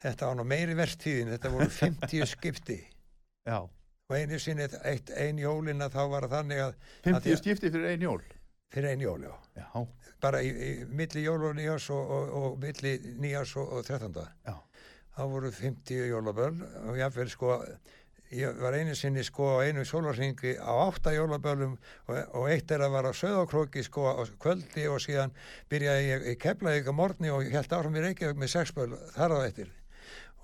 þetta 0.00 0.30
var 0.30 0.38
nú 0.38 0.46
meiri 0.48 0.76
vertíðin, 0.78 1.34
þetta 1.34 1.52
voru 1.52 1.68
50 1.68 2.26
skipti. 2.30 2.80
Já 3.48 3.68
og 4.10 4.16
einu 4.18 4.38
sinni 4.42 4.66
eitt, 4.90 5.10
ein 5.14 5.38
jólina 5.38 5.86
þá 5.92 6.00
var 6.10 6.26
þannig 6.32 6.62
að 6.64 6.74
50 7.06 7.22
því 7.22 7.34
að- 7.36 7.42
skipti 7.44 7.70
fyrir 7.70 7.92
ein 7.94 8.02
jól? 8.08 8.22
Fyrir 8.70 8.90
ein 8.92 9.00
jól, 9.02 9.22
já, 9.22 9.32
Já, 9.60 9.86
bara 10.22 10.42
í, 10.42 10.50
í 10.50 10.72
milli 10.86 11.22
jól 11.24 11.44
og 11.48 11.54
nýjás 11.58 11.86
og, 11.94 12.10
og, 12.16 12.34
og 12.40 12.58
milli 12.62 12.96
nýjás 13.22 13.56
og, 13.58 13.72
og 13.78 13.86
13. 13.86 14.12
já, 14.46 14.54
þá 15.16 15.22
voru 15.32 15.50
50 15.50 16.04
jólaböll 16.10 16.60
og 16.90 16.98
jáfnvel 17.00 17.30
sko 17.32 17.56
ég 18.30 18.60
var 18.62 18.76
einu 18.78 18.94
sinni 18.94 19.24
sko 19.26 19.48
á 19.58 19.66
einu 19.66 19.82
sólarringi 19.84 20.52
á 20.62 20.70
átta 20.86 21.10
jólaböllum 21.16 21.72
og, 22.06 22.20
og 22.38 22.46
eitt 22.52 22.70
er 22.70 22.84
að 22.86 22.92
var 22.94 23.08
á 23.10 23.12
söðakróki 23.14 23.82
sko 23.82 24.06
á 24.06 24.22
kvöldi 24.38 24.86
og 24.86 25.00
síðan 25.02 25.34
byrjaði 25.70 26.04
ég 26.12 26.28
í 26.30 26.36
Keflavík 26.38 26.86
á 26.86 26.94
morgni 26.94 27.30
og 27.34 27.42
ég 27.42 27.56
held 27.58 27.74
áfram 27.74 27.98
í 27.98 28.04
Reykjavík 28.06 28.38
með 28.38 28.52
sex 28.54 28.70
böll 28.76 28.94
þar 29.16 29.34
á 29.34 29.38
eftir. 29.48 29.72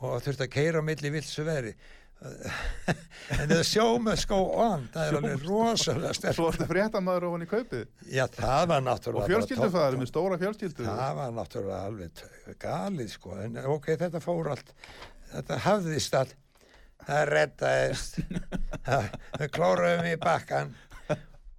Og 0.03 0.19
þurfti 0.21 0.45
að 0.49 0.55
keira 0.59 0.83
milli 0.83 1.15
vilsu 1.15 1.47
veri 1.47 1.77
en 3.41 3.49
the 3.49 3.63
show 3.65 3.99
must 4.01 4.27
go 4.31 4.39
on 4.57 4.87
það 4.95 5.09
er 5.11 5.17
alveg 5.19 5.43
rosalega 5.47 6.15
sterk 6.17 6.37
Svo 6.39 6.47
ertu 6.51 6.67
fréttamaður 6.71 7.27
ofan 7.29 7.45
í 7.45 7.49
kaupið? 7.51 7.85
Já 8.11 8.25
það 8.33 8.63
var 8.71 8.81
Og 8.81 8.87
náttúrulega 8.89 9.21
bara 9.21 9.31
fjölskyldufæður 9.33 9.99
með 10.01 10.11
stóra 10.11 10.39
fjölskyldu? 10.41 10.87
Það 10.89 11.13
var 11.21 11.35
náttúrulega 11.37 11.83
alveg 11.91 12.25
galið 12.63 13.13
sko. 13.13 13.37
En 13.45 13.61
ok, 13.77 13.89
þetta 14.01 14.23
fór 14.25 14.51
allt 14.55 14.73
þetta 15.35 15.59
hafðist 15.67 16.17
allt. 16.23 16.35
Það 17.07 17.23
reddaðist 17.35 18.21
Það- 18.87 19.49
klóruðum 19.57 20.09
í 20.11 20.17
bakkan 20.23 20.75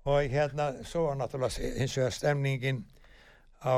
og 0.08 0.24
hérna 0.32 0.72
svo 0.88 1.05
var 1.10 1.20
náttúrulega 1.20 1.74
hins 1.78 1.97
vegar 1.99 2.16
stemningin 2.16 2.82
á, 3.62 3.76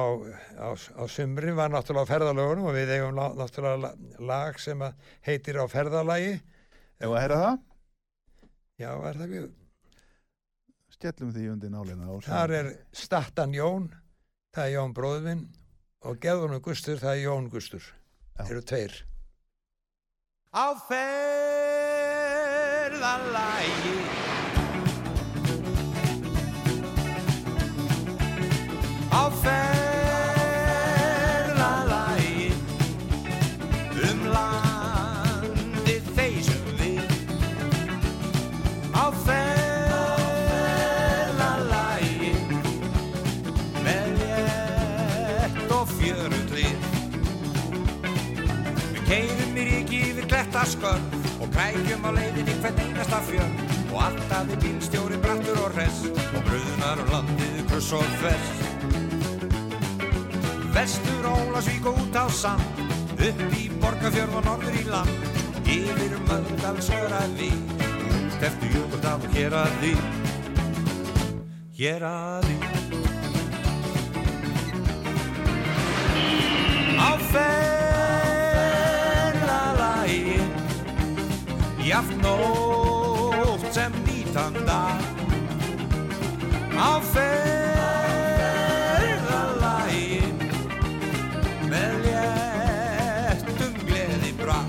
á, 0.62 0.68
á 0.78 1.04
sumri 1.12 1.52
var 1.58 1.72
náttúrulega 1.74 2.08
á 2.08 2.12
ferðalögunum 2.14 2.70
og 2.72 2.78
við 2.78 2.96
eigum 2.96 3.20
náttúrulega 3.20 3.82
la- 3.84 4.24
lag 4.32 4.60
sem 4.62 4.80
að 4.86 4.96
heitir 5.28 5.60
á 5.60 5.66
ferðalagi 5.72 6.38
Ef 7.00 7.08
að 7.08 7.22
heyra 7.22 7.36
það, 7.40 7.60
já, 8.82 8.90
er 8.92 9.16
það 9.22 9.30
við 9.34 9.46
skellum 11.00 11.30
því 11.32 11.44
undir 11.54 11.72
nálina 11.72 12.10
og 12.12 12.26
þar 12.26 12.52
er 12.58 12.68
Stattan 12.92 13.54
Jón 13.56 13.86
það 14.52 14.66
er 14.66 14.74
Jón 14.74 14.94
bróðminn 14.98 15.44
og 16.04 16.20
Geðunum 16.24 16.62
Gustur, 16.64 16.98
það 17.00 17.14
er 17.16 17.22
Jón 17.24 17.50
Gustur. 17.54 17.84
Já. 18.36 18.44
eru 18.50 18.62
tveir. 18.64 18.94
Á 20.52 20.76
ferðalagi. 20.90 21.10
Á 29.12 29.24
ferðalagi 29.40 29.69
klettaskörn 50.70 51.42
og 51.42 51.50
krækjum 51.54 52.06
á 52.06 52.12
leiðinni 52.14 52.54
hvern 52.62 52.80
einasta 52.84 53.20
fjörn 53.26 53.54
og 53.90 54.02
alltaf 54.06 54.52
er 54.54 54.60
bílstjóri 54.62 55.18
brattur 55.22 55.58
og 55.66 55.74
hress 55.74 56.04
og 56.36 56.44
bröðunar 56.46 57.02
um 57.02 57.10
landið 57.14 57.64
kruss 57.70 57.94
og 57.94 58.06
þvers. 58.20 58.52
Vestur 60.76 61.26
Ólasvík 61.26 61.86
og 61.90 61.98
út 61.98 62.16
á 62.16 62.30
sand, 62.30 62.62
upp 63.18 63.42
í 63.58 63.70
Borgafjörð 63.82 64.38
og 64.38 64.46
norður 64.46 64.78
í 64.78 64.86
land, 64.86 65.30
yfir 65.66 66.18
Möldalsöraði, 66.30 67.52
út 68.14 68.44
eftir 68.52 68.78
Jökuldal 68.78 69.18
og 69.18 69.34
hér 69.34 69.58
að 69.64 69.74
því, 69.82 69.96
hér 71.82 72.06
að 72.14 72.46
því. 72.46 73.29
jafnótt 82.00 83.74
sem 83.74 83.92
nýtan 84.06 84.54
dag. 84.66 85.00
Á 86.80 87.00
ferðalægin 87.12 87.58
með 91.68 91.94
léttum 92.06 93.74
gleði 93.84 94.32
bra 94.40 94.60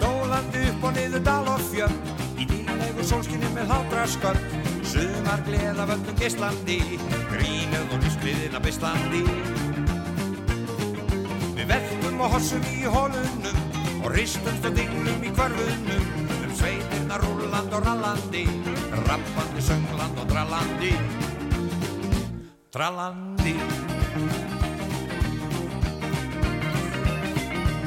Dólandi 0.00 0.60
upp 0.70 0.82
og 0.88 0.92
niður 0.96 1.22
dal 1.26 1.46
og 1.52 1.60
fjönd 1.68 2.04
í 2.40 2.42
dýrlegu 2.48 3.02
sólskinni 3.04 3.48
með 3.52 3.66
hátra 3.74 4.04
skörn. 4.08 4.42
Sumar 4.88 5.40
gleða 5.44 5.84
völdum 5.90 6.16
gistlandi 6.20 6.78
grínuð 7.32 7.88
og 7.92 7.98
lífsgliðina 8.04 8.60
bistandi 8.62 9.22
Við 11.58 11.66
veltum 11.72 12.16
og 12.20 12.28
hossum 12.36 12.64
í 12.70 12.84
holunum 12.86 13.63
Og 14.04 14.10
ristumst 14.12 14.66
og 14.68 14.74
dinglum 14.76 15.22
í 15.24 15.30
hverfunum 15.32 16.04
Um 16.44 16.52
sveitirna 16.52 17.16
rúland 17.22 17.72
og 17.72 17.86
rallandi 17.86 18.44
Rappandi, 19.08 19.60
söngland 19.62 20.18
og 20.20 20.26
drallandi. 20.28 20.92
Drallandi. 22.74 23.54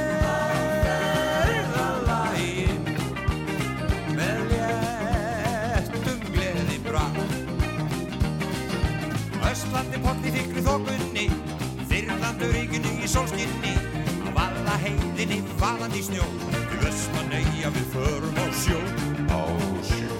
þykri 10.64 10.68
þokunni 10.68 11.26
Þyrlandu 11.90 12.48
ríkinu 12.54 12.92
í 13.04 13.08
sólskinni. 13.08 13.74
Á 14.24 14.30
valla 14.34 14.76
heiðinni 14.82 15.42
falandi 15.60 16.00
í 16.00 16.06
snjó 16.08 16.26
Til 16.52 16.80
Vestmanneia 16.84 17.72
við 17.74 17.88
förum 17.94 18.38
á 18.40 18.46
sjó. 18.56 18.80
Á 19.30 19.42
sjó. 19.84 20.12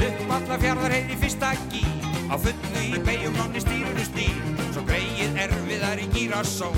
Upp 0.00 0.30
alla 0.30 0.58
fjarðar 0.58 0.94
heiði 0.94 1.18
fyrsta 1.20 1.54
gí 1.70 1.84
Á 2.30 2.38
fullu 2.38 2.84
í 2.86 3.00
beigjum 3.04 3.34
nonni 3.36 3.60
stýrunu 3.60 4.04
stýr 4.06 4.36
Svo 4.70 4.84
greið 4.86 5.40
erfiðar 5.46 6.00
í 6.00 6.06
gírasó 6.14 6.70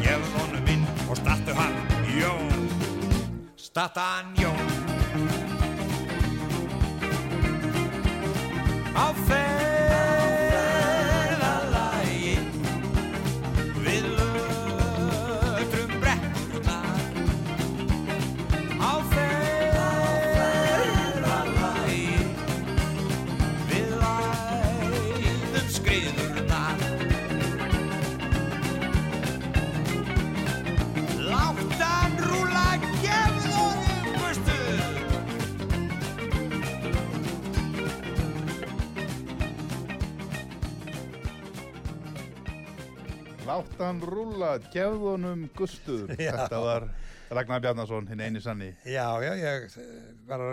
Gefð 0.00 0.36
honum 0.36 0.70
inn 0.74 0.84
og 1.08 1.16
startu 1.18 1.56
hann 1.56 1.78
Jón. 2.10 2.68
Starta 3.56 4.02
hann 4.02 4.34
Jón. 4.36 4.66
Á 8.92 9.06
ferðalagi 9.24 9.59
Láttan 43.80 44.02
rúlla, 44.04 44.58
gefðunum 44.74 45.46
gustur. 45.56 46.10
Já. 46.20 46.34
Þetta 46.36 46.58
var 46.60 46.84
Ragnar 47.32 47.62
Bjarnason, 47.64 48.10
hinn 48.12 48.20
eini 48.20 48.42
sanni. 48.44 48.68
Já, 48.84 49.06
já, 49.24 49.30
ég 49.40 49.64
eh, 49.80 49.86
var, 50.28 50.44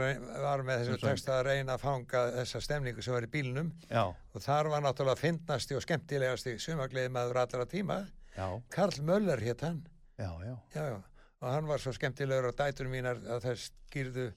var 0.45 0.63
með 0.63 0.85
þessu 0.85 0.95
text 1.01 1.27
að 1.35 1.41
reyna 1.49 1.75
að 1.75 1.83
fanga 1.83 2.21
þessa 2.37 2.61
stemningu 2.63 3.03
sem 3.03 3.17
var 3.17 3.27
í 3.27 3.29
bílnum. 3.33 3.73
Já, 3.91 4.05
og 4.07 4.45
þar 4.45 4.71
var 4.71 4.85
náttúrulega 4.85 5.19
fyndnasti 5.19 5.75
og 5.75 5.83
skemmtilegasti 5.83 6.55
sumagliði 6.63 7.11
maður 7.17 7.43
allra 7.43 7.67
tíma. 7.67 7.99
Já, 8.37 8.47
Karl 8.71 9.03
Möller 9.11 9.43
hétt 9.43 9.67
hann. 9.67 9.83
Já, 10.15 10.31
já. 10.47 10.55
Já, 10.77 10.83
já. 10.93 10.97
og 11.43 11.51
hann 11.51 11.67
var 11.67 11.83
svo 11.83 11.97
skemmtilegur 11.99 12.53
og 12.53 12.59
dætur 12.63 12.87
mínar 12.87 13.19
að 13.27 13.49
þess 13.49 13.73
skýrðu 13.91 14.29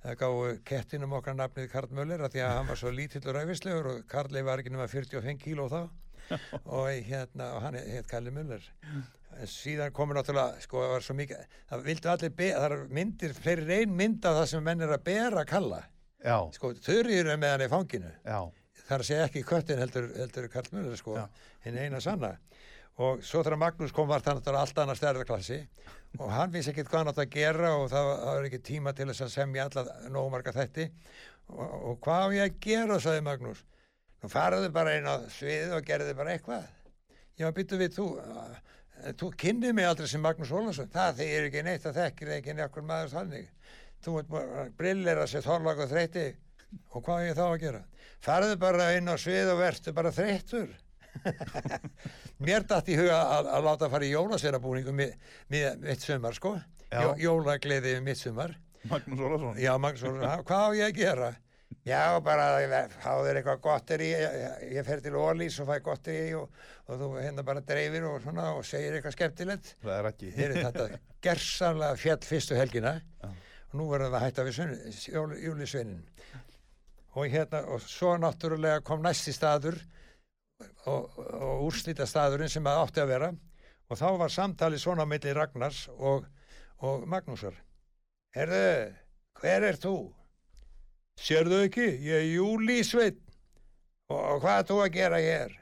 að 0.00 0.22
gáu 0.22 0.54
kettinum 0.64 1.12
okkar 1.20 1.36
nafnið 1.36 1.74
Karl 1.74 1.92
Möller 1.92 2.24
að 2.24 2.38
því 2.38 2.48
að 2.48 2.56
hann 2.56 2.72
var 2.72 2.80
svo 2.80 2.96
lítill 2.96 3.26
og 3.26 3.36
ræfislegur 3.36 3.92
og 3.98 4.06
Karli 4.08 4.48
var 4.48 4.64
ekki 4.64 4.72
nema 4.72 4.88
45 4.88 5.44
kíló 5.44 5.68
þá 5.68 5.82
og, 6.76 6.90
hérna, 7.06 7.52
og 7.56 7.64
hann 7.64 7.78
hétt 7.80 8.10
Karli 8.10 8.32
Möller 8.34 8.64
En 9.40 9.46
síðan 9.46 9.92
komur 9.94 10.18
náttúrulega 10.18 10.58
sko 10.64 10.80
það 10.82 10.90
var 10.92 11.04
svo 11.06 11.14
mikið, 11.16 11.42
það 11.70 11.84
vildu 11.86 12.08
allir 12.10 12.32
það 12.40 12.64
er 12.66 12.80
myndir, 12.98 13.34
fleiri 13.38 13.76
ein 13.78 13.92
mynd 13.96 14.26
af 14.26 14.40
það 14.40 14.48
sem 14.50 14.64
menn 14.66 14.82
er 14.84 14.94
að 14.96 15.04
bera 15.06 15.44
Kalla. 15.48 15.78
Já, 16.20 16.34
sko 16.56 16.72
þurriður 16.76 17.30
er 17.32 17.38
með 17.40 17.54
hann 17.54 17.64
í 17.64 17.68
fanginu. 17.70 18.10
Já, 18.26 18.40
að 18.90 19.04
segja 19.06 19.28
ekki 19.28 19.44
köttin 19.46 19.78
heldur, 19.80 20.10
heldur 20.18 20.48
Karl 20.52 20.74
Möller 20.74 20.98
sko, 20.98 21.14
hinn 21.64 21.78
eina 21.78 22.02
sanna. 22.02 22.34
Og 23.00 23.22
svo 23.24 23.40
þegar 23.46 23.60
Magnús 23.62 23.94
kom 23.96 24.10
var 24.10 24.20
það 24.26 24.40
náttúrulega 24.40 24.66
allt 24.66 24.80
annað 24.82 24.98
stærðarklassi 25.00 25.60
og 26.18 26.28
hann 26.34 26.50
vissi 26.52 26.72
ekkert 26.74 26.90
hvað 26.90 26.98
hann 27.04 27.12
átt 27.14 27.22
að 27.22 27.30
gera 27.38 27.70
og 27.78 27.86
það, 27.92 28.08
var- 28.10 28.48
ekki 28.50 28.60
tíma 28.66 28.92
til 28.98 29.06
þess 29.12 29.24
að 29.24 29.34
semja 29.38 29.68
alla 29.70 29.84
nógu 30.10 30.34
marga 30.34 30.52
þætti. 30.52 30.90
Og, 31.54 31.70
og 31.94 32.00
hvað 32.04 32.26
á 32.26 32.28
ég 32.34 32.44
að 32.50 32.58
gera, 32.66 32.98
sagði 33.00 33.24
Magnús 33.30 33.62
nú 34.22 34.30
faraðu 34.32 34.70
bara 34.74 34.96
inn 34.98 35.08
á 35.08 35.14
sviðið 35.32 35.76
og 35.76 35.86
gerðu 35.86 36.16
bara 36.18 36.34
eitthvað. 36.34 36.66
Já, 37.40 37.46
byttu 37.56 37.78
við 37.80 37.96
þú 37.96 38.06
eh, 38.20 38.58
þú 39.20 39.30
kynnið 39.42 39.74
mig 39.78 39.88
aldrei 39.88 40.10
sem 40.10 40.24
Magnús 40.24 40.52
Ólason 40.52 40.92
það 40.92 41.22
þið 41.22 41.32
er 41.36 41.48
ekki 41.48 41.64
neitt 41.66 41.88
að 41.88 42.00
þekkir 42.02 42.34
ekki 42.36 42.56
neitt 42.56 42.78
maður 42.82 43.14
þannig. 43.14 43.48
Þú 44.00 44.18
ert 44.20 44.30
bara 44.32 44.66
brillera 44.76 45.26
sér 45.28 45.44
þorlag 45.44 45.84
og 45.84 45.90
þreyti 45.90 46.26
og 46.94 47.02
hvað 47.04 47.20
á 47.20 47.26
ég 47.26 47.38
þá 47.38 47.44
að 47.46 47.60
gera? 47.64 47.82
Faraðu 48.24 48.60
bara 48.60 48.92
inn 48.96 49.08
á 49.08 49.16
svið 49.20 49.54
og 49.54 49.60
vertu 49.60 49.94
bara 49.96 50.12
þreyttur. 50.14 50.70
Mér 52.44 52.64
datt 52.68 52.88
í 52.88 52.96
huga 52.96 53.16
að, 53.18 53.48
að 53.56 53.64
láta 53.66 53.88
fara 53.90 54.06
í 54.06 54.12
jólasverabúningu 54.12 54.92
mi, 54.94 55.08
mi, 55.50 55.64
mitt 55.82 56.04
sumar 56.04 56.36
sko. 56.36 56.54
Jó, 56.90 57.14
jólagleði 57.22 57.98
mitt 58.02 58.18
sumar 58.18 58.56
Magnús 58.90 59.20
Ólason 59.20 59.58
já, 59.60 59.70
Magnús, 59.78 60.02
Ólason, 60.08 60.44
hvað 60.48 60.64
á 60.66 60.70
ég 60.74 60.88
að 60.88 60.96
gera 60.98 61.28
já, 61.86 62.02
bara 62.24 62.48
þér 62.60 63.40
eitthvað 63.40 63.62
gotteri 63.64 64.10
ég, 64.12 64.40
ég 64.76 64.86
fer 64.86 65.02
til 65.04 65.18
Ólís 65.20 65.58
og 65.62 65.70
fæ 65.70 65.78
gotteri 65.84 66.34
og, 66.38 66.50
og 66.88 67.00
þú 67.00 67.10
hérna 67.18 67.44
bara 67.46 67.62
dreifir 67.64 68.06
og 68.08 68.20
svona 68.24 68.50
og 68.56 68.66
segir 68.66 68.96
eitthvað 68.96 69.16
skemmtilegt. 69.16 69.74
Það 69.84 69.94
er 69.98 70.10
ekki. 70.10 70.32
Heyrðu, 70.36 70.64
þetta 70.66 70.88
gersamlega 71.26 72.00
fjall 72.00 72.20
fyrstu 72.30 72.58
helgina. 72.58 72.98
Já. 73.22 73.30
og 73.70 73.78
nú 73.78 73.86
verðum 73.90 74.10
við 74.10 74.18
að 74.18 74.24
hætta 74.26 74.44
við 74.46 75.40
júlisveinin. 75.44 76.02
Og 77.18 77.30
hérna 77.30 77.62
og 77.74 77.82
svo 77.82 78.14
náttúrulega 78.18 78.82
kom 78.86 79.02
næsti 79.02 79.34
staður 79.34 79.78
og, 80.86 81.18
og 81.18 81.64
úrslita 81.68 82.06
staðurinn 82.06 82.50
sem 82.50 82.66
það 82.66 82.82
átti 82.84 83.02
að 83.02 83.12
vera. 83.14 83.30
Og 83.90 83.98
þá 83.98 84.08
var 84.20 84.30
samtali 84.30 84.78
svona 84.78 85.06
á 85.06 85.10
milli 85.10 85.34
Ragnars 85.34 85.88
og, 85.98 86.26
og 86.86 87.06
Magnúsar. 87.10 87.56
Herðu, 88.34 88.94
hver 89.40 89.66
er 89.66 89.78
þú? 89.82 89.94
Sérðu 91.20 91.64
ekki? 91.66 91.88
Ég 92.00 92.16
er 92.22 92.28
Júlísveit 92.34 93.18
og, 94.10 94.40
hvað 94.42 94.70
þú 94.70 94.78
að 94.84 94.94
gera 94.94 95.20
hér? 95.20 95.52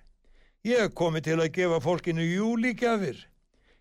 Ég 0.66 0.84
hef 0.84 0.94
komið 0.98 1.26
til 1.28 1.40
að 1.40 1.54
gefa 1.56 1.80
fólkinu 1.82 2.24
júlígjafir 2.24 3.26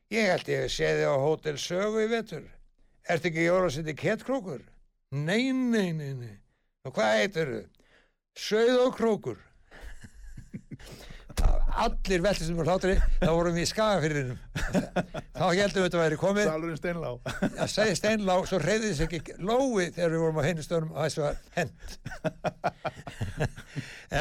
Ég 0.08 0.30
held 0.32 0.48
ég 0.48 0.70
sé 0.72 0.88
þig 0.96 1.10
á 1.12 1.16
Hótel 1.20 1.58
Sögu 1.60 2.06
í 2.06 2.08
vetur. 2.08 2.46
Ertu 3.12 3.28
ekki 3.28 3.44
jólasindi 3.44 3.96
kettkrókur? 4.00 4.62
Nei, 5.12 5.52
nei, 5.52 5.92
nei, 5.92 6.14
nei. 6.16 6.38
Og 6.88 6.94
hvað 6.96 7.18
heitir 7.20 7.52
þau? 7.52 7.66
Söð 8.40 8.78
og 8.86 8.94
krókur. 8.96 9.42
Allir 11.78 12.24
veltist 12.26 12.50
um 12.50 12.62
hlátri, 12.66 12.96
þá 13.22 13.30
vorum 13.30 13.54
við 13.56 13.66
í 13.66 13.70
skagafyririnum. 13.70 14.40
Þá 15.38 15.44
heldum 15.46 15.84
við 15.84 15.86
þetta 15.86 16.00
væri 16.02 16.20
komið, 16.22 16.48
Salurinn 16.50 16.80
Steinlá. 16.80 17.12
Að 17.48 17.70
segja 17.74 17.98
steinlá, 18.00 18.34
svo 18.50 18.60
reyði 18.64 18.90
þess 18.92 19.04
ekki 19.06 19.38
lói 19.38 19.90
þegar 19.94 20.14
við 20.16 20.24
vorum 20.24 20.40
á 20.42 20.48
henni 20.48 20.66
stöðum 20.66 20.96
og 20.96 21.06
þessu 21.06 21.24
var 21.24 21.38
hent. 21.58 21.98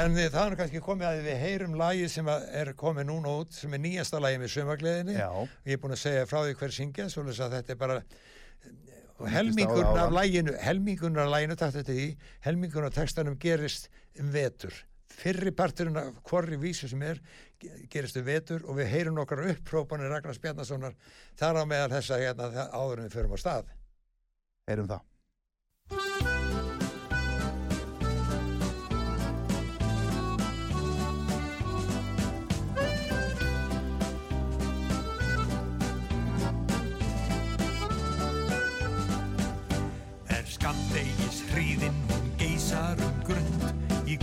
en 0.01 0.19
eh, 0.19 0.29
það 0.33 0.43
er 0.43 0.57
kannski 0.61 0.83
komið 0.85 1.09
að 1.09 1.23
við 1.27 1.41
heyrum 1.45 1.77
lagi 1.81 2.09
sem 2.13 2.29
að 2.31 2.47
er 2.61 2.73
komið 2.79 3.09
núna 3.11 3.37
út, 3.41 3.55
sem 3.57 3.77
er 3.77 3.83
nýjasta 3.85 4.21
lagi 4.23 4.41
með 4.43 4.53
sömagleðinni 4.57 5.17
Já, 5.17 5.31
ég 5.67 5.77
er 5.77 5.83
búin 5.83 5.97
að 5.97 6.03
segja 6.03 6.27
frá 6.29 6.41
því 6.43 6.57
hver 6.61 6.75
syngja 6.77 7.09
svoleiðis 7.13 7.45
að 7.47 7.57
þetta 7.61 7.75
er 7.75 7.81
bara 7.81 8.01
helmingurinn 9.33 9.95
það 9.95 10.03
af 10.03 10.13
læginu 10.13 10.57
helmingurinn 10.61 11.23
af 11.23 11.33
læginu 11.33 11.57
takt 11.57 11.79
þetta 11.79 11.97
því 11.97 12.09
helmingurinn 12.45 12.91
af 12.91 12.99
textanum 12.99 13.39
gerist 13.41 13.89
um 14.21 14.29
vetur 14.35 14.77
fyrri 15.17 15.53
parturinn 15.57 15.97
af 16.01 16.13
hvorri 16.29 16.59
vísu 16.61 16.89
sem 16.91 17.03
er 17.03 17.21
ge- 17.63 17.87
gerist 17.93 18.17
um 18.21 18.25
vetur 18.27 18.65
og 18.69 18.77
við 18.79 18.91
heyrum 18.93 19.19
okkar 19.23 19.45
upprópanir 19.55 20.11
Ragnars 20.13 20.39
Bjarnasonar 20.43 20.95
þar 21.41 21.63
á 21.63 21.65
meðal 21.65 21.93
þessa 21.97 22.21
hérna 22.21 22.51
þa- 22.53 22.71
áður 22.77 22.99
en 23.03 23.09
við 23.09 23.17
förum 23.17 23.37
á 23.37 23.39
stað. 23.41 23.71
Heyrum 24.69 24.89
það 24.93 25.05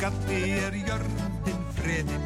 skatti 0.03 0.37
er 0.59 0.73
jörndin 0.83 1.59
friðin 1.77 2.23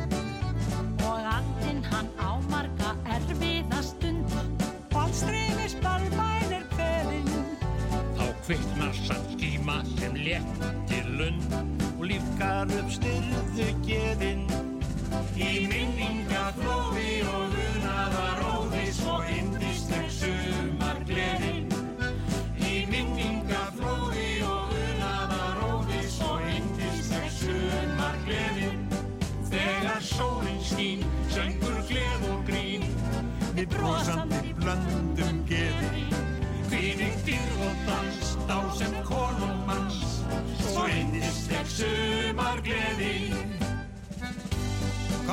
og 1.05 1.25
andin 1.29 1.83
hann 1.85 2.07
ámarga 2.17 2.95
erfiðastund 3.13 4.33
og 4.97 5.11
streymi 5.13 5.67
spalmænir 5.69 6.65
peðin 6.71 7.29
Þá 8.17 8.25
kvittnar 8.47 8.97
sann 9.03 9.29
skíma 9.35 9.77
sem 9.91 10.17
léttir 10.17 11.11
lund 11.19 11.53
og 11.91 12.01
lífkar 12.09 12.73
upp 12.79 12.89
styrðu 12.97 13.69
geðin. 13.85 14.47
Í 15.37 15.51
minninga 15.69 16.47
glófi 16.57 17.19
og 17.29 17.59
unaðar 17.67 18.41
óvis 18.55 19.03
og 19.05 19.29
indis 19.37 19.76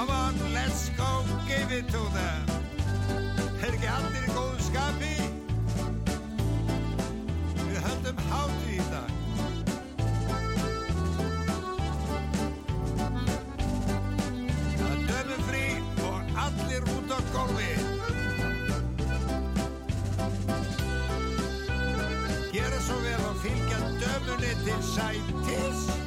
Come 0.07 0.16
on, 0.16 0.52
let's 0.52 0.90
go, 0.90 1.24
give 1.48 1.72
it 1.72 1.88
to 1.88 2.02
them. 2.12 2.44
Er 3.64 3.72
ekki 3.72 3.88
allir 3.88 4.26
í 4.26 4.34
góðu 4.36 4.66
skapi? 4.66 5.14
Við 7.62 7.78
höldum 7.86 8.20
hátu 8.28 8.66
í 8.74 8.76
dag. 8.90 9.09
Það 14.76 15.02
dömum 15.09 15.42
frí 15.48 15.64
og 16.11 16.38
allir 16.44 16.88
út 16.98 17.16
á 17.16 17.18
gólfi. 17.32 17.72
Gera 22.52 22.86
svo 22.90 23.00
vel 23.09 23.20
og 23.32 23.44
fylgja 23.48 23.84
dömunni 24.05 24.57
til 24.68 24.80
sætis. 24.92 26.03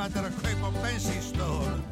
Hættir 0.00 0.26
að 0.28 0.36
kaupa 0.40 0.68
á 0.68 0.72
bensinstöðunum. 0.80 1.82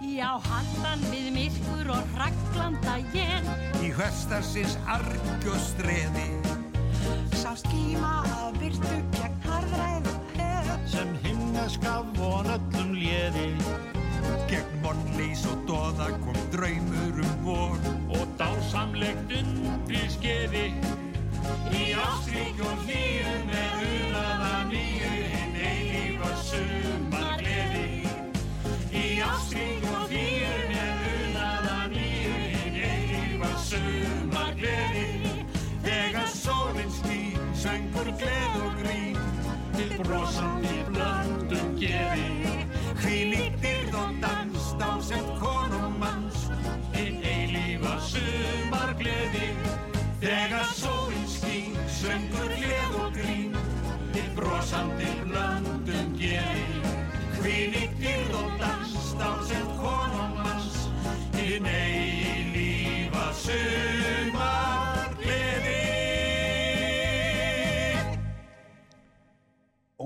Já, 0.00 0.30
handan 0.44 1.02
við 1.12 1.26
myrkur 1.34 1.90
og 1.94 2.14
raglanda 2.20 2.94
ég 3.14 3.48
Í 3.84 3.90
hverstarsins 3.96 4.76
argjöstreði, 4.88 6.26
Sá 7.40 7.54
skíma 7.56 8.20
af 8.36 8.58
byrtu 8.60 8.98
gegn 9.16 9.38
harðræðum 9.46 10.20
hef 10.36 10.84
sem 10.92 11.14
himnaskaf 11.24 12.10
von 12.18 12.50
öllum 12.56 12.92
léði. 12.96 13.48
Gegn 14.50 14.84
vonleys 14.84 15.46
og 15.48 15.64
doða 15.68 16.10
kom 16.24 16.40
draumur 16.52 17.24
um 17.24 17.36
vor. 17.44 17.90
og 18.10 18.26
dásamlegt 18.40 19.32
undri 19.38 20.02
skeiði 20.12 20.66
í 21.72 21.84
ástrík 21.96 22.60
og 22.66 22.86
hlýju 22.86 23.36
með 23.48 23.84
unaða 23.90 24.54
nýju 24.72 25.29
sumar 26.50 27.36
gleði 27.38 27.84
í 28.96 29.04
ástrík 29.22 29.84
og 29.92 30.10
hlýju 30.10 30.54
með 30.70 31.04
unaða 31.10 31.76
nýju 31.92 32.32
hinn 32.54 32.80
eilífa 32.88 33.52
sumar 33.68 34.56
gleði 34.58 35.06
þegar 35.86 36.32
sólinn 36.34 36.92
skín 36.98 37.54
söngur 37.62 38.10
gleð 38.22 38.58
og 38.64 38.82
grín. 38.82 39.22
Til 39.76 39.94
brosandi 40.02 40.69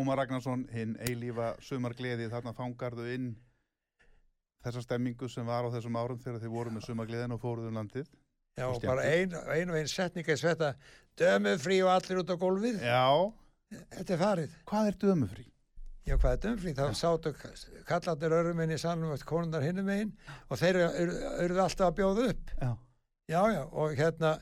Ómar 0.05 0.19
Ragnarsson, 0.21 0.67
hinn 0.69 0.99
eilífa 1.01 1.55
sumargleði, 1.65 2.27
þarna 2.29 2.53
fangarðu 2.53 3.07
inn 3.15 3.31
þessa 4.65 4.83
stemmingu 4.85 5.31
sem 5.33 5.47
var 5.49 5.65
á 5.65 5.73
þessum 5.73 5.97
árum 5.97 6.19
þegar 6.21 6.43
þið 6.43 6.53
voru 6.53 6.73
með 6.75 6.85
sumargleðin 6.91 7.33
og 7.33 7.41
fóruðu 7.41 7.71
um 7.71 7.79
landið. 7.79 8.11
Já, 8.61 8.67
bara 8.85 9.07
ein, 9.09 9.33
ein 9.55 9.73
og 9.73 9.79
ein 9.81 9.89
setning 9.89 10.29
er 10.29 10.37
svetta 10.39 10.75
dömu 11.19 11.57
frí 11.63 11.81
og 11.87 11.95
allir 11.95 12.21
út 12.21 12.31
á 12.31 12.37
gólfið. 12.37 12.85
Já, 12.85 13.33
Þetta 13.97 14.15
er 14.15 14.21
farið. 14.21 14.59
hvað 14.69 14.91
er 14.91 14.99
dömufrí? 15.07 15.47
Já, 16.05 16.15
hvað 16.21 16.35
er 16.37 16.41
dömfrí? 16.45 16.75
Þá 16.77 17.01
sátu 17.01 17.33
kallarnir 17.89 18.37
öruminn 18.43 18.75
í 18.77 18.79
salnum 18.79 19.15
eftir 19.17 19.31
konundar 19.31 19.65
hinnum 19.65 19.89
megin 19.89 20.13
og 20.53 20.61
þeir 20.61 20.83
eru, 20.85 21.15
eru 21.47 21.63
alltaf 21.65 21.89
að 21.89 21.97
bjóða 22.03 22.27
upp. 22.35 22.53
Já. 22.61 22.71
Já, 23.33 23.41
já, 23.57 23.63
og 23.73 23.97
hérna... 23.97 24.35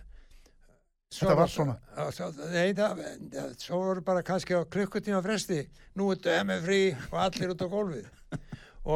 svo 1.12 1.28
Þetta 1.28 1.38
var 1.38 1.52
svona? 1.52 1.76
Svo, 2.16 2.30
nei, 2.52 2.72
það, 2.76 3.02
svo 3.60 3.82
voru 3.82 4.04
bara 4.06 4.24
kannski 4.26 4.56
á 4.56 4.64
klukkutíma 4.64 5.20
fresti. 5.24 5.60
Nú 5.98 6.08
er 6.14 6.22
dömu 6.24 6.56
frí 6.64 6.80
og 7.10 7.18
allir 7.26 7.52
út 7.52 7.64
á 7.64 7.68
gólfið. 7.68 8.08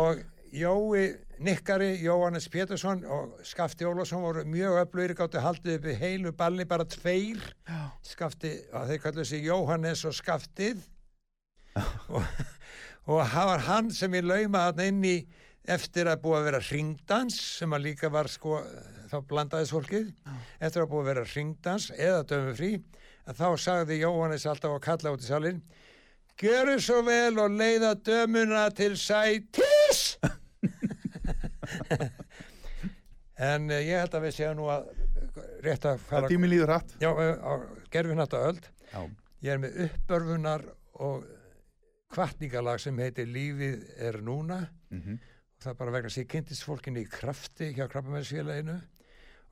og 0.01 0.25
Jói 0.57 1.17
Nikkari, 1.39 1.99
Jóhannes 2.01 2.49
Pétursson 2.49 3.03
og 3.05 3.41
Skafti 3.45 3.85
Ólafsson 3.85 4.23
voru 4.25 4.45
mjög 4.49 4.79
öflugir 4.87 5.13
gáttu 5.19 5.43
haldið 5.45 5.75
upp 5.77 5.89
í 5.91 5.97
heilu 6.01 6.33
balli 6.33 6.65
bara 6.65 6.87
tveir 6.89 7.43
Já. 7.69 7.91
Skafti, 8.07 8.53
þeir 8.73 9.03
kallu 9.03 9.25
sig 9.29 9.45
Jóhannes 9.45 10.07
og 10.09 10.15
Skaftið 10.17 10.81
og, 12.09 12.23
og 13.05 13.21
það 13.35 13.51
var 13.51 13.67
hann 13.67 13.91
sem 13.93 14.17
ég 14.17 14.25
lauma 14.25 14.69
hann 14.71 14.81
inn 14.87 15.05
í 15.05 15.17
eftir 15.69 16.09
að 16.09 16.23
búa 16.25 16.41
að 16.41 16.49
vera 16.49 16.63
ringdans 16.71 17.37
sem 17.59 17.77
að 17.77 17.89
líka 17.91 18.11
var 18.15 18.31
sko 18.33 18.63
þá 19.17 19.29
blandaðis 19.31 19.73
fólkið. 19.75 20.13
Eftir 20.61 20.85
að 20.85 20.91
búa 20.93 21.03
að 21.03 21.11
vera 21.11 21.25
ringdans 21.33 21.89
eða 21.97 22.23
dömufrí 22.31 22.71
að 23.27 23.41
þá 23.41 23.49
sagði 23.65 24.01
Jóhannes 24.03 24.47
alltaf 24.47 24.77
að 24.77 24.85
kalla 24.87 25.13
út 25.17 25.25
í 25.25 25.29
salin 25.29 25.61
Gjöru 26.37 26.77
svo 26.85 26.99
vel 27.07 27.39
og 27.41 27.55
leiða 27.57 27.95
dömuna 28.05 28.67
til 28.77 28.93
sætis. 29.01 30.03
En 33.37 33.67
uh, 33.69 33.77
ég 33.77 33.99
held 34.01 34.15
að 34.17 34.23
við 34.25 34.31
séum 34.33 34.55
nú 34.57 34.69
að 34.73 34.87
rétt 35.61 35.85
að 35.85 35.99
Það 35.99 36.05
fara 36.09 36.29
tími 36.31 36.49
líður 36.49 36.71
hratt. 36.71 36.95
Já, 37.03 37.11
eh, 37.21 37.35
á 37.37 37.53
gerfinata 37.93 38.39
öld. 38.49 38.69
Já. 38.89 39.03
Ég 39.45 39.51
er 39.53 39.61
með 39.61 39.75
uppörfunar 39.85 40.65
og 41.05 41.27
kvartningalag 42.17 42.81
sem 42.81 42.97
heitir 43.05 43.29
Lífið 43.29 43.83
er 44.09 44.23
núna. 44.25 44.63
Mm 44.89 45.19
og 45.57 45.65
það 45.65 45.73
er 45.73 45.79
bara 45.81 45.93
vegna 45.95 46.11
að 46.11 46.19
ég 46.21 46.29
kynntist 46.31 46.65
fólkinni 46.67 47.03
í 47.07 47.11
krafti 47.11 47.71
hjá 47.77 47.87
krabbamænsfélaginu 47.89 48.77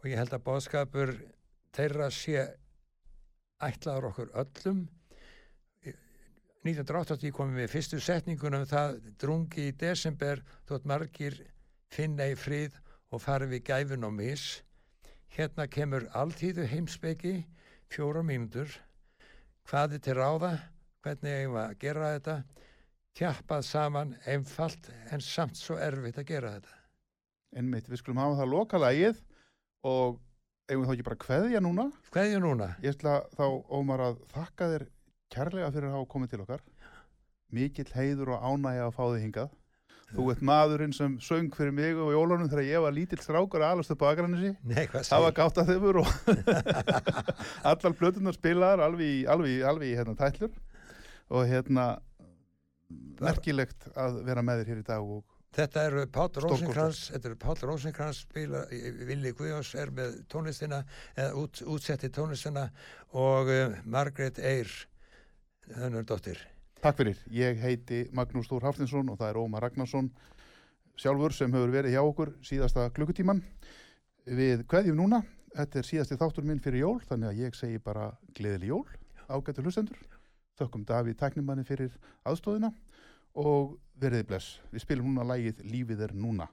og 0.05 0.11
ég 0.13 0.19
held 0.21 0.35
að 0.37 0.43
bóðskapur 0.45 1.11
þeirra 1.73 2.11
sé 2.13 2.43
ætlaður 3.65 4.11
okkur 4.11 4.35
öllum. 4.43 4.83
1980 6.65 7.33
komum 7.33 7.57
við 7.57 7.71
fyrstu 7.73 8.01
setningunum 8.05 8.67
það 8.69 8.99
drungi 9.21 9.71
í 9.71 9.73
desember 9.81 10.45
þótt 10.69 10.85
margir 10.89 11.39
finna 11.93 12.29
í 12.29 12.37
frið 12.37 12.77
og 13.17 13.25
fari 13.25 13.49
við 13.49 13.65
gæfun 13.71 14.05
og 14.05 14.15
mis. 14.19 14.47
Hérna 15.33 15.71
kemur 15.73 16.05
alltíðu 16.13 16.69
heimsbyggi 16.69 17.39
fjóra 17.89 18.21
mínútur. 18.21 18.69
Hvað 19.65 19.97
er 19.97 20.05
til 20.05 20.21
ráða? 20.21 20.55
Hvernig 21.01 21.41
eigum 21.41 21.57
við 21.57 21.65
að 21.65 21.79
gera 21.81 22.15
þetta? 22.19 22.39
Tjappað 23.15 23.69
saman, 23.73 24.17
einfalt 24.29 24.91
en 25.15 25.23
samt 25.25 25.57
svo 25.57 25.81
erfitt 25.81 26.21
að 26.21 26.29
gera 26.29 26.59
þetta. 26.59 26.81
Einmitt, 27.57 27.89
við 27.89 28.03
skulum 28.03 28.21
hafa 28.21 28.43
það 28.43 28.53
lokalægið 28.53 29.31
og 29.85 30.21
eigum 30.71 30.87
þá 30.89 30.95
ekki 30.95 31.07
bara 31.11 31.21
kveðja 31.25 31.61
núna? 31.65 31.89
Hverju 32.15 32.39
núna? 32.41 32.71
Ég 32.85 32.95
ætla 32.97 33.19
þá, 33.37 33.45
Ómar, 33.77 34.01
að 34.11 34.23
þakka 34.33 34.69
þér 34.75 34.87
kærlega 35.35 35.73
fyrir 35.75 35.91
að 35.91 35.99
hafa 35.99 36.09
komið 36.15 36.31
til 36.35 36.41
okkar. 36.47 36.63
Mikill 37.55 37.91
heiður 37.95 38.33
og 38.37 38.47
ánægja 38.49 38.87
að 38.89 38.97
fá 38.97 39.05
þig 39.13 39.23
hingað. 39.27 39.53
Þú 40.15 40.25
ert 40.31 40.43
maðurinn 40.47 40.93
sem 40.95 41.15
söng 41.25 41.49
fyrir 41.57 41.73
mig 41.75 41.97
og 41.99 42.13
jólunum 42.15 42.47
þegar 42.51 42.67
ég 42.69 42.83
var 42.85 42.93
lítill 42.95 43.19
strákur 43.25 43.65
alast 43.67 43.91
upp 43.91 44.03
á 44.05 44.13
hvað 44.93 45.07
Það 45.09 45.25
var 45.25 45.35
gátt 45.39 45.61
að 45.63 45.71
þeimur 45.73 45.99
og 46.03 46.11
allar 47.73 47.97
blötunar 47.99 48.37
spilaðar 48.37 48.83
alveg, 48.87 49.09
í- 49.23 49.25
alveg, 49.33 49.55
í- 49.57 49.65
alveg 49.67 49.91
í 49.91 49.97
hérna, 49.99 50.15
tætlur 50.21 50.53
og 51.35 51.49
hérna 51.51 51.87
merkilegt 53.25 53.89
að 53.97 54.21
vera 54.29 54.45
með 54.45 54.63
þér 54.63 54.71
hér 54.75 54.83
í 54.83 54.87
dag 54.93 55.03
og 55.17 55.25
Þetta 55.55 55.85
eru 55.87 56.07
Páll. 56.11 56.41
Rósinkrans, 56.43 57.05
þetta 57.15 57.29
eru 57.31 57.37
Páll 57.39 57.61
Rósinkrans 57.63 58.25
spila, 58.25 58.65
Vili 59.07 59.31
Guðjóns 59.39 59.71
er 59.79 59.93
með 59.95 60.17
tónlistina, 60.33 60.81
eða 61.15 61.37
út, 61.39 61.61
útsetti 61.71 62.11
tónlistina 62.11 62.65
og 63.15 63.51
uh, 63.53 63.77
Margrét 63.87 64.41
Eyr, 64.43 64.73
þennur 65.71 66.09
dóttir. 66.09 66.43
takk 66.83 66.99
fyrir. 66.99 67.21
Ég 67.33 67.63
heiti 67.63 68.03
Magnús 68.13 68.51
Þór 68.51 68.67
Haftinsson 68.67 69.09
og 69.09 69.21
það 69.21 69.31
er 69.31 69.39
Ómar 69.41 69.63
Ragnarsson 69.65 70.11
sjálfur 71.01 71.33
sem 71.33 71.55
hefur 71.55 71.73
verið 71.73 71.95
hjá 71.95 72.03
okkur 72.03 72.35
síðasta 72.45 72.89
klukkutíman. 72.95 73.41
Við 74.27 74.67
kveðjum 74.69 74.99
núna, 74.99 75.23
þetta 75.55 75.81
er 75.81 75.89
síðasti 75.89 76.19
þáttur 76.21 76.45
minn 76.51 76.61
fyrir 76.61 76.83
jól, 76.83 76.99
þannig 77.07 77.31
að 77.31 77.41
ég 77.45 77.57
segi 77.57 77.79
bara 77.79 78.11
gleðileg 78.35 78.75
jól, 78.75 78.85
ágættu 79.31 79.65
hlustendur. 79.65 80.03
Þökkum 80.59 80.85
Davíð 80.87 81.19
tæknimanni 81.23 81.65
fyrir 81.67 81.95
aðstóðina 82.27 82.71
og 83.41 83.79
veriði 84.01 84.29
bless. 84.29 84.59
Við 84.73 84.85
spilum 84.87 85.11
núna 85.13 85.27
lægið 85.35 85.65
Lífið 85.71 86.07
er 86.09 86.15
núna. 86.19 86.49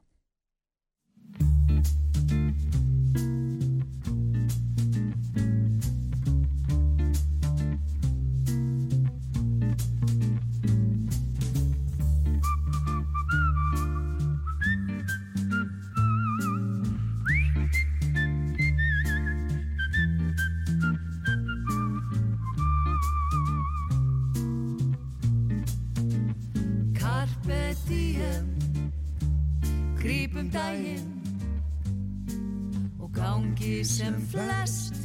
Grípum 30.42 30.50
daginn. 30.52 31.22
Og 33.00 33.12
gangi 33.14 33.84
sem 33.84 34.16
flest 34.32 34.96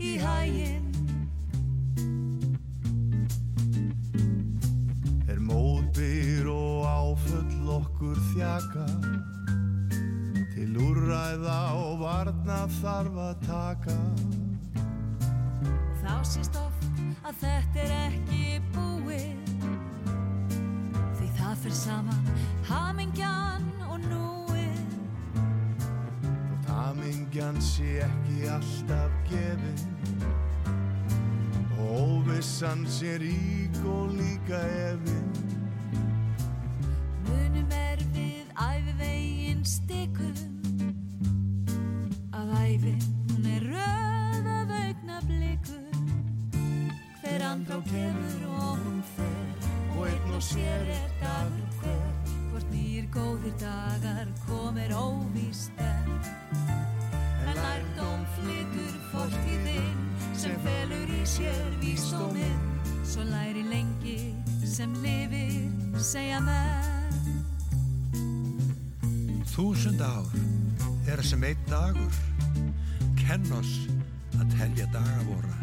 í 0.00 0.16
hæginn 0.16 0.88
Er 5.28 5.40
móðbyr 5.44 6.48
og 6.48 6.86
áfull 6.88 7.68
okkur 7.76 8.16
þjaka. 8.32 8.86
Til 10.54 10.72
úrræða 10.80 11.60
og 11.76 12.00
varna 12.00 12.64
þarf 12.80 13.20
að 13.28 13.46
taka. 13.46 14.00
Þá 16.00 16.14
sést 16.24 16.56
oft 16.56 16.59
óvissan 32.70 32.86
sé 32.86 33.18
rík 33.18 33.84
og 33.84 34.10
líka 34.14 34.58
efin 34.62 35.19
Munum 35.19 35.19
dagur. 71.90 72.12
Kenn 73.18 73.46
oss 73.56 73.86
að 74.38 74.54
telja 74.54 74.86
daga 74.94 75.22
vora 75.26 75.56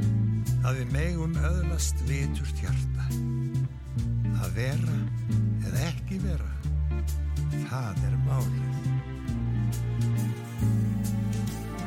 að 0.67 0.81
við 0.81 0.93
megum 0.95 1.35
öðlast 1.49 2.01
viturt 2.07 2.61
hjarta. 2.63 3.07
Að 4.43 4.57
vera 4.57 4.97
eða 5.67 5.85
ekki 5.87 6.19
vera 6.23 6.51
það 7.69 8.03
er 8.09 8.17
málið. 8.25 8.89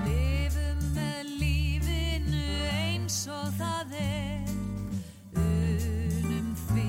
Lifum 0.06 0.86
með 0.96 1.34
lífinu 1.42 2.46
eins 2.70 3.20
og 3.32 3.52
það 3.60 3.98
er. 4.04 4.56
Unum 5.44 6.56
því 6.66 6.88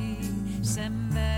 sem 0.76 1.04
verður 1.12 1.31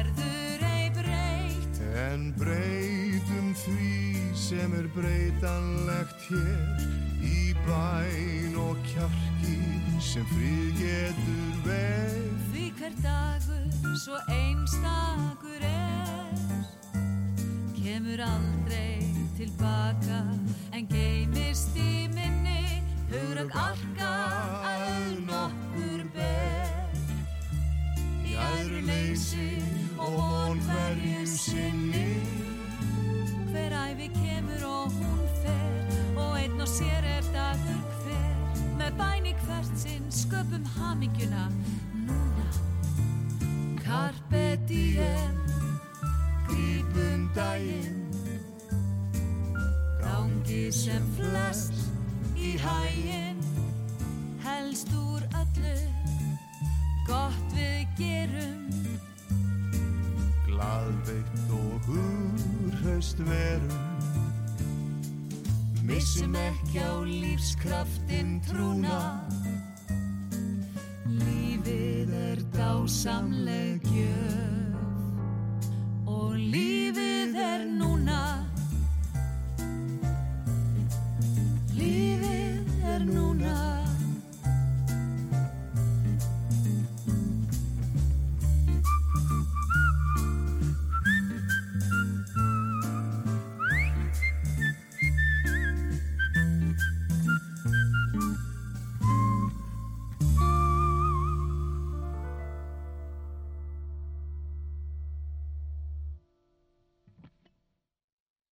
sem 4.54 4.74
er 4.74 4.88
breytanlegt 4.94 6.26
hér 6.30 6.82
Í 7.26 7.54
bæn 7.66 8.58
og 8.62 8.78
kjarki 8.86 9.56
sem 10.04 10.26
frið 10.30 10.82
getur 10.82 11.56
veið 11.66 12.44
Því 12.52 12.66
hver 12.78 12.98
dagur 13.02 13.96
svo 14.04 14.20
einstakur 14.36 15.66
er 15.70 16.68
Kemur 17.80 18.22
aldrei 18.28 19.02
tilbaka 19.40 20.22
En 20.74 20.86
geymist 20.92 21.74
í 21.80 22.06
minni 22.14 22.84
Hugrögg 23.10 23.58
arka 23.58 24.12
að 24.66 25.18
nokkur 25.28 26.06
ber. 26.16 27.02
Í 28.26 28.34
æðru 28.34 28.86
leysi 28.88 29.50
og 30.02 30.18
von 30.18 30.64
hverju 30.66 31.28
sinni 31.30 32.33
æfi 33.94 34.08
kemur 34.08 34.64
og 34.66 34.92
hún 34.92 35.28
fer 35.42 36.18
Og 36.18 36.40
einn 36.40 36.62
og 36.62 36.68
sér 36.68 37.04
er 37.06 37.26
dagur 37.34 37.84
hver. 38.04 38.38
Með 38.78 38.92
bæni 38.98 39.34
hvert 39.46 39.74
sinn 39.78 40.08
sköpum 40.10 40.66
hamingjuna 40.76 41.46
núna. 42.08 42.48
Carpe 43.84 44.58
diem 44.68 45.38
Grípum 46.50 47.30
daginn. 47.36 48.02
Gangi 50.02 50.72
sem 50.72 51.06
flest 51.18 51.74
í 52.36 52.58
hæginn 52.58 53.42
Helst 54.44 54.90
úr 54.94 55.22
öllu 55.42 55.93
húrhaust 63.04 63.18
verum. 63.18 63.70
Missum 65.84 66.36
ekki 66.36 66.80
á 66.80 67.04
lífskraftin 67.04 68.42
trúna. 68.48 69.28
Lífið 71.06 72.14
er 72.14 72.40
dásamleg 72.56 73.84